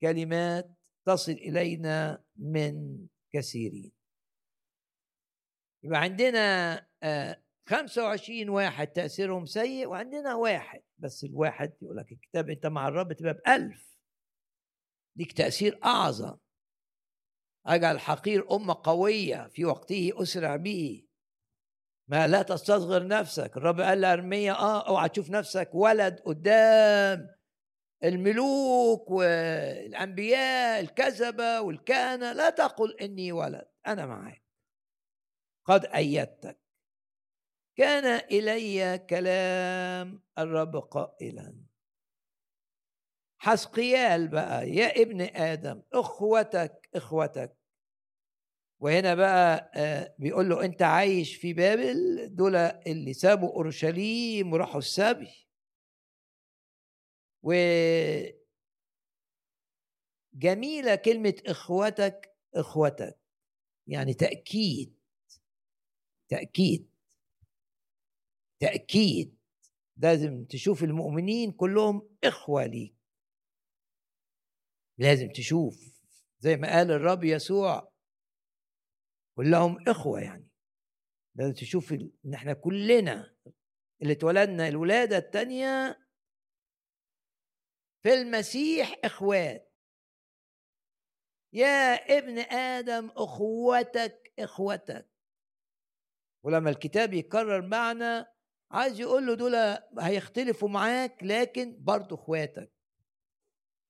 كلمات 0.00 0.70
تصل 1.06 1.32
إلينا 1.32 2.24
من 2.36 3.06
كثيرين. 3.32 3.92
يبقى 5.82 6.00
عندنا 6.00 6.76
25 7.68 8.48
آه، 8.48 8.52
واحد 8.52 8.86
تأثيرهم 8.86 9.46
سيء 9.46 9.86
وعندنا 9.86 10.34
واحد 10.34 10.82
بس 10.98 11.24
الواحد 11.24 11.72
يقول 11.82 11.96
لك 11.96 12.12
الكتاب 12.12 12.50
أنت 12.50 12.66
مع 12.66 12.88
الرب 12.88 13.12
تبقى 13.12 13.34
بألف. 13.34 13.96
ليك 15.16 15.32
تأثير 15.32 15.80
أعظم. 15.84 16.36
أجعل 17.66 18.00
حقير 18.00 18.56
أمة 18.56 18.80
قوية 18.84 19.48
في 19.48 19.64
وقته 19.64 20.12
أسرع 20.14 20.56
به. 20.56 21.09
ما 22.10 22.26
لا 22.26 22.42
تستصغر 22.42 23.06
نفسك. 23.06 23.56
الرب 23.56 23.80
قال 23.80 24.00
لأرمية 24.00 24.52
آه 24.52 24.88
أوعى 24.88 25.08
تشوف 25.08 25.30
نفسك 25.30 25.70
ولد 25.74 26.20
قدام 26.20 27.28
الملوك 28.04 29.10
والأنبياء 29.10 30.80
الكذبة 30.80 31.60
والكهنة. 31.60 32.32
لا 32.32 32.50
تقل 32.50 32.96
إني 33.00 33.32
ولد 33.32 33.68
أنا 33.86 34.06
معك 34.06 34.42
قد 35.64 35.84
أيدتك. 35.84 36.60
كان 37.76 38.20
إلي 38.30 38.98
كلام 38.98 40.22
الرب 40.38 40.76
قائلا. 40.76 41.56
حسقيال 43.38 44.28
بقى 44.28 44.70
يا 44.70 45.02
ابن 45.02 45.20
آدم 45.20 45.82
إخوتك 45.92 46.88
إخوتك. 46.94 47.59
وهنا 48.80 49.14
بقى 49.14 49.70
آه، 49.74 50.14
بيقول 50.18 50.48
له 50.48 50.64
أنت 50.64 50.82
عايش 50.82 51.36
في 51.36 51.52
بابل 51.52 52.28
دول 52.36 52.56
اللي 52.56 53.12
سابوا 53.12 53.48
أورشليم 53.56 54.52
وراحوا 54.52 54.78
السبي. 54.78 55.28
و 57.42 57.52
جميلة 60.34 60.94
كلمة 60.94 61.34
إخوتك 61.46 62.36
إخوتك 62.54 63.18
يعني 63.86 64.14
تأكيد 64.14 64.94
تأكيد 66.28 66.90
تأكيد. 68.60 69.36
لازم 69.96 70.44
تشوف 70.44 70.84
المؤمنين 70.84 71.52
كلهم 71.52 72.08
إخوة 72.24 72.66
ليك. 72.66 72.94
لازم 74.98 75.28
تشوف. 75.28 76.00
زي 76.40 76.56
ما 76.56 76.68
قال 76.76 76.90
الرب 76.90 77.24
يسوع 77.24 77.89
كلهم 79.40 79.88
إخوة 79.88 80.20
يعني. 80.20 80.48
لازم 81.34 81.52
تشوف 81.52 81.92
إن 81.92 82.34
إحنا 82.34 82.52
كلنا 82.52 83.36
اللي 84.02 84.12
اتولدنا 84.12 84.68
الولادة 84.68 85.16
التانية 85.16 85.98
في 88.02 88.14
المسيح 88.14 89.00
إخوات. 89.04 89.74
يا 91.52 91.94
ابن 92.18 92.38
آدم 92.38 93.10
أخوتك 93.16 94.32
إخوتك. 94.38 95.10
ولما 96.44 96.70
الكتاب 96.70 97.12
يكرر 97.12 97.66
معنى 97.66 98.26
عايز 98.70 99.00
يقول 99.00 99.26
له 99.26 99.34
دول 99.34 99.54
هيختلفوا 100.00 100.68
معاك 100.68 101.22
لكن 101.22 101.76
برضه 101.84 102.16
إخواتك. 102.16 102.72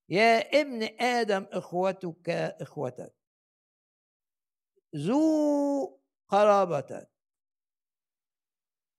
يا 0.08 0.60
ابن 0.60 0.82
آدم 1.00 1.46
إخوتك 1.52 2.30
إخوتك. 2.60 3.19
ذو 4.96 6.00
قرابتك 6.28 7.10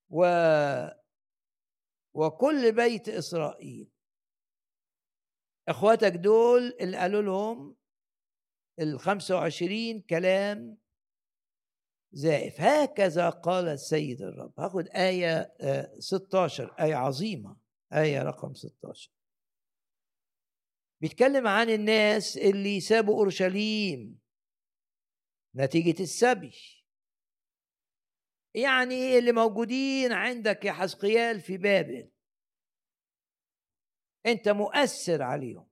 و 0.10 0.26
وكل 2.14 2.72
بيت 2.72 3.10
إسرائيل. 3.10 3.92
إخواتك 5.68 6.12
دول 6.12 6.78
اللي 6.82 6.98
قالوا 6.98 7.22
لهم 7.22 7.76
ال 8.80 9.00
25 9.00 10.02
كلام 10.02 10.78
زائف. 12.12 12.62
هكذا 12.62 13.30
قال 13.30 13.68
السيد 13.68 14.22
الرب. 14.22 14.60
هاخد 14.60 14.88
آية 14.88 15.54
16 16.00 16.76
آه، 16.80 16.84
آية 16.84 16.96
عظيمة. 16.96 17.58
آية 17.94 18.24
رقم 18.24 18.54
16 18.54 19.12
بيتكلم 21.02 21.48
عن 21.48 21.70
الناس 21.70 22.38
اللي 22.38 22.80
سابوا 22.80 23.16
أورشليم. 23.16 24.21
نتيجة 25.56 26.04
السبي 26.04 26.54
يعني 28.56 29.18
اللي 29.18 29.32
موجودين 29.32 30.12
عندك 30.12 30.66
يا 30.66 30.72
حزقيال 30.72 31.42
في 31.42 31.58
بابل؟ 31.58 32.12
أنت 34.26 34.50
مؤثر 34.50 35.22
عليهم. 35.22 35.70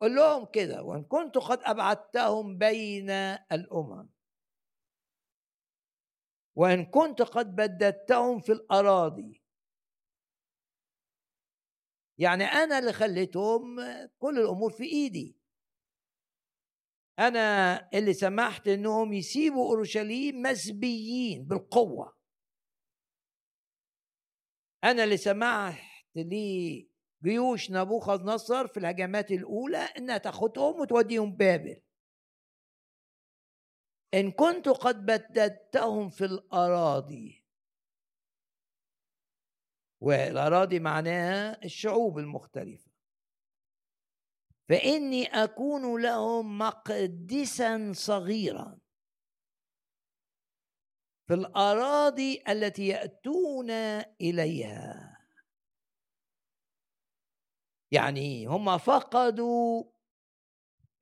قل 0.00 0.14
لهم 0.14 0.46
كده 0.52 0.82
وإن 0.82 1.04
كنت 1.04 1.38
قد 1.38 1.58
أبعدتهم 1.62 2.58
بين 2.58 3.10
الأمم. 3.52 4.08
وإن 6.54 6.84
كنت 6.84 7.22
قد 7.22 7.56
بددتهم 7.56 8.40
في 8.40 8.52
الأراضي. 8.52 9.42
يعني 12.18 12.44
أنا 12.44 12.78
اللي 12.78 12.92
خليتهم 12.92 13.76
كل 14.18 14.38
الأمور 14.38 14.72
في 14.72 14.84
إيدي. 14.84 15.36
أنا 17.18 17.76
اللي 17.94 18.12
سمحت 18.14 18.68
إنهم 18.68 19.12
يسيبوا 19.12 19.68
أورشليم 19.68 20.42
مسبيين 20.42 21.44
بالقوة. 21.44 22.16
أنا 24.84 25.04
اللي 25.04 25.16
سمحت 25.16 26.06
لجيوش 26.16 27.70
نبوخذ 27.70 28.24
نصر 28.24 28.66
في 28.66 28.76
الهجمات 28.76 29.30
الأولى 29.30 29.78
إنها 29.78 30.18
تاخدهم 30.18 30.80
وتوديهم 30.80 31.32
بابل. 31.32 31.82
إن 34.14 34.30
كنت 34.30 34.68
قد 34.68 35.06
بددتهم 35.06 36.08
في 36.08 36.24
الأراضي. 36.24 37.44
والأراضي 40.00 40.78
معناها 40.80 41.64
الشعوب 41.64 42.18
المختلفة. 42.18 42.85
فإني 44.68 45.26
أكون 45.26 46.02
لهم 46.02 46.58
مقدسا 46.58 47.92
صغيرا. 47.94 48.78
في 51.28 51.34
الأراضي 51.34 52.42
التي 52.48 52.86
يأتون 52.86 53.70
إليها. 54.20 55.18
يعني 57.92 58.46
هم 58.46 58.78
فقدوا 58.78 59.84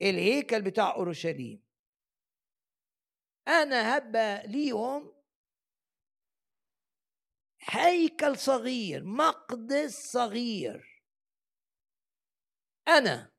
الهيكل 0.02 0.62
بتاع 0.62 0.94
أورشليم. 0.94 1.64
أنا 3.48 3.96
هبقى 3.98 4.46
ليهم 4.46 5.14
هيكل 7.60 8.38
صغير 8.38 9.04
مقدس 9.04 10.12
صغير. 10.12 11.02
أنا 12.88 13.33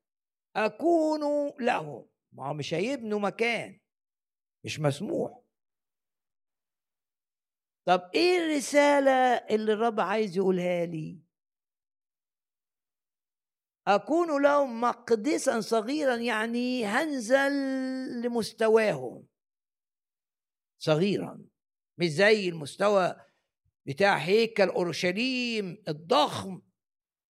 أكون 0.55 1.21
لهم 1.59 2.07
ما 2.31 2.53
مش 2.53 2.73
هيبنوا 2.73 3.19
مكان 3.19 3.79
مش 4.65 4.79
مسموح. 4.79 5.41
طب 7.87 8.11
إيه 8.15 8.37
الرسالة 8.37 9.11
اللي 9.55 9.73
الرب 9.73 9.99
عايز 9.99 10.37
يقولها 10.37 10.85
لي؟ 10.85 11.19
أكون 13.87 14.43
لهم 14.43 14.81
مقدسا 14.81 15.61
صغيرا 15.61 16.15
يعني 16.15 16.85
هنزل 16.85 17.51
لمستواهم. 18.21 19.27
صغيرا 20.79 21.45
مش 21.97 22.07
زي 22.07 22.49
المستوى 22.49 23.15
بتاع 23.87 24.17
هيكل 24.17 24.69
أورشليم 24.69 25.83
الضخم. 25.87 26.61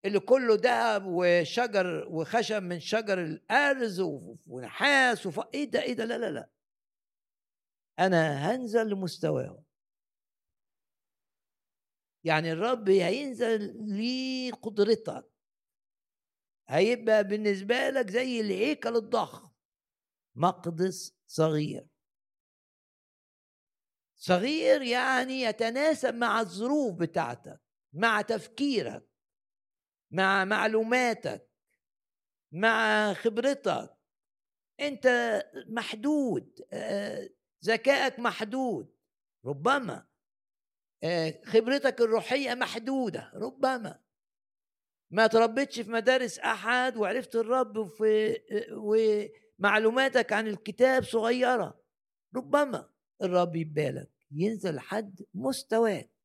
اللي 0.06 0.20
كله 0.20 0.54
ذهب 0.54 1.02
وشجر 1.06 2.08
وخشب 2.10 2.62
من 2.62 2.80
شجر 2.80 3.22
الأرز 3.22 4.00
ونحاس 4.46 5.26
وف... 5.26 5.40
إيه 5.54 5.70
ده 5.70 5.82
إيه 5.82 5.92
ده 5.92 6.04
لا 6.04 6.18
لا 6.18 6.30
لا. 6.30 6.50
أنا 7.98 8.50
هنزل 8.50 8.88
لمستواهم. 8.88 9.64
يعني 12.24 12.52
الرب 12.52 12.88
هينزل 12.88 13.60
لقدرتك. 14.48 15.30
هيبقى 16.68 17.24
بالنسبة 17.24 17.90
لك 17.90 18.10
زي 18.10 18.40
الهيكل 18.40 18.96
الضخم. 18.96 19.50
مقدس 20.36 21.16
صغير. 21.26 21.86
صغير 24.16 24.82
يعني 24.82 25.40
يتناسب 25.40 26.14
مع 26.14 26.40
الظروف 26.40 26.94
بتاعتك 26.94 27.60
مع 27.92 28.20
تفكيرك. 28.20 29.08
مع 30.10 30.44
معلوماتك 30.44 31.48
مع 32.52 33.12
خبرتك. 33.12 33.96
أنت 34.80 35.06
محدود 35.68 36.60
ذكائك 37.64 38.18
محدود. 38.18 38.96
ربما 39.44 40.06
خبرتك 41.44 42.00
الروحية 42.00 42.54
محدودة. 42.54 43.32
ربما. 43.34 44.02
ما 45.10 45.26
تربيتش 45.26 45.80
في 45.80 45.90
مدارس 45.90 46.38
أحد 46.38 46.96
وعرفت 46.96 47.36
الرب 47.36 47.76
وفي 47.76 48.36
ومعلوماتك 48.72 50.32
عن 50.32 50.46
الكتاب 50.46 51.04
صغيرة. 51.04 51.80
ربما 52.36 52.90
الرب 53.22 53.56
يبالك 53.56 54.10
ينزل 54.30 54.74
لحد 54.74 55.22
مستواك. 55.34 56.15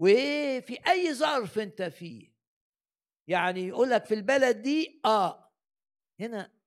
وفي 0.00 0.78
أي 0.88 1.14
ظرف 1.14 1.58
أنت 1.58 1.82
فيه. 1.82 2.32
يعني 3.28 3.68
يقول 3.68 3.90
لك 3.90 4.04
في 4.04 4.14
البلد 4.14 4.62
دي 4.62 5.00
آه. 5.04 5.52
هنا 6.20 6.60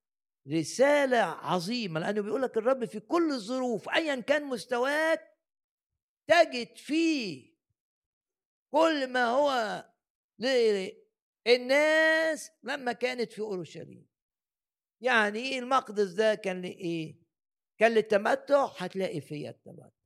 رسالة 0.47 1.17
عظيمة 1.17 1.99
لأنه 1.99 2.21
بيقول 2.21 2.41
لك 2.41 2.57
الرب 2.57 2.85
في 2.85 2.99
كل 2.99 3.31
الظروف 3.31 3.89
ايا 3.89 4.21
كان 4.21 4.43
مستواك 4.45 5.37
تجد 6.29 6.77
فيه 6.77 7.53
كل 8.73 9.07
ما 9.07 9.25
هو 9.25 9.83
للناس 11.47 12.51
لما 12.63 12.93
كانت 12.93 13.33
في 13.33 13.41
أورشليم. 13.41 14.07
يعني 15.01 15.59
المقدس 15.59 16.11
ده؟ 16.11 16.35
كان 16.35 16.61
لإيه؟ 16.61 17.15
كان 17.79 17.91
للتمتع 17.91 18.65
هتلاقي 18.77 19.21
فيها 19.21 19.49
التمتع. 19.49 20.02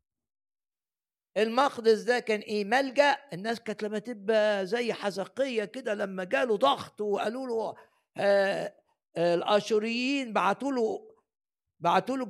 المقدس 1.37 2.01
ده 2.01 2.19
كان 2.19 2.39
إيه؟ 2.39 2.65
ملجأ. 2.65 3.17
الناس 3.33 3.59
كانت 3.59 3.83
لما 3.83 3.99
تبقى 3.99 4.65
زي 4.65 4.93
حزقية 4.93 5.65
كده 5.65 5.93
لما 5.93 6.23
جاله 6.23 6.57
ضغط 6.57 7.01
وقالوا 7.01 7.47
له 7.47 7.75
آه 8.17 8.73
آه 9.15 9.35
الآشوريين 9.35 10.33
بعتوا 10.33 10.71
له 10.71 11.15
بعتوا 11.79 12.17
له 12.17 12.27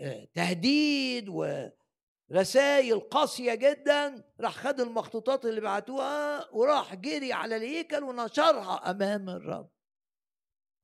آه 0.00 0.28
تهديد 0.34 1.28
ورسائل 1.28 3.00
قاسية 3.00 3.54
جدا. 3.54 4.24
راح 4.40 4.54
خد 4.56 4.80
المخطوطات 4.80 5.44
اللي 5.44 5.60
بعتوها 5.60 6.50
وراح 6.52 6.94
جري 6.94 7.32
على 7.32 7.56
الهيكل 7.56 8.04
ونشرها 8.04 8.90
أمام 8.90 9.28
الرب. 9.28 9.70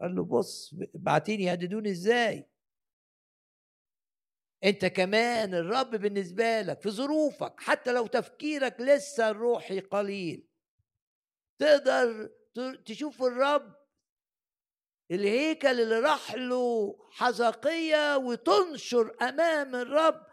قال 0.01 0.15
له 0.17 0.25
بص 0.25 0.75
بعتين 0.95 1.41
يهددوني 1.41 1.91
إزاي؟ 1.91 2.49
أنت 4.65 4.85
كمان 4.85 5.55
الرب 5.55 5.91
بالنسبة 5.91 6.61
لك 6.61 6.81
في 6.81 6.91
ظروفك 6.91 7.61
حتى 7.61 7.93
لو 7.93 8.07
تفكيرك 8.07 8.81
لسه 8.81 9.31
الروحي 9.31 9.81
قليل. 9.81 10.49
تقدر 11.59 12.31
تشوف 12.87 13.23
الرب 13.23 13.83
الهيكل 15.11 15.81
اللي 15.81 15.99
راح 16.01 16.35
له 16.35 16.97
حزقية 17.11 18.17
وتنشر 18.17 19.17
أمام 19.23 19.75
الرب 19.75 20.27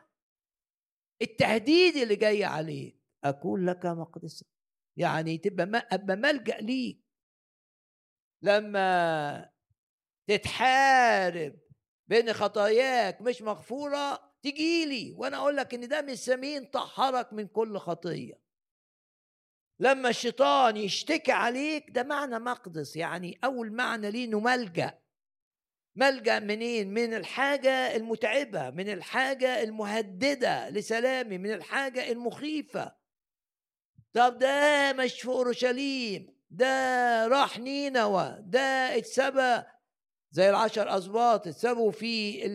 التهديد 1.22 1.96
اللي 1.98 2.16
جاي 2.16 2.44
عليك. 2.44 3.00
أكون 3.24 3.66
لك 3.66 3.86
مقدسا 3.86 4.46
يعني 4.98 5.38
تبقى 5.38 5.88
أبقى 5.92 6.16
ملجأ 6.16 6.58
ليك. 6.58 7.04
لما 8.44 9.52
تتحارب 10.30 11.60
بين 12.10 12.34
خطاياك 12.34 13.22
مش 13.22 13.41
مغفورة 13.41 14.31
تجي 14.44 14.86
لي 14.86 15.14
وأنا 15.18 15.38
أقول 15.38 15.57
لك 15.57 15.73
إن 15.73 15.88
دم 15.88 16.10
السمين 16.10 16.65
طهرك 16.65 17.34
من 17.34 17.48
كل 17.48 17.77
خطية. 17.77 18.40
لما 19.80 20.10
الشيطان 20.10 20.77
يشتكي 20.77 21.31
عليك 21.31 21.90
ده 21.90 22.03
معنى 22.03 22.40
مقدس 22.40 22.95
يعني 22.95 23.40
أول 23.44 23.72
معنى 23.72 24.11
ليه 24.11 24.26
إنه 24.26 24.40
ملجأ. 24.40 24.99
ملجأ 25.95 26.40
منين؟ 26.40 26.94
من 26.94 27.14
الحاجة 27.14 27.95
المتعبة 27.95 28.69
من 28.69 28.90
الحاجة 28.90 29.64
المهددة 29.64 30.69
لسلامي 30.69 31.38
من 31.38 31.53
الحاجة 31.53 32.11
المخيفة. 32.11 32.95
طب 34.14 34.38
ده 34.40 34.94
مش 34.94 35.22
في 35.22 35.27
اورشليم 35.27 36.36
ده 36.49 36.68
راح 37.27 37.60
نينوى 37.60 38.38
ده 38.40 38.98
اتسبى 38.98 39.64
زي 40.32 40.50
العشر 40.50 40.98
أسباط 40.98 41.48
اتسابوا 41.48 41.92
في 41.92 42.46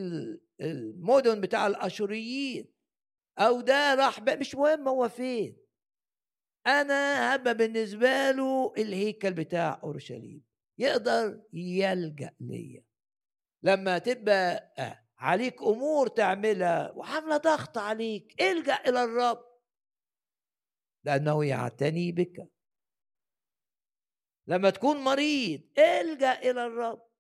المدن 0.61 1.41
بتاع 1.41 1.67
الأشوريين. 1.67 2.75
أو 3.39 3.61
ده 3.61 3.95
راح 3.95 4.21
مش 4.23 4.55
مهم 4.55 4.89
هو 4.89 5.09
فين. 5.09 5.57
أنا 6.67 7.35
هبقى 7.35 7.55
بالنسبة 7.55 8.31
له 8.31 8.73
الهيكل 8.79 9.33
بتاع 9.33 9.81
أورشليم. 9.83 10.45
يقدر 10.79 11.43
يلجأ 11.53 12.35
ليا. 12.41 12.85
لما 13.63 13.99
تبقى 13.99 14.75
عليك 15.19 15.63
أمور 15.63 16.09
تعملها 16.09 16.91
وعاملة 16.91 17.37
ضغط 17.37 17.79
عليك 17.79 18.43
الجأ 18.43 18.75
إلى 18.75 19.05
الرب. 19.05 19.45
لأنه 21.05 21.45
يعتني 21.45 22.13
بك. 22.13 22.49
لما 24.47 24.71
تكون 24.71 24.97
مريض 24.97 25.61
الجأ 25.79 26.39
إلى 26.51 26.67
الرب. 26.67 27.14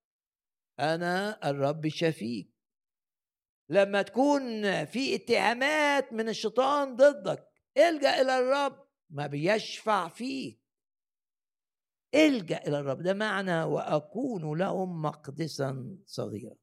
أنا 0.80 1.50
الرب 1.50 1.88
شفيك 1.88 2.54
لما 3.68 4.02
تكون 4.02 4.84
في 4.84 5.14
اتهامات 5.14 6.12
من 6.12 6.28
الشيطان 6.28 6.96
ضدك 6.96 7.48
إلجأ 7.76 8.20
إلى 8.20 8.38
الرب 8.38 8.88
ما 9.10 9.26
بيشفع 9.26 10.08
فيك. 10.08 10.60
إلجأ 12.14 12.58
إلى 12.66 12.80
الرب 12.80 13.02
ده 13.02 13.14
معنى 13.14 13.62
وأكون 13.62 14.58
لهم 14.58 15.02
مقدسا 15.02 15.98
صغيرا. 16.06 16.56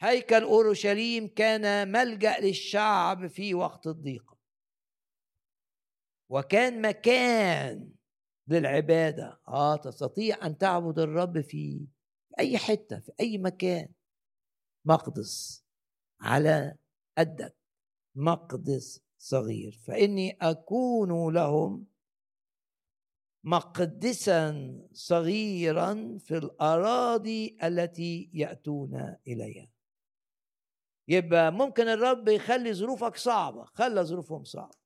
هيكل 0.00 0.42
أورشليم 0.42 1.28
كان 1.28 1.92
ملجأ 1.92 2.40
للشعب 2.40 3.26
في 3.26 3.54
وقت 3.54 3.86
الضيقة. 3.86 4.38
وكان 6.28 6.82
مكان 6.82 7.92
للعبادة. 8.52 9.40
آه 9.48 9.76
تستطيع 9.76 10.46
أن 10.46 10.58
تعبد 10.58 10.98
الرب 10.98 11.40
في 11.40 11.86
أي 12.38 12.58
حتة 12.58 12.98
في 13.00 13.12
أي 13.20 13.38
مكان. 13.38 13.88
مقدس 14.84 15.64
على 16.20 16.76
قدك. 17.18 17.56
مقدس 18.14 19.00
صغير. 19.18 19.80
فإني 19.86 20.36
أكون 20.40 21.34
لهم 21.34 21.86
مقدسا 23.44 24.72
صغيرا 24.92 26.18
في 26.18 26.36
الأراضي 26.36 27.56
التي 27.62 28.30
يأتون 28.34 29.16
إليها. 29.26 29.68
يبقى 31.08 31.52
ممكن 31.52 31.88
الرب 31.88 32.28
يخلي 32.28 32.74
ظروفك 32.74 33.16
صعبة. 33.16 33.64
خلى 33.64 34.04
ظروفهم 34.04 34.44
صعبة. 34.44 34.82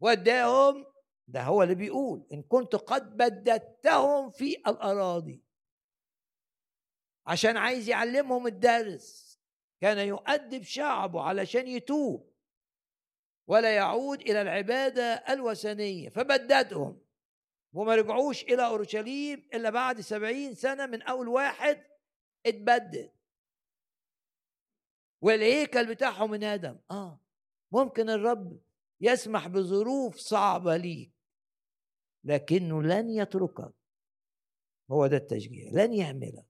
وداهم 0.00 0.84
ده 1.28 1.42
هو 1.42 1.62
اللي 1.62 1.74
بيقول 1.74 2.26
إن 2.32 2.42
كنت 2.42 2.76
قد 2.76 3.16
بددتهم 3.16 4.30
في 4.30 4.56
الأراضي. 4.56 5.42
عشان 7.26 7.56
عايز 7.56 7.88
يعلمهم 7.88 8.46
الدرس. 8.46 9.40
كان 9.80 9.98
يؤدب 10.08 10.62
شعبه 10.62 11.22
علشان 11.22 11.68
يتوب. 11.68 12.34
ولا 13.46 13.76
يعود 13.76 14.20
إلى 14.20 14.42
العبادة 14.42 15.04
الوثنية. 15.04 16.08
فبددهم. 16.08 17.00
وما 17.72 17.94
رجعوش 17.94 18.42
إلى 18.42 18.66
أورشليم 18.66 19.48
إلا 19.54 19.70
بعد 19.70 20.00
سبعين 20.00 20.54
سنة 20.54 20.86
من 20.86 21.02
أول 21.02 21.28
واحد 21.28 21.84
اتبدد 22.46 23.12
والهيكل 25.22 25.86
بتاعهم 25.86 26.34
انهدم. 26.34 26.78
آه. 26.90 27.20
ممكن 27.72 28.10
الرب 28.10 28.60
يسمح 29.00 29.48
بظروف 29.48 30.16
صعبة 30.16 30.76
ليك. 30.76 31.13
لكنه 32.24 32.82
لن 32.82 33.10
يتركك 33.10 33.74
هو 34.90 35.06
ده 35.06 35.16
التشجيع 35.16 35.70
لن 35.72 35.92
يهملك 35.92 36.46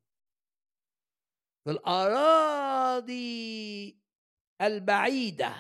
في 1.65 1.71
الأراضي 1.71 3.25
البعيدة 4.63 5.55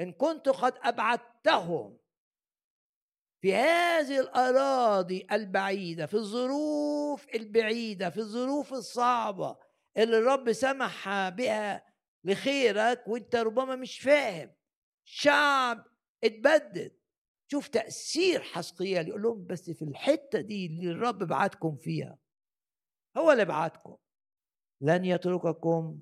إن 0.00 0.12
كنت 0.12 0.48
قد 0.48 0.74
أبعدتهم. 0.82 1.98
في 3.42 3.54
هذه 3.54 4.20
الأراضي 4.20 5.26
البعيدة 5.32 6.06
في 6.06 6.14
الظروف 6.14 7.26
البعيدة 7.34 8.10
في 8.10 8.16
الظروف 8.16 8.72
الصعبة 8.72 9.58
اللي 9.96 10.18
الرب 10.18 10.52
سمح 10.52 11.28
بها 11.28 11.94
لخيرك 12.24 13.08
وانت 13.08 13.36
ربما 13.36 13.76
مش 13.76 14.00
فاهم. 14.00 14.54
شعب 15.04 15.84
اتبدد. 16.24 17.01
شوف 17.52 17.68
تأثير 17.68 18.40
حسقيال 18.42 19.08
يقول 19.08 19.22
لهم 19.22 19.46
بس 19.46 19.70
في 19.70 19.82
الحتة 19.82 20.40
دي 20.40 20.66
اللي 20.66 20.90
الرب 20.90 21.18
بعتكم 21.18 21.76
فيها 21.76 22.18
هو 23.16 23.32
اللي 23.32 23.44
بعتكم. 23.44 23.96
لن 24.80 25.04
يترككم 25.04 25.98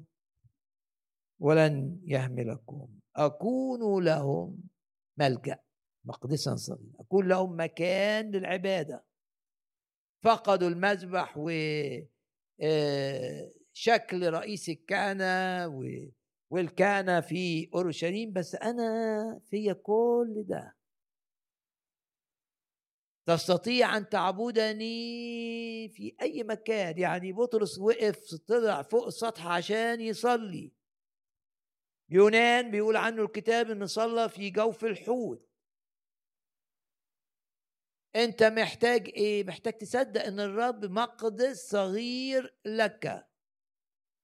ولن 1.41 2.01
يهملكم. 2.05 2.89
أكون 3.17 4.05
لهم 4.05 4.63
ملجأ 5.19 5.59
مقدسا 6.05 6.57
صغيرا. 6.57 6.93
أكون 7.01 7.29
لهم 7.29 7.61
مكان 7.61 8.31
للعبادة. 8.31 9.05
فقدوا 10.25 10.69
المذبح 10.69 11.35
و 11.39 11.51
آه، 12.61 13.53
شكل 13.73 14.33
رئيس 14.33 14.69
الكهنة 14.69 15.67
والكهنة 16.51 17.21
في 17.21 17.71
أورشليم 17.75 18.33
بس 18.33 18.55
أنا 18.55 19.41
في 19.51 19.75
كل 19.75 20.45
ده. 20.49 20.80
تستطيع 23.27 23.97
أن 23.97 24.09
تعبدني 24.09 25.89
في 25.89 26.17
أي 26.23 26.43
مكان. 26.43 26.99
يعني 26.99 27.33
بطرس 27.33 27.79
وقف 27.79 28.35
طلع 28.35 28.83
فوق 28.83 29.07
السطح 29.07 29.47
عشان 29.47 30.01
يصلي. 30.01 30.73
يونان 32.11 32.71
بيقول 32.71 32.97
عنه 32.97 33.23
الكتاب 33.23 33.71
إن 33.71 33.87
صلى 33.87 34.29
في 34.29 34.51
جوف 34.51 34.85
الحوت. 34.85 35.51
أنت 38.17 38.43
محتاج 38.43 39.09
إيه؟ 39.09 39.45
محتاج 39.45 39.73
تصدق 39.73 40.25
إن 40.25 40.41
الرب 40.41 40.85
مقدس 40.85 41.71
صغير 41.71 42.55
لك. 42.65 43.27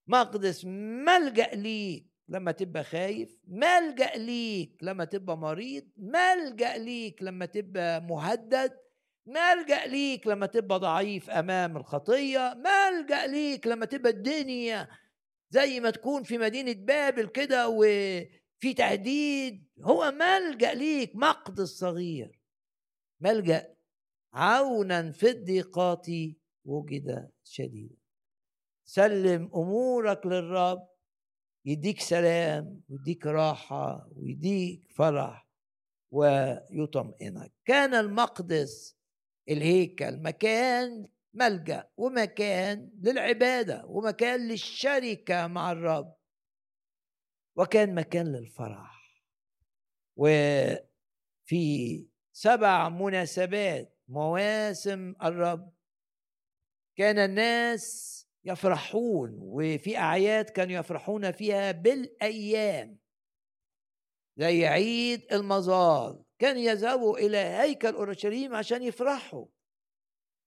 مقدس 0.07 0.65
ملجأ 1.05 1.47
ليك 1.55 2.07
لما 2.29 2.51
تبقى 2.51 2.83
خايف 2.83 3.39
ملجأ 3.47 4.15
ليك 4.15 4.77
لما 4.81 5.05
تبقى 5.05 5.37
مريض 5.37 5.89
ملجأ 5.97 6.77
ليك 6.77 7.23
لما 7.23 7.45
تبقى 7.45 8.01
مهدد. 8.01 8.86
ملجأ 9.27 9.85
ليك 9.85 10.27
لما 10.27 10.45
تبقى 10.45 10.79
ضعيف 10.79 11.29
أمام 11.29 11.77
الخطية 11.77 12.53
ملجأ 12.57 13.27
ليك 13.27 13.67
لما 13.67 13.85
تبقى 13.85 14.11
الدنيا 14.11 14.87
زي 15.49 15.79
ما 15.79 15.89
تكون 15.89 16.23
في 16.23 16.37
مدينة 16.37 16.73
بابل 16.73 17.27
كده 17.27 17.69
وفي 17.69 18.73
تهديد. 18.77 19.67
هو 19.81 20.11
ملجأ 20.11 20.73
ليك 20.73 21.15
مقدس 21.15 21.69
صغير. 21.69 22.39
ملجأ 23.21 23.75
عونا 24.33 25.11
في 25.11 25.29
الضيقات 25.29 26.07
وجد 26.65 27.31
شديدا. 27.43 27.95
سلم 28.85 29.51
أمورك 29.55 30.25
للرب 30.25 30.87
يديك 31.65 31.99
سلام 32.01 32.81
ويديك 32.89 33.25
راحة 33.25 34.09
ويديك 34.15 34.91
فرح 34.95 35.47
ويطمئنك. 36.11 37.51
كان 37.65 37.93
المقدس 37.93 38.96
الهيكل 39.49 40.21
مكان 40.21 41.07
ملجأ 41.33 41.89
ومكان 41.97 42.91
للعبادة 43.01 43.85
ومكان 43.85 44.47
للشركة 44.47 45.47
مع 45.47 45.71
الرب. 45.71 46.15
وكان 47.55 47.95
مكان 47.95 48.27
للفرح. 48.27 49.21
وفي 50.17 50.87
سبع 52.31 52.89
مناسبات 52.89 53.97
مواسم 54.07 55.13
الرب. 55.23 55.73
كان 56.97 57.17
الناس 57.19 58.17
يفرحون 58.43 59.31
وفي 59.33 59.97
أعياد 59.97 60.49
كانوا 60.49 60.75
يفرحون 60.79 61.31
فيها 61.31 61.71
بالأيام. 61.71 62.99
زي 64.37 64.65
عيد 64.65 65.33
المظال 65.33 66.23
كان 66.39 66.57
يذهبوا 66.57 67.17
إلى 67.17 67.37
هيكل 67.37 67.93
أورشليم 67.93 68.55
عشان 68.55 68.83
يفرحوا 68.83 69.45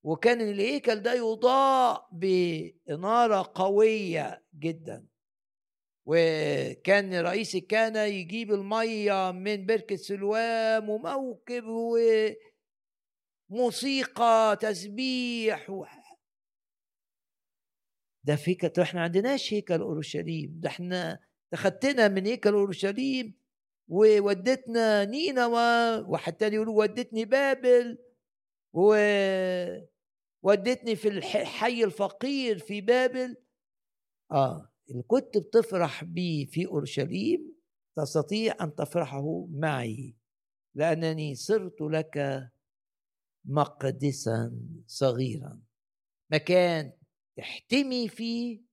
وكان 0.02 0.40
الهيكل 0.40 1.00
ده 1.00 1.14
يضاء 1.14 2.08
بإنارة 2.12 3.52
قوية 3.54 4.44
جدا 4.54 5.06
وكان 6.06 7.14
رئيس 7.14 7.54
الكهنة 7.54 8.00
يجيب 8.00 8.52
المية 8.52 9.30
من 9.30 9.66
بركة 9.66 9.96
سلوام 9.96 10.88
وموكب 10.90 11.64
وموسيقى 13.50 14.58
تسبيح. 14.60 15.66
ده 18.24 18.36
في 18.36 18.56
إحنا 18.82 19.02
عندناش 19.02 19.54
هيكل 19.54 19.80
أورشليم 19.80 20.60
ده 20.60 20.68
إحنا 20.68 21.18
اخدتنا 21.52 22.08
من 22.08 22.26
هيكل 22.26 22.52
أورشليم 22.52 23.39
وودتنا 23.90 25.04
نينوى 25.04 26.00
وحتى 26.08 26.48
يقولوا 26.48 26.78
ودتني 26.78 27.24
بابل 27.24 27.98
وودتني 30.42 30.96
في 30.96 31.08
الحي 31.08 31.84
الفقير 31.84 32.58
في 32.58 32.80
بابل. 32.80 33.36
آه 34.32 34.72
اللي 34.90 35.02
كنت 35.02 35.38
بتفرح 35.38 36.04
بيه 36.04 36.46
في 36.46 36.66
أورشليم 36.66 37.56
تستطيع 37.96 38.54
أن 38.60 38.74
تفرحه 38.74 39.46
معي 39.50 40.16
لأنني 40.74 41.34
صرت 41.34 41.80
لك 41.80 42.48
مقدسا 43.44 44.52
صغيرا. 44.86 45.62
مكان 46.32 46.92
تحتمي 47.36 48.08
فيه 48.08 48.69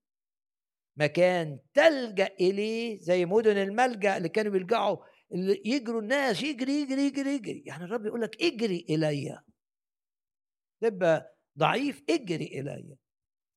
مكان 0.97 1.59
تلجأ 1.73 2.29
إليه 2.39 2.99
زي 2.99 3.25
مدن 3.25 3.57
الملجأ 3.57 4.17
اللي 4.17 4.29
كانوا 4.29 4.51
بيلجأوا 4.51 4.97
اللي 5.33 5.61
يجروا 5.65 6.01
الناس 6.01 6.43
يجري 6.43 6.81
يجري 6.81 7.01
يجري 7.01 7.29
يجري. 7.35 7.63
يعني 7.65 7.83
الرب 7.83 8.05
يقول 8.05 8.21
لك 8.21 8.43
اجري 8.43 8.85
إلي. 8.89 9.39
تبقى 10.81 11.37
ضعيف 11.57 12.03
اجري 12.09 12.45
إلي. 12.59 12.97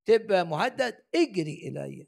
تبقى 0.07 0.47
مهدد 0.47 1.05
اجري 1.15 1.69
إلي. 1.69 2.07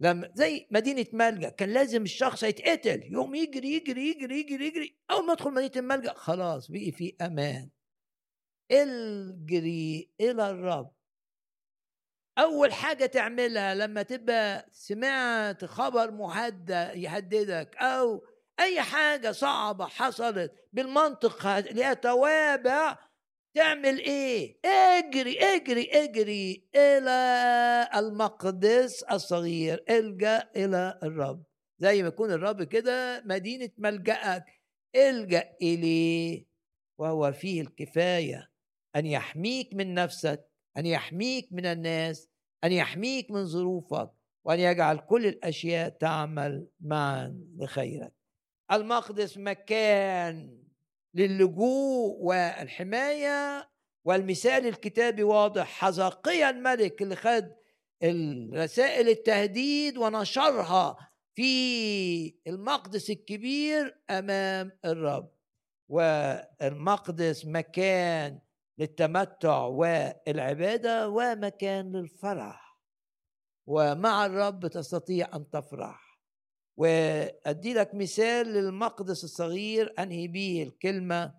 لما 0.00 0.32
زي 0.34 0.66
مدينة 0.70 1.06
ملجأ 1.12 1.48
كان 1.48 1.72
لازم 1.72 2.02
الشخص 2.02 2.42
يتقتل. 2.42 3.02
يوم 3.12 3.34
يجري 3.34 3.68
يجري 3.68 4.10
يجري 4.10 4.40
يجري 4.40 4.66
يجري. 4.66 4.98
أول 5.10 5.26
ما 5.26 5.32
يدخل 5.32 5.50
مدينة 5.54 5.72
الملجأ 5.76 6.12
خلاص 6.12 6.70
بقي 6.70 6.92
في 6.92 7.16
أمان. 7.20 7.70
اجري 8.70 10.10
إلى 10.20 10.50
الرب. 10.50 10.95
أول 12.38 12.72
حاجة 12.72 13.06
تعملها 13.06 13.74
لما 13.74 14.02
تبقى 14.02 14.68
سمعت 14.72 15.64
خبر 15.64 16.10
مهدد 16.10 16.92
يهددك 16.94 17.76
أو 17.76 18.24
أي 18.60 18.80
حاجة 18.80 19.32
صعبة 19.32 19.86
حصلت 19.86 20.52
بالمنطق 20.72 21.58
ليها 21.58 21.94
توابع 21.94 22.98
تعمل 23.54 23.98
إيه؟ 23.98 24.58
اجري 24.64 25.38
اجري 25.38 25.90
اجري 25.92 26.68
إلى 26.74 27.88
المقدس 27.96 29.02
الصغير 29.02 29.84
الجأ 29.90 30.50
إلى 30.56 30.98
الرب. 31.02 31.42
زي 31.78 32.02
ما 32.02 32.08
يكون 32.08 32.30
الرب 32.32 32.62
كده 32.62 33.22
مدينة 33.26 33.70
ملجأك. 33.78 34.44
الجأ 34.96 35.56
إليه 35.62 36.46
وهو 36.98 37.32
فيه 37.32 37.60
الكفاية 37.60 38.50
أن 38.96 39.06
يحميك 39.06 39.74
من 39.74 39.94
نفسك. 39.94 40.55
أن 40.78 40.86
يحميك 40.86 41.48
من 41.52 41.66
الناس 41.66 42.28
أن 42.64 42.72
يحميك 42.72 43.30
من 43.30 43.46
ظروفك 43.46 44.10
وأن 44.44 44.60
يجعل 44.60 44.98
كل 44.98 45.26
الأشياء 45.26 45.88
تعمل 45.88 46.68
معا 46.80 47.40
لخيرك. 47.56 48.12
المقدس 48.72 49.38
مكان 49.38 50.62
للجوء 51.14 52.16
والحماية 52.20 53.68
والمثال 54.04 54.66
الكتابي 54.66 55.22
واضح. 55.22 55.66
حزقيا 55.66 56.50
الملك 56.50 57.02
اللي 57.02 57.16
خد 57.16 57.52
الرسائل 58.02 59.08
التهديد 59.08 59.96
ونشرها 59.98 60.96
في 61.34 62.34
المقدس 62.46 63.10
الكبير 63.10 64.02
أمام 64.10 64.78
الرب. 64.84 65.36
والمقدس 65.88 67.46
مكان 67.46 68.38
للتمتع 68.78 69.58
والعبادة 69.58 71.08
ومكان 71.08 71.92
للفرح. 71.92 72.78
ومع 73.66 74.26
الرب 74.26 74.66
تستطيع 74.66 75.36
أن 75.36 75.50
تفرح. 75.50 76.20
وأدي 76.76 77.74
لك 77.74 77.94
مثال 77.94 78.46
للمقدس 78.46 79.24
الصغير 79.24 79.94
أنهي 79.98 80.28
به 80.28 80.62
الكلمة 80.68 81.34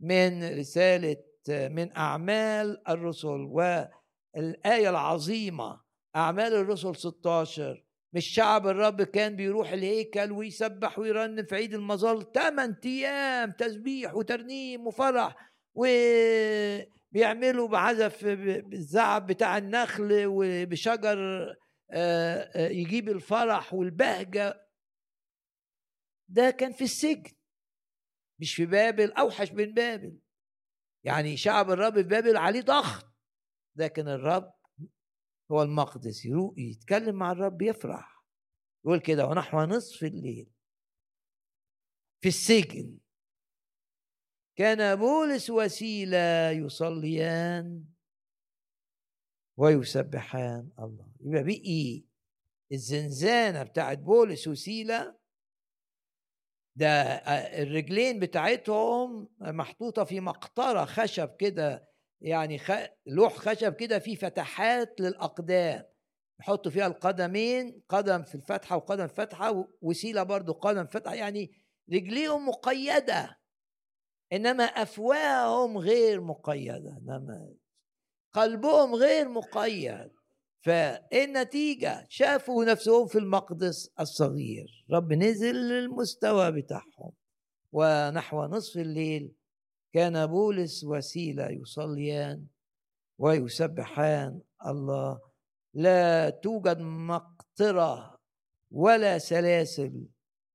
من 0.00 0.58
رسالة 0.58 1.16
من 1.48 1.96
أعمال 1.96 2.88
الرسل. 2.88 3.28
والآية 3.28 4.90
العظيمة 4.90 5.80
أعمال 6.16 6.54
الرسل 6.54 6.96
16 6.96 7.84
مش 8.12 8.26
شعب 8.26 8.66
الرب 8.66 9.02
كان 9.02 9.36
بيروح 9.36 9.72
الهيكل 9.72 10.32
ويسبح 10.32 10.98
ويرنم 10.98 11.44
في 11.44 11.54
عيد 11.54 11.74
المظل 11.74 12.32
8 12.32 12.80
أيام 12.84 13.50
تسبيح 13.50 14.14
وترنيم 14.14 14.86
وفرح. 14.86 15.47
وبيعملوا 15.74 17.68
بعزف 17.68 18.24
بالزعب 18.24 19.26
بتاع 19.26 19.58
النخل 19.58 20.22
وبشجر 20.26 21.18
آه، 21.90 22.50
آه، 22.54 22.68
يجيب 22.68 23.08
الفرح 23.08 23.74
والبهجة. 23.74 24.68
ده 26.28 26.50
كان 26.50 26.72
في 26.72 26.84
السجن 26.84 27.32
مش 28.40 28.54
في 28.54 28.66
بابل 28.66 29.12
أوحش 29.12 29.52
من 29.52 29.74
بابل. 29.74 30.18
يعني 31.04 31.36
شعب 31.36 31.70
الرب 31.70 31.94
في 31.94 32.02
بابل 32.02 32.36
عليه 32.36 32.60
ضغط. 32.60 33.14
لكن 33.76 34.08
الرب 34.08 34.54
هو 35.52 35.62
المقدس 35.62 36.26
يروق 36.26 36.54
يتكلم 36.58 37.14
مع 37.16 37.32
الرب 37.32 37.62
يفرح. 37.62 38.24
يقول 38.84 39.00
كده 39.00 39.26
ونحو 39.26 39.60
نصف 39.60 40.04
الليل 40.04 40.50
في 42.22 42.28
السجن 42.28 42.98
كان 44.58 44.96
بولس 44.96 45.50
وسيلة 45.50 46.50
يصليان 46.50 47.84
ويسبحان 49.58 50.70
الله. 50.78 51.08
يبقى 51.20 51.44
بقي 51.44 52.04
الزنزانة 52.72 53.62
بتاعت 53.62 53.98
بولس 53.98 54.48
وسيلة 54.48 55.18
ده 56.76 56.92
الرجلين 57.62 58.18
بتاعتهم 58.20 59.28
محطوطة 59.40 60.04
في 60.04 60.20
مقطرة 60.20 60.84
خشب 60.84 61.36
كده 61.36 61.88
يعني 62.20 62.60
لوح 63.06 63.36
خشب 63.36 63.74
كده 63.74 63.98
فيه 63.98 64.16
فتحات 64.16 65.00
للأقدام. 65.00 65.84
يحطوا 66.40 66.70
فيها 66.70 66.86
القدمين 66.86 67.82
قدم 67.88 68.22
في 68.22 68.34
الفتحة 68.34 68.76
وقدم 68.76 69.06
فتحة 69.06 69.68
وسيلة 69.80 70.22
برضو 70.22 70.52
قدم 70.52 70.86
فتحة 70.86 71.14
يعني 71.14 71.62
رجليهم 71.92 72.48
مقيدة. 72.48 73.37
إنما 74.32 74.64
أفواههم 74.64 75.78
غير 75.78 76.20
مقيدة 76.20 76.98
إنما 77.02 77.54
قلبهم 78.32 78.94
غير 78.94 79.28
مقيد. 79.28 80.10
فالنتيجة 80.60 82.06
شافوا 82.08 82.64
نفسهم 82.64 83.06
في 83.06 83.18
المقدس 83.18 83.90
الصغير. 84.00 84.84
رب 84.90 85.12
نزل 85.12 85.54
للمستوى 85.54 86.52
بتاعهم. 86.52 87.12
ونحو 87.72 88.44
نصف 88.44 88.76
الليل 88.76 89.34
كان 89.92 90.26
بولس 90.26 90.84
وسيلة 90.84 91.48
يصليان 91.48 92.46
ويسبحان 93.18 94.40
الله. 94.66 95.20
لا 95.74 96.30
توجد 96.30 96.78
مقطرة 96.78 98.18
ولا 98.70 99.18
سلاسل 99.18 100.06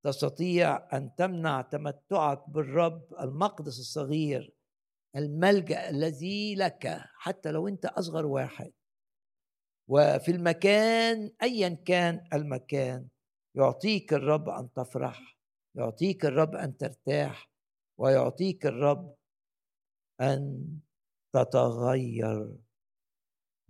تستطيع 0.03 0.97
أن 0.97 1.15
تمنع 1.15 1.61
تمتعك 1.61 2.49
بالرب 2.49 3.13
المقدس 3.19 3.79
الصغير 3.79 4.53
الملجأ 5.15 5.89
الذي 5.89 6.55
لك 6.55 7.01
حتى 7.17 7.51
لو 7.51 7.67
أنت 7.67 7.85
أصغر 7.85 8.25
واحد. 8.25 8.73
وفي 9.87 10.31
المكان 10.31 11.31
ايا 11.43 11.69
كان 11.69 12.27
المكان 12.33 13.07
يعطيك 13.55 14.13
الرب 14.13 14.49
أن 14.49 14.73
تفرح 14.73 15.37
يعطيك 15.75 16.25
الرب 16.25 16.55
أن 16.55 16.77
ترتاح 16.77 17.49
ويعطيك 17.99 18.65
الرب 18.65 19.15
أن 20.21 20.67
تتغير. 21.33 22.55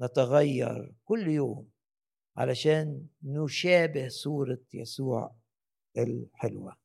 نتغير 0.02 0.96
كل 1.06 1.28
يوم 1.28 1.70
علشان 2.38 3.08
نشابه 3.24 4.08
صورة 4.08 4.62
يسوع. 4.74 5.36
الحلوة. 5.98 6.76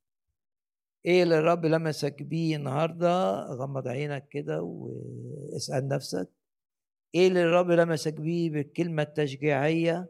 إيه 1.06 1.22
اللي 1.22 1.38
الرب 1.38 1.66
لمسك 1.66 2.22
بيه 2.22 2.56
النهارده؟ 2.56 3.40
غمض 3.40 3.88
عينك 3.88 4.28
كده 4.28 4.62
واسأل 4.62 5.88
نفسك. 5.88 6.28
إيه 7.14 7.28
اللي 7.28 7.42
الرب 7.42 7.70
لمسك 7.70 8.14
بيه 8.14 8.50
بالكلمة 8.50 9.02
التشجيعية؟ 9.02 10.08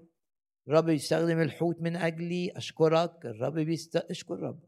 الرب 0.69 0.89
يستخدم 0.89 1.41
الحوت 1.41 1.83
من 1.83 1.97
أجلي 1.97 2.53
أشكرك. 2.57 3.27
الرب 3.27 3.55
بيست... 3.55 3.97
أشكر 3.97 4.35
الرب. 4.35 4.61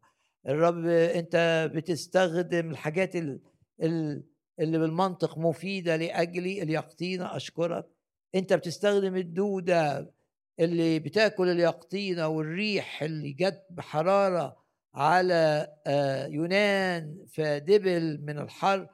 الرب 0.49 0.87
أنت 0.87 1.71
بتستخدم 1.75 2.71
الحاجات 2.71 3.17
ال... 3.17 3.41
ال... 3.83 4.23
اللي 4.61 4.79
بالمنطق 4.79 5.39
مفيدة 5.39 5.97
لأجلي 5.97 6.63
اليقطينه 6.63 7.37
أشكرك. 7.37 7.87
أنت 8.35 8.53
بتستخدم 8.53 9.17
الدودة 9.17 10.11
اللي 10.61 10.99
بتاكل 10.99 11.49
اليقطينه 11.49 12.29
والريح 12.29 13.03
اللي 13.03 13.33
جت 13.33 13.67
بحرارة 13.71 14.57
على 14.95 15.69
آه، 15.87 16.27
يونان 16.27 17.27
فدبل 17.35 18.21
من 18.23 18.39
الحر 18.39 18.89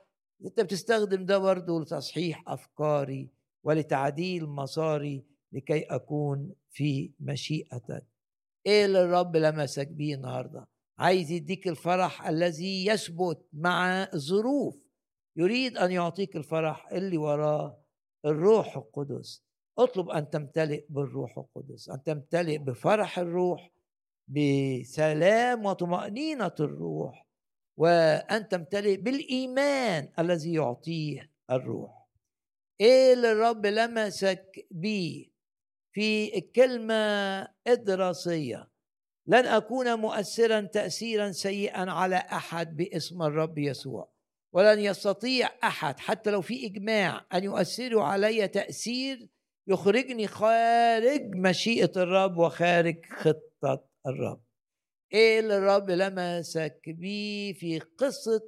أنت 0.45 0.61
بتستخدم 0.61 1.27
ده 1.27 1.39
برضه 1.39 1.81
لتصحيح 1.81 2.43
أفكاري 2.49 3.31
ولتعديل 3.65 4.47
مساري 4.47 5.25
لكي 5.53 5.81
أكون 5.83 6.53
في 6.71 7.13
مشيئتك 7.21 8.07
إيه 8.67 8.85
اللي 8.85 9.03
الرب 9.05 9.37
لمسك 9.37 9.89
بيه 9.89 10.15
النهارده؟ 10.15 10.69
عايز 10.99 11.31
يديك 11.31 11.69
الفرح 11.69 12.29
الذي 12.29 12.87
يثبت 12.87 13.47
مع 13.53 14.09
الظروف 14.15 14.77
يريد 15.37 15.77
أن 15.77 15.91
يعطيك 15.93 16.37
الفرح 16.37 16.93
اللي 16.93 17.17
وراه 17.19 17.83
الروح 18.25 18.77
القدس. 18.77 19.45
اطلب 19.79 20.11
أن 20.11 20.31
تمتلئ 20.31 20.85
بالروح 20.89 21.39
القدس 21.39 21.89
أن 21.89 22.03
تمتلئ 22.03 22.59
بفرح 22.59 23.19
الروح 23.19 23.71
بسلام 24.29 25.67
وطمأنينة 25.67 26.55
الروح 26.61 27.27
وأن 27.77 28.49
تمتلئ 28.49 28.97
بالإيمان 28.97 30.09
الذي 30.19 30.53
يعطيه 30.55 31.31
الروح. 31.51 32.07
إيه 32.81 33.13
اللي 33.13 33.33
الرب 33.33 33.67
لمسك 33.67 34.67
بيه؟ 34.71 35.37
في 35.93 36.39
الكلمة 36.39 36.95
الدراسية 37.69 38.69
لن 39.27 39.47
أكون 39.47 39.95
مؤثرا 39.95 40.61
تأثيرا 40.61 41.31
سيئا 41.33 41.91
على 41.91 42.17
أحد 42.17 42.77
باسم 42.77 43.23
الرب 43.23 43.59
يسوع 43.59 44.09
ولن 44.53 44.81
يستطيع 44.81 45.51
أحد 45.65 45.99
حتى 45.99 46.31
لو 46.31 46.41
في 46.41 46.67
إجماع 46.67 47.27
أن 47.35 47.45
يؤثروا 47.45 48.05
علي 48.05 48.49
تأثير 48.49 49.29
يخرجني 49.69 50.27
خارج 50.27 51.35
مشيئة 51.35 51.93
الرب 51.97 52.37
وخارج 52.39 53.07
خطة 53.07 53.89
الرب. 54.07 54.43
إيه 55.13 55.41
اللي 55.41 55.59
الرب 55.59 55.91
لمسك 55.91 56.81
بيه 56.87 57.53
في 57.53 57.79
قصة 57.79 58.41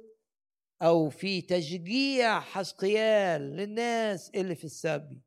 أو 0.81 1.09
في 1.09 1.41
تشجيع 1.41 2.39
حسقيال 2.39 3.41
للناس 3.41 4.29
اللي 4.35 4.55
في 4.55 4.63
السبي؟ 4.63 5.21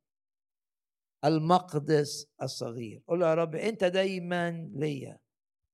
المقدس 1.25 2.27
الصغير. 2.43 3.03
قل 3.09 3.23
يا 3.23 3.35
رب 3.35 3.55
أنت 3.55 3.85
دايما 3.85 4.71
ليا 4.75 5.19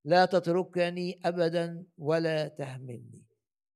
لا 0.05 0.25
تتركني 0.25 1.19
ابدا 1.25 1.85
ولا 1.97 2.47
تهملني 2.47 3.25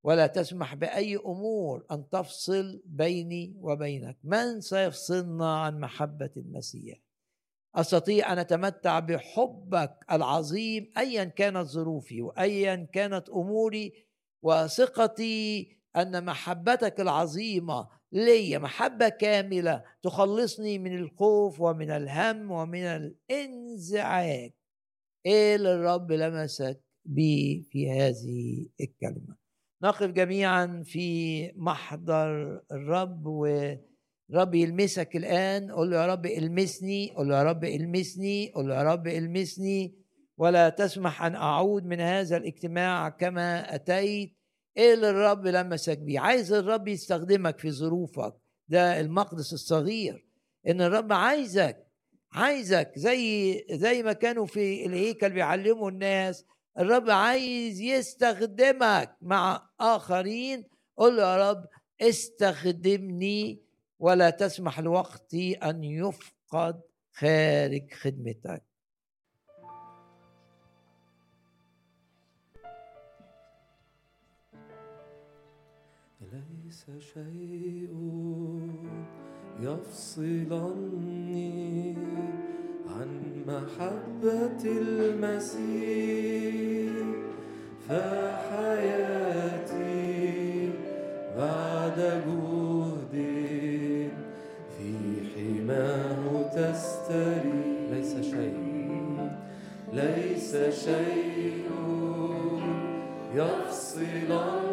ولا 0.03 0.27
تسمح 0.27 0.75
بأي 0.75 1.15
أمور 1.15 1.85
أن 1.91 2.09
تفصل 2.09 2.81
بيني 2.85 3.55
وبينك. 3.59 4.17
من 4.23 4.61
سيفصلنا 4.61 5.57
عن 5.57 5.79
محبة 5.79 6.29
المسيح؟ 6.37 6.99
أستطيع 7.75 8.33
أن 8.33 8.39
أتمتع 8.39 8.99
بحبك 8.99 9.97
العظيم 10.11 10.91
ايا 10.97 11.23
كانت 11.23 11.67
ظروفي 11.67 12.21
وايا 12.21 12.87
كانت 12.93 13.29
أموري 13.29 13.93
وثقتي 14.43 15.77
أن 15.95 16.25
محبتك 16.25 16.99
العظيمة 16.99 17.89
لي 18.11 18.59
محبة 18.59 19.09
كاملة 19.09 19.83
تخلصني 20.03 20.79
من 20.79 20.97
الخوف 20.97 21.61
ومن 21.61 21.91
الهم 21.91 22.51
ومن 22.51 22.83
الانزعاج. 22.83 24.51
إيه 25.25 25.55
اللي 25.55 25.73
الرب 25.73 26.11
لمسك 26.11 26.83
بي 27.05 27.61
في 27.71 27.91
هذه 27.91 28.67
الكلمة؟ 28.81 29.42
نقف 29.83 30.11
جميعا 30.11 30.83
في 30.85 31.51
محضر 31.55 32.61
الرب 32.71 33.25
و 33.25 33.73
رب 34.33 34.55
يلمسك 34.55 35.15
الآن. 35.15 35.71
قول 35.71 35.91
له 35.91 36.01
يا 36.01 36.07
رب 36.07 36.25
إلمسني 36.25 37.13
قول 37.15 37.29
له 37.29 37.37
يا 37.37 37.43
رب 37.43 37.63
إلمسني 37.63 38.51
قول 38.55 38.69
له 38.69 38.75
يا 38.75 38.83
رب 38.83 39.07
إلمسني. 39.07 39.95
ولا 40.37 40.69
تسمح 40.69 41.23
أن 41.23 41.35
أعود 41.35 41.85
من 41.85 41.99
هذا 41.99 42.37
الاجتماع 42.37 43.09
كما 43.09 43.75
أتيت. 43.75 44.37
إيه 44.77 44.93
اللي 44.93 45.09
الرب 45.09 45.47
لمسك 45.47 45.97
بيه 45.97 46.19
عايز 46.19 46.53
الرب 46.53 46.87
يستخدمك 46.87 47.59
في 47.59 47.71
ظروفك. 47.71 48.33
ده 48.67 48.99
المقدس 48.99 49.53
الصغير. 49.53 50.25
إن 50.67 50.81
الرب 50.81 51.13
عايزك 51.13 51.87
عايزك 52.31 52.91
زي 52.95 53.53
زي 53.71 54.03
ما 54.03 54.13
كانوا 54.13 54.45
في 54.45 54.85
الهيكل 54.85 55.29
بيعلموا 55.29 55.89
الناس. 55.89 56.45
الرب 56.79 57.09
عايز 57.09 57.81
يستخدمك 57.81 59.17
مع 59.21 59.69
آخرين 59.79 60.63
قول 60.97 61.17
له 61.17 61.23
يا 61.23 61.51
رب 61.51 61.65
استخدمني 62.01 63.61
ولا 63.99 64.29
تسمح 64.29 64.79
لوقتي 64.79 65.53
أن 65.53 65.83
يفقد 65.83 66.81
خارج 67.13 67.93
خدمتك. 67.93 68.63
ليس 76.21 76.85
شيء 77.13 77.93
يفصلني؟ 79.59 81.43
محبة 83.47 84.63
المسيح 84.65 86.13
فحياتي 87.89 89.23
بعد 91.37 91.99
جهدي 92.27 94.09
حماه 95.35 96.23
تستري. 96.55 97.63
ليس 97.91 98.13
شيء 98.21 98.57
ليس 99.93 100.51
شيء 100.85 101.67
يفصلني 103.35 104.72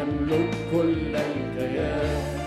يملك 0.00 0.50
كل 0.72 1.16
الكيان 1.16 2.45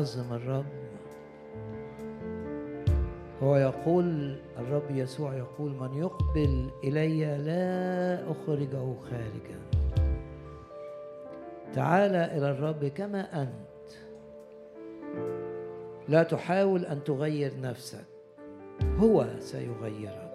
ونعظم 0.00 0.32
الرب. 0.32 0.64
هو 3.42 3.56
يقول 3.56 4.36
الرب 4.58 4.90
يسوع 4.90 5.34
يقول 5.34 5.70
من 5.70 5.94
يقبل 5.94 6.70
إلي 6.84 7.24
لا 7.24 8.30
أخرجه 8.30 8.94
خارجا. 9.10 9.60
تعال 11.74 12.14
إلى 12.14 12.50
الرب 12.50 12.84
كما 12.84 13.42
أنت. 13.42 13.90
لا 16.08 16.22
تحاول 16.22 16.84
أن 16.84 17.04
تغير 17.04 17.52
نفسك. 17.60 18.04
هو 18.98 19.26
سيغيرك. 19.38 20.30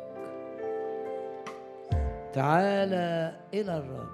تعال 2.34 2.94
إلى 3.54 3.78
الرب. 3.78 4.10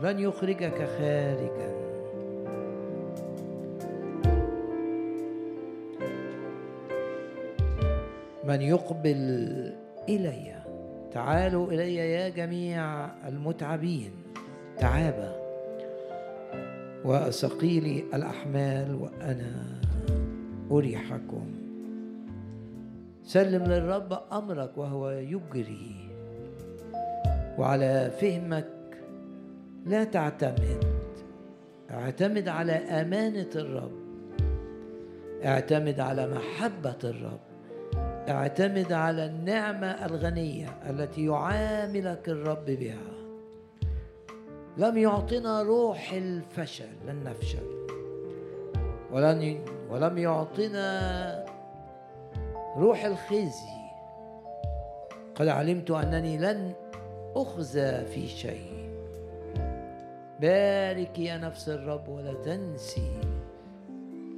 لن 0.00 0.18
يخرجك 0.18 0.88
خارجا. 0.98 1.83
من 8.46 8.62
يقبل 8.62 9.16
إلي. 10.08 10.54
تعالوا 11.12 11.72
إلي 11.72 11.94
يا 11.94 12.28
جميع 12.28 13.06
المتعبين. 13.28 14.10
تعابى 14.78 15.32
وثقيلي 17.04 18.04
الأحمال 18.14 18.94
وأنا 18.94 19.80
أريحكم. 20.70 21.46
سلم 23.24 23.64
للرب 23.64 24.18
أمرك 24.32 24.78
وهو 24.78 25.10
يجري 25.10 26.10
وعلى 27.58 28.10
فهمك 28.20 28.68
لا 29.86 30.04
تعتمد. 30.04 30.84
اعتمد 31.90 32.48
على 32.48 32.72
أمانة 32.72 33.50
الرب. 33.56 34.04
اعتمد 35.44 36.00
على 36.00 36.26
محبة 36.26 36.98
الرب. 37.04 37.53
اعتمد 38.28 38.92
على 38.92 39.26
النعمة 39.26 40.06
الغنية 40.06 40.68
التي 40.90 41.26
يعاملك 41.26 42.28
الرب 42.28 42.64
بها. 42.64 43.14
لم 44.78 44.98
يعطنا 44.98 45.62
روح 45.62 46.12
الفشل 46.12 46.88
لن 47.06 47.24
نفشل. 47.24 47.86
ولن 49.12 49.64
ولم 49.90 50.18
يعطنا 50.18 51.44
روح 52.76 53.04
الخزي. 53.04 53.74
قد 55.34 55.48
علمت 55.48 55.90
أنني 55.90 56.38
لن 56.38 56.72
أخزى 57.36 58.04
في 58.04 58.26
شيء. 58.26 58.90
بارك 60.40 61.18
يا 61.18 61.36
نفس 61.36 61.68
الرب 61.68 62.08
ولا 62.08 62.34
تنسي 62.34 63.20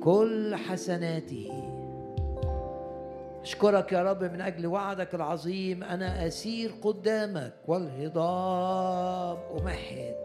كل 0.03 0.57
حسناته. 0.57 1.86
أشكرك 3.47 3.93
يا 3.93 4.03
رب 4.03 4.25
من 4.25 4.41
أجل 4.41 4.67
وعدك 4.67 5.15
العظيم 5.15 5.85
أنا 5.85 6.27
أسير 6.27 6.73
قدامك 6.83 7.53
والهضاب 7.67 9.39
أمهد. 9.61 10.17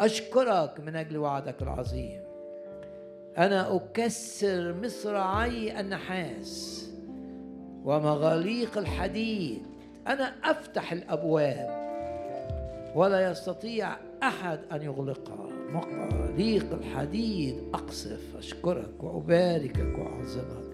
أشكرك 0.00 0.80
من 0.80 0.96
أجل 0.96 1.16
وعدك 1.16 1.62
العظيم. 1.62 2.20
أنا 3.38 3.76
أكسر 3.76 4.74
مصراعي 4.82 5.80
النحاس 5.80 6.84
ومغاليق 7.84 8.78
الحديد. 8.78 9.62
أنا 10.06 10.34
أفتح 10.44 10.92
الأبواب 10.92 11.70
ولا 12.94 13.30
يستطيع 13.30 13.96
أحد 14.22 14.60
أن 14.72 14.82
يغلقها 14.82 15.48
مغاليق 15.72 16.72
الحديد 16.72 17.56
أقصف. 17.74 18.36
أشكرك 18.38 19.02
وأباركك 19.02 19.98
وأعظمك. 19.98 20.67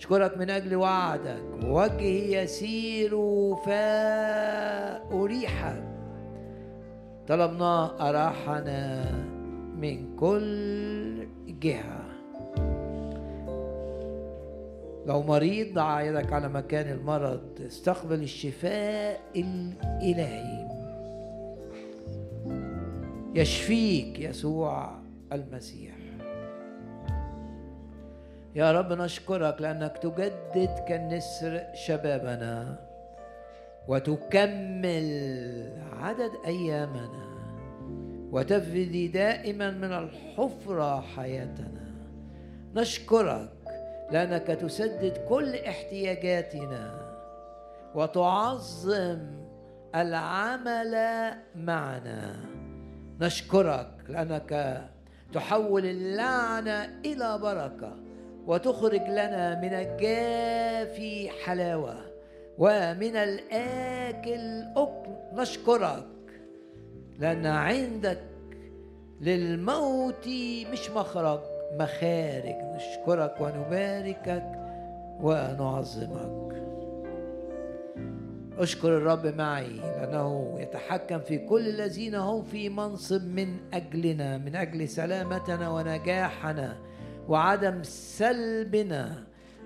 أشكرك 0.00 0.38
من 0.38 0.50
أجل 0.50 0.76
وعدك. 0.76 1.42
وجهي 1.64 2.42
يسير 2.42 3.10
فأريحك. 3.66 5.20
طلبنا 7.28 8.08
أراحنا 8.08 9.04
من 9.76 10.16
كل 10.16 11.28
جهة. 11.46 12.04
لو 15.06 15.22
مريض 15.22 15.74
ضع 15.74 16.02
يدك 16.02 16.32
على 16.32 16.48
مكان 16.48 16.92
المرض. 16.98 17.60
استقبل 17.66 18.22
الشفاء 18.22 19.20
الإلهي. 19.36 20.68
يشفيك 23.34 24.20
يسوع 24.20 24.98
المسيح. 25.32 25.99
يا 28.54 28.72
رب 28.72 28.92
نشكرك 28.92 29.60
لأنك 29.60 29.98
تجدد 29.98 30.84
كالنسر 30.88 31.62
شبابنا 31.74 32.78
وتكمل 33.88 35.08
عدد 35.92 36.30
أيامنا 36.46 37.30
وتفدي 38.32 39.08
دائما 39.08 39.70
من 39.70 39.92
الحفرة 39.92 41.00
حياتنا. 41.00 41.90
نشكرك 42.74 43.52
لأنك 44.10 44.46
تسدد 44.46 45.18
كل 45.28 45.54
احتياجاتنا 45.54 47.10
وتعظم 47.94 49.18
العمل 49.94 50.94
معنا. 51.54 52.36
نشكرك 53.20 53.90
لأنك 54.08 54.82
تحول 55.32 55.86
اللعنة 55.86 57.00
إلى 57.04 57.38
بركة. 57.38 58.09
وتخرج 58.46 59.02
لنا 59.08 59.60
من 59.60 59.72
الجافي 59.74 61.30
حلاوة 61.44 61.96
ومن 62.58 63.16
الآكل 63.16 64.62
أكل 64.76 65.10
نشكرك 65.32 66.06
لأن 67.18 67.46
عندك 67.46 68.20
للموت 69.20 70.28
مش 70.72 70.90
مخرج 70.90 71.40
مخارج. 71.80 72.54
نشكرك 72.76 73.40
ونباركك 73.40 74.52
ونعظمك. 75.20 76.50
اشكر 78.58 78.96
الرب 78.96 79.26
معي 79.26 79.68
لأنه 79.68 80.56
يتحكم 80.60 81.18
في 81.18 81.38
كل 81.38 81.68
الذين 81.68 82.14
هم 82.14 82.42
في 82.42 82.68
منصب 82.68 83.22
من 83.22 83.56
أجلنا 83.74 84.38
من 84.38 84.56
أجل 84.56 84.88
سلامتنا 84.88 85.70
ونجاحنا. 85.70 86.76
وعدم 87.28 87.82
سلبنا. 87.82 89.24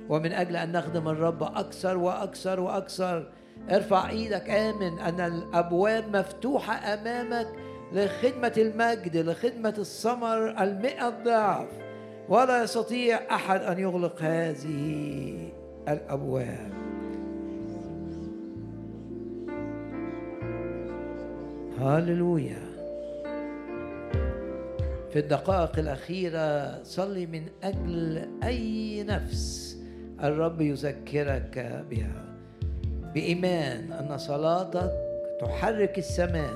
ومن 0.08 0.32
أجل 0.32 0.56
أن 0.56 0.72
نخدم 0.72 1.08
الرب 1.08 1.42
أكثر 1.42 1.96
وأكثر 1.96 2.60
وأكثر 2.60 3.32
ارفع 3.70 4.10
إيدك 4.10 4.50
آمن 4.50 4.98
أن 4.98 5.20
الأبواب 5.20 6.16
مفتوحة 6.16 6.74
أمامك 6.74 7.48
لخدمة 7.92 8.52
المجد 8.56 9.16
لخدمة 9.16 9.74
الثمر 9.78 10.62
المئة 10.62 11.08
ضعف. 11.24 11.68
ولا 12.28 12.62
يستطيع 12.62 13.20
أحد 13.30 13.60
أن 13.60 13.78
يغلق 13.78 14.22
هذه 14.22 15.48
الأبواب. 15.88 16.72
هاللويا 21.78 22.73
في 25.14 25.20
الدقائق 25.20 25.78
الأخيرة 25.78 26.82
صلي 26.82 27.26
من 27.26 27.42
أجل 27.62 28.28
أي 28.44 29.02
نفس. 29.02 29.76
الرب 30.22 30.60
يذكرك 30.60 31.84
بها. 31.90 32.24
بإيمان 33.14 33.92
أن 33.92 34.18
صلاتك 34.18 34.92
تحرك 35.40 35.98
السماء 35.98 36.54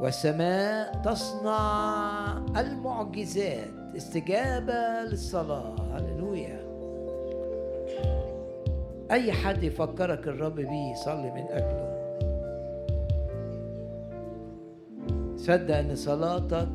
والسماء 0.00 1.02
تصنع 1.02 2.46
المعجزات. 2.56 3.68
استجابة 3.96 5.02
للصلاة. 5.10 5.76
هللويا. 5.94 6.60
أي 9.10 9.32
حد 9.32 9.62
يفكرك 9.62 10.28
الرب 10.28 10.54
بيه 10.54 10.94
صلي 11.04 11.30
من 11.30 11.44
أجله. 11.50 11.96
صدق 15.36 15.76
أن 15.76 15.94
صلاتك 15.94 16.68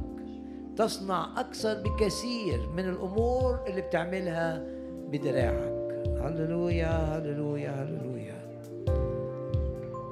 تصنع 0.82 1.30
أكثر 1.38 1.74
بكثير 1.74 2.70
من 2.70 2.90
الأمور 2.90 3.60
اللي 3.68 3.82
بتعملها 3.82 4.64
بدراعك. 5.12 6.08
هللويا 6.22 7.18
هللويا 7.18 7.70
هللويا. 7.70 8.42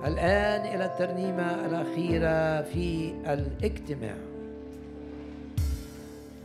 الآن 0.05 0.75
إلى 0.75 0.85
الترنيمة 0.85 1.65
الأخيرة 1.65 2.61
في 2.61 3.13
الاجتماع. 3.27 4.15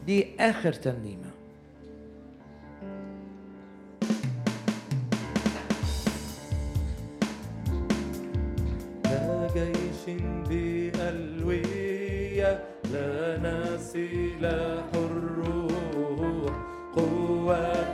دي 0.07 0.27
آخر 0.41 0.73
ترنيمة. 0.73 1.31
لا 9.05 9.49
جيش 9.55 10.17
بقلبي 10.49 11.84
لنا 12.95 13.77
سلاح 13.77 14.85
الروح 14.95 16.55
قوة 16.97 17.94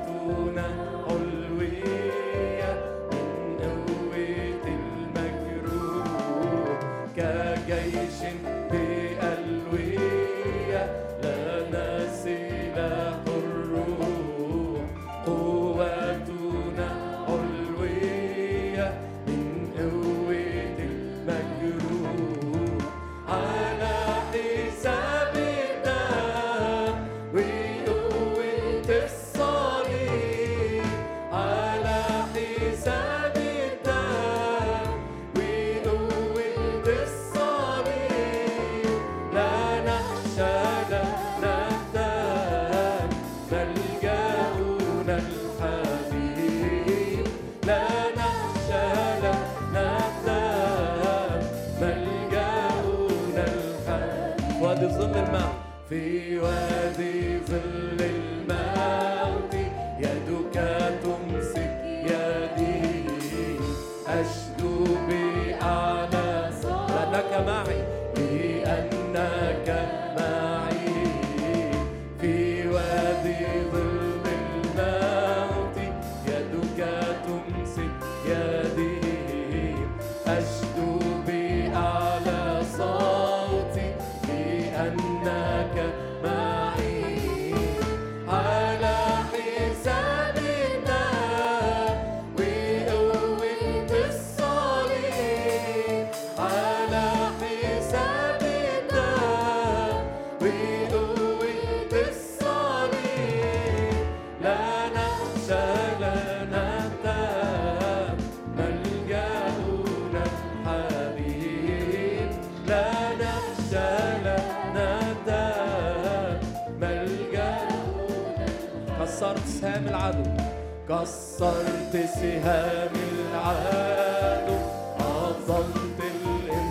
كسرت 120.90 121.92
سهام 122.14 122.90
العدو 123.12 124.58
عظمت 125.00 126.00
الإن 126.00 126.68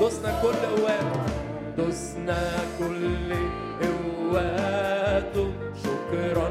دسنا 0.00 0.32
كل 0.42 0.60
قواته 0.76 1.22
دسنا 1.78 2.42
كل 2.78 3.30
قواته 3.82 5.48
شكرا 5.84 6.48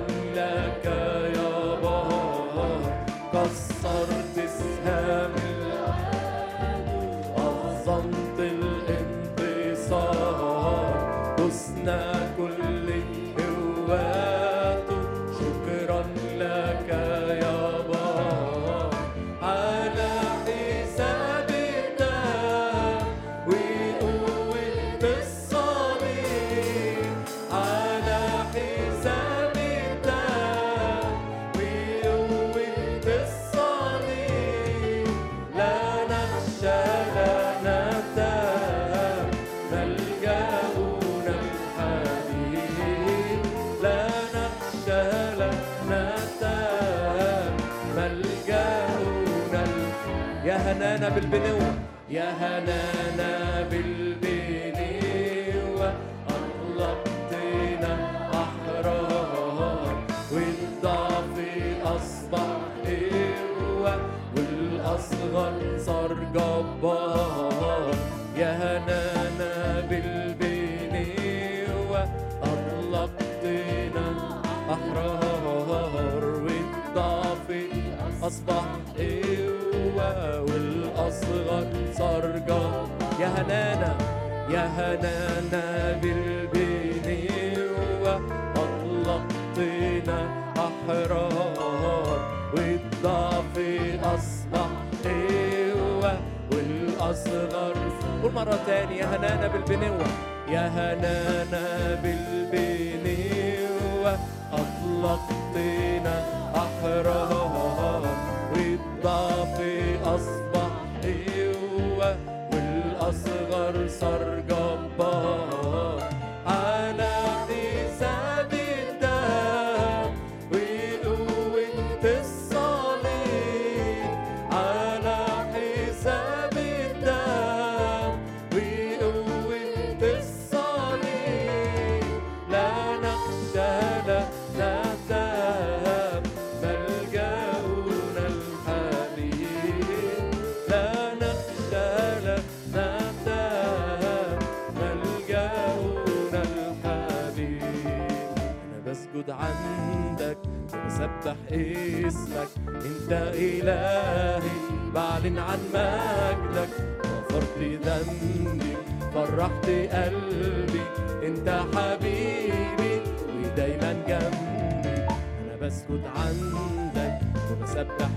اسمك 151.53 152.51
انت 152.67 153.11
إلهي. 153.33 154.57
بعلن 154.95 155.37
عن 155.37 155.59
مجدك 155.73 156.69
غفرت 157.05 157.57
ذنبي 157.85 158.73
فرحت 159.13 159.65
قلبي. 159.95 160.83
انت 161.27 161.47
حبيبي 161.73 162.93
ودايما 163.37 163.91
جنبي. 164.07 164.95
أنا 165.41 165.55
بسكت 165.61 166.05
عندك 166.15 167.19
وبسبح 167.51 168.11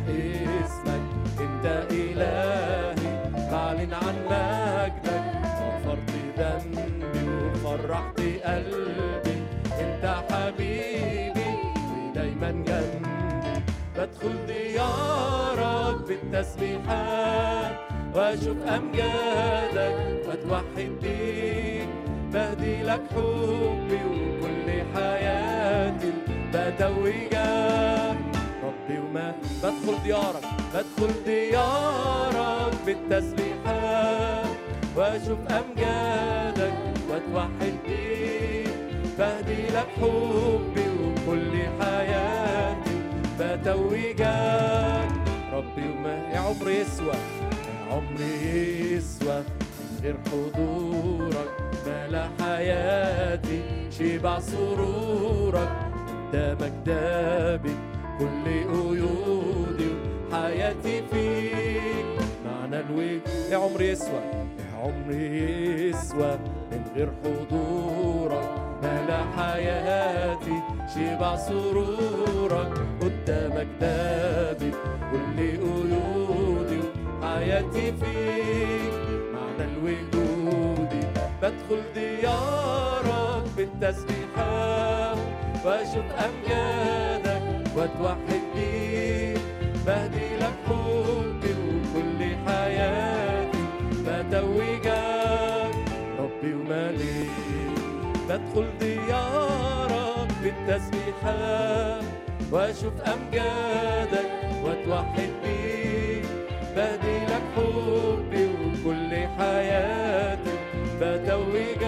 اسمك. 0.64 1.04
انت 1.40 1.66
إلهي 1.90 3.12
بعلن 3.50 3.92
عن 3.94 4.16
مجدك. 4.30 5.26
غفرت 5.60 6.12
ذنبي 6.38 7.24
وفرحت 7.44 8.20
قلبي. 8.20 9.36
انت 9.80 10.04
حبيبي 10.30 10.85
بدخل 14.06 14.46
ديارك 14.46 15.96
بالتسبيحات 16.08 17.76
واشوف 18.14 18.56
أمجادك 18.68 19.96
واتوحد 20.28 20.90
بيك. 21.02 21.88
بهدي 22.32 22.82
لك 22.82 23.02
حبي 23.14 24.00
وكل 24.10 24.68
حياتي 24.94 26.12
بتوجك 26.54 28.16
ربي 28.64 28.98
وما 28.98 29.34
بدخل 29.62 30.02
ديارك 30.04 30.44
بدخل 30.74 31.12
ديارك 31.24 32.74
بالتسبيحات 32.86 34.46
واشوف 34.96 35.38
أمجادك 35.50 36.74
واتوحد 37.10 37.74
بيك. 37.86 38.68
بهدي 39.18 39.62
لك 39.66 39.88
حبي 39.96 40.86
وكل 41.02 41.52
حياتي 41.80 42.85
بتوجك 43.40 44.20
ربي 45.52 45.86
وما 45.90 46.16
عمري 46.34 46.74
يسوى 46.80 47.14
عمري 47.90 48.92
يسوى. 48.92 49.38
من 49.38 50.00
غير 50.02 50.16
حضورك 50.26 51.50
ملا 51.86 52.28
حياتي. 52.40 53.62
شبع 53.90 54.40
سرورك 54.40 55.68
قدامك 56.32 56.72
دابي 56.86 57.74
كل 58.18 58.44
قيودي 58.44 59.90
وحياتي 60.32 61.02
فيك. 61.10 62.06
معنى 62.46 62.80
الوجود 62.80 63.20
يا 63.50 63.56
عمري 63.56 63.88
يسوى 63.88 64.20
يا 64.58 64.76
عمري 64.82 65.88
يسوى. 65.88 66.38
من 66.72 66.82
غير 66.96 67.10
حضورك 67.24 68.65
ملأ 68.82 69.22
حياتي 69.36 70.56
شبع 70.94 71.36
سرورك 71.36 72.72
قدامك 73.00 73.66
دابت 73.80 74.76
كل 75.10 75.36
قيودي 75.38 76.80
وحياتي 77.22 77.92
فيك. 77.92 78.94
معنى 79.34 79.64
الوجود 79.72 80.92
بدخل 81.42 81.82
ديارك 81.94 83.44
بالتسبيحات. 83.56 85.18
وأشوف 85.64 86.08
أمجادك 86.26 87.42
وأتوحد 87.76 88.42
بيك. 88.54 89.40
بهدي 89.86 90.36
لك 90.36 90.56
بدخل 98.36 98.66
ديارك 98.80 100.28
بالتسبيحات 100.42 102.04
وأشوف 102.52 102.92
أمجادك 103.00 104.30
وأتوحد 104.64 105.30
بيك. 105.44 106.24
بهدي 106.76 107.18
لك 107.24 107.42
حبي 107.56 108.44
وكل 108.46 109.10
حياتي 109.38 110.54
بتوجك 111.00 111.82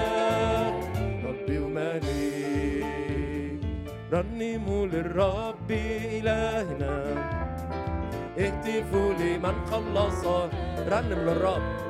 ربي 1.24 1.58
ومالك 1.58 2.84
رنموا 4.12 4.86
للرب 4.86 5.70
إلهنا 5.70 6.94
اهتفوا 8.38 9.12
لمن 9.12 9.54
خلص 9.70 10.24
رنم 10.88 11.18
للرب 11.28 11.87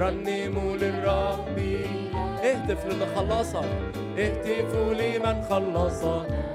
رنموا 0.00 0.76
للرب 0.76 1.58
اهتف 2.44 2.86
للي 2.86 3.06
خلصك 3.16 3.70
اهتفوا 4.18 4.94
لمن 4.94 5.42
خلص. 5.50 6.02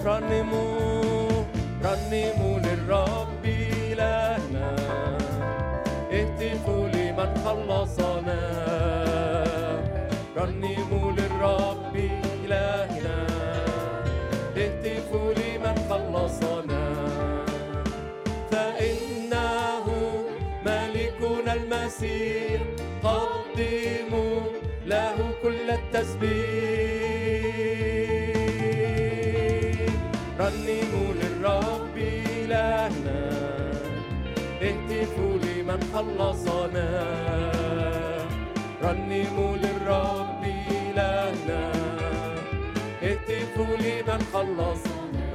رنموا 0.05 1.43
رنموا 1.83 2.59
للرب 2.59 3.45
إلهنا 3.45 4.75
اهتفوا 6.11 6.87
لمن 6.87 7.31
خلصنا. 7.45 8.41
رنموا 10.37 11.11
للرب 11.11 11.95
إلهنا 12.45 13.17
اهتفوا 14.57 15.33
لمن 15.33 15.75
خلصنا. 15.89 16.83
فإنه 18.51 19.85
ملكنا 20.65 21.53
المسيح. 21.53 22.61
قدموا 23.03 24.39
له 24.85 25.17
كل 25.43 25.67
التسبيح. 25.69 26.33
رنموا 30.39 31.09
للرب 31.21 31.95
إلهنا 32.37 33.21
اهتفوا 34.67 35.35
لمن 35.45 35.79
خلصنا. 35.93 36.89
رنموا 38.83 39.53
للرب 39.63 40.41
إلهنا 40.71 41.63
اهتفوا 43.03 43.73
لمن 43.85 44.21
خلص. 44.33 44.83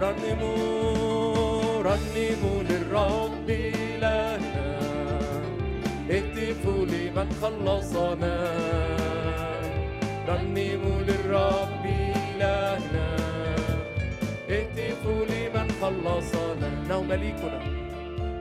رنموا 0.02 1.82
رنموا 1.88 2.58
للرب 2.70 3.48
إلهنا. 3.50 4.57
اهتفوا 6.10 6.86
لمن 6.86 7.28
خلصنا. 7.42 8.36
رنموا 10.28 11.00
للرب 11.08 11.84
إلهنا. 11.86 13.16
اهتفوا 14.50 15.24
لمن 15.24 15.68
خلصنا. 15.82 16.66
إنه 16.68 17.02
مليكنا. 17.02 17.60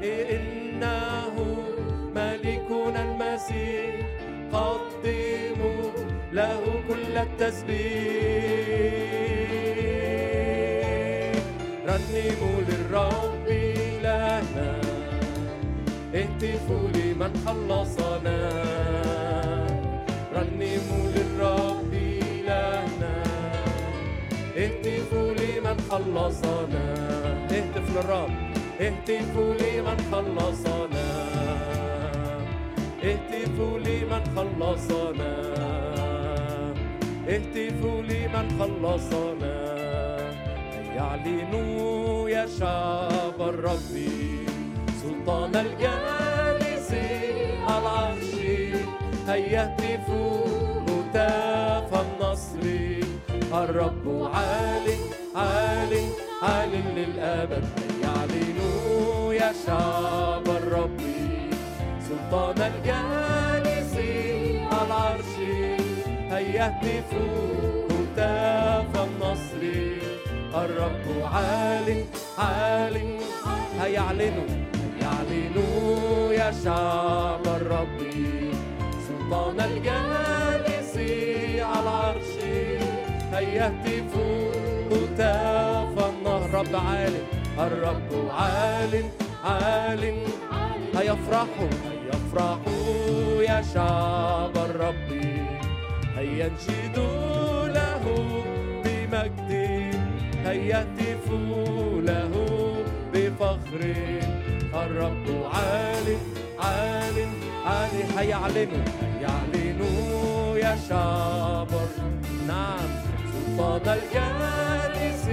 إنه 0.03 1.35
ملكنا 2.15 3.02
المسيح. 3.03 3.95
قدموا 4.53 5.91
له 6.34 6.61
كل 6.88 7.18
التسبيح. 7.18 7.77
رنموا 11.88 12.61
للرب 12.69 13.37
اهتفوا 16.38 16.88
لمن 16.96 17.34
خلصنا. 17.46 18.40
رنموا 20.36 21.06
للرب 21.16 21.94
إلهنا 21.94 23.16
اهتفوا 24.58 25.30
لمن 25.40 25.78
خلصنا. 25.92 26.86
اهتف 27.52 27.88
للرب. 27.96 28.36
اهتفوا 28.82 29.54
لمن 29.54 29.98
خلصنا. 30.12 31.08
اهتفوا 33.04 33.80
لمن 33.80 34.24
خلصنا. 34.36 35.34
اهتفوا 37.28 38.02
لمن 38.02 38.48
خلصنا. 38.60 39.58
يعلنوا 40.96 42.30
يا 42.30 42.46
شعب 42.60 43.40
الرب. 43.40 44.47
سلطان 45.02 45.56
الجالس 45.56 46.91
على 47.68 47.80
العرش. 47.80 48.34
هيا 49.28 49.64
اهتفوا 49.64 50.45
هتاف 50.88 51.90
النصر 52.06 52.64
الرب 53.53 54.30
عال 54.34 54.88
عال 55.36 55.94
عال 56.44 56.72
للأبد. 56.95 57.65
يعلنوا 58.03 59.34
يا 59.34 59.53
شعب 59.68 60.48
الرب. 60.48 61.02
سلطان 62.10 62.72
الجالس 62.72 63.94
على 64.72 64.88
العرش. 64.88 65.34
هيا 66.32 66.65
اهتفوا 66.65 67.88
هتاف 67.91 68.91
النصر 69.07 69.61
الرب 70.56 71.06
عال 71.34 72.06
عال. 72.38 72.98
هيعلنوا 73.82 74.49
يعلنوا 75.38 76.34
يا 76.34 76.52
شعب 76.64 77.46
الرب. 77.46 78.00
سلطان 79.08 79.60
الجالس 79.60 80.98
على 81.62 81.82
العرش. 81.84 82.32
هيا 83.34 83.68
اهتفوا 83.68 84.52
هتاف 84.92 86.10
النهر. 86.10 86.50
رب 86.54 86.76
عالم 86.76 87.26
الرب 87.60 88.30
عال 88.32 89.04
عال. 89.44 90.04
هيفرحوا 90.98 91.70
هيفرحوا 91.86 93.44
يا 93.44 93.62
شعب 93.74 94.58
الرب. 94.58 95.10
هينشدوا 96.18 97.68
له 97.68 98.04
بمجد. 98.86 99.52
هيهتفوا 100.46 102.02
له 102.02 102.32
بفخر. 103.14 103.82
الرب 104.86 105.26
عال 105.54 106.18
عال 106.60 107.18
عال 107.66 107.95
هيعلنوا 108.18 108.84
هيعلنوا 109.02 110.58
يا 110.58 110.78
شعب 110.90 111.68
الرب. 111.70 112.48
نعم 112.48 112.90
سلطان 113.58 113.98
الجالس 113.98 115.26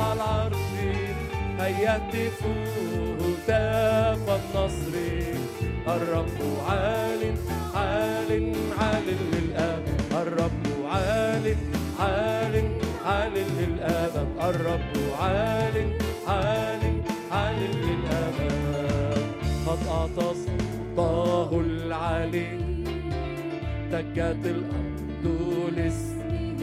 على 0.00 0.12
العرش 0.12 0.56
هيهتفوا 1.60 2.64
هتاف 3.20 4.28
النصر 4.40 4.94
الرب 5.88 6.38
عال 6.68 7.34
عال 7.74 8.52
عال 8.80 9.06
للأبد 9.32 10.00
الرب 10.12 10.66
عال 10.92 11.56
عال 12.00 12.54
عال 13.06 13.32
للأبد 13.32 14.28
الرب 14.40 14.96
عال 15.20 15.76
عال 16.28 16.81
العلي 22.34 22.84
دكت 23.92 24.46
الأرض 24.46 25.24
لاسمه 25.76 26.58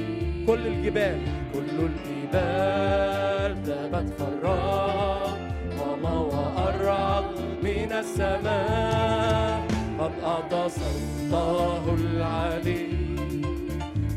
كل 0.47 0.67
الجبال 0.67 1.19
كل 1.53 1.75
الجبال 1.89 3.63
ذابت 3.65 4.13
خراء 4.19 5.37
وما 5.81 6.13
وأرعد 6.19 7.23
من 7.63 7.91
السماء. 7.91 9.67
قد 9.99 10.11
أعطى 10.23 10.69
سلطاه 10.69 11.83
العلي 11.95 12.87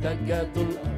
دكت 0.03 0.57
الأرض 0.57 0.93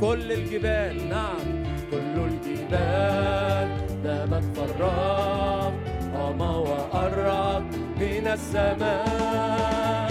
كل 0.00 0.32
الجبال 0.32 1.08
نعم. 1.08 1.64
كل 1.90 2.16
الجبال 2.30 3.68
ذابت 4.04 4.44
خراء 4.56 5.72
وما 6.14 6.50
وأرعد 6.56 7.64
من 8.00 8.26
السماء 8.26 10.10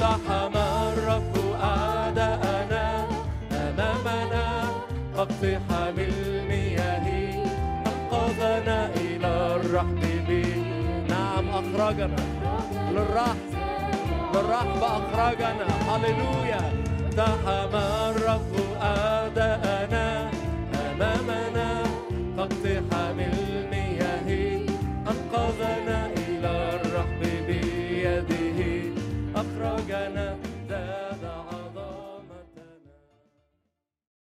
اقتحم 0.00 0.54
الرب 0.56 1.34
أعداءنا 1.62 2.86
أمامنا. 3.52 4.46
اقتحام 5.16 5.96
المياه 5.98 7.06
أنقذنا 7.86 8.90
إلى 8.96 9.30
الرحب 9.56 10.00
به. 10.28 10.50
نعم 11.08 11.48
أخرجنا. 11.48 12.22
للرحب 12.94 13.48
للرحب 14.34 14.82
أخرجنا. 14.82 15.66
هللويا. 15.88 16.64
اقتحم 17.18 17.74
الرب 18.10 18.54
أعداءنا 18.82 19.77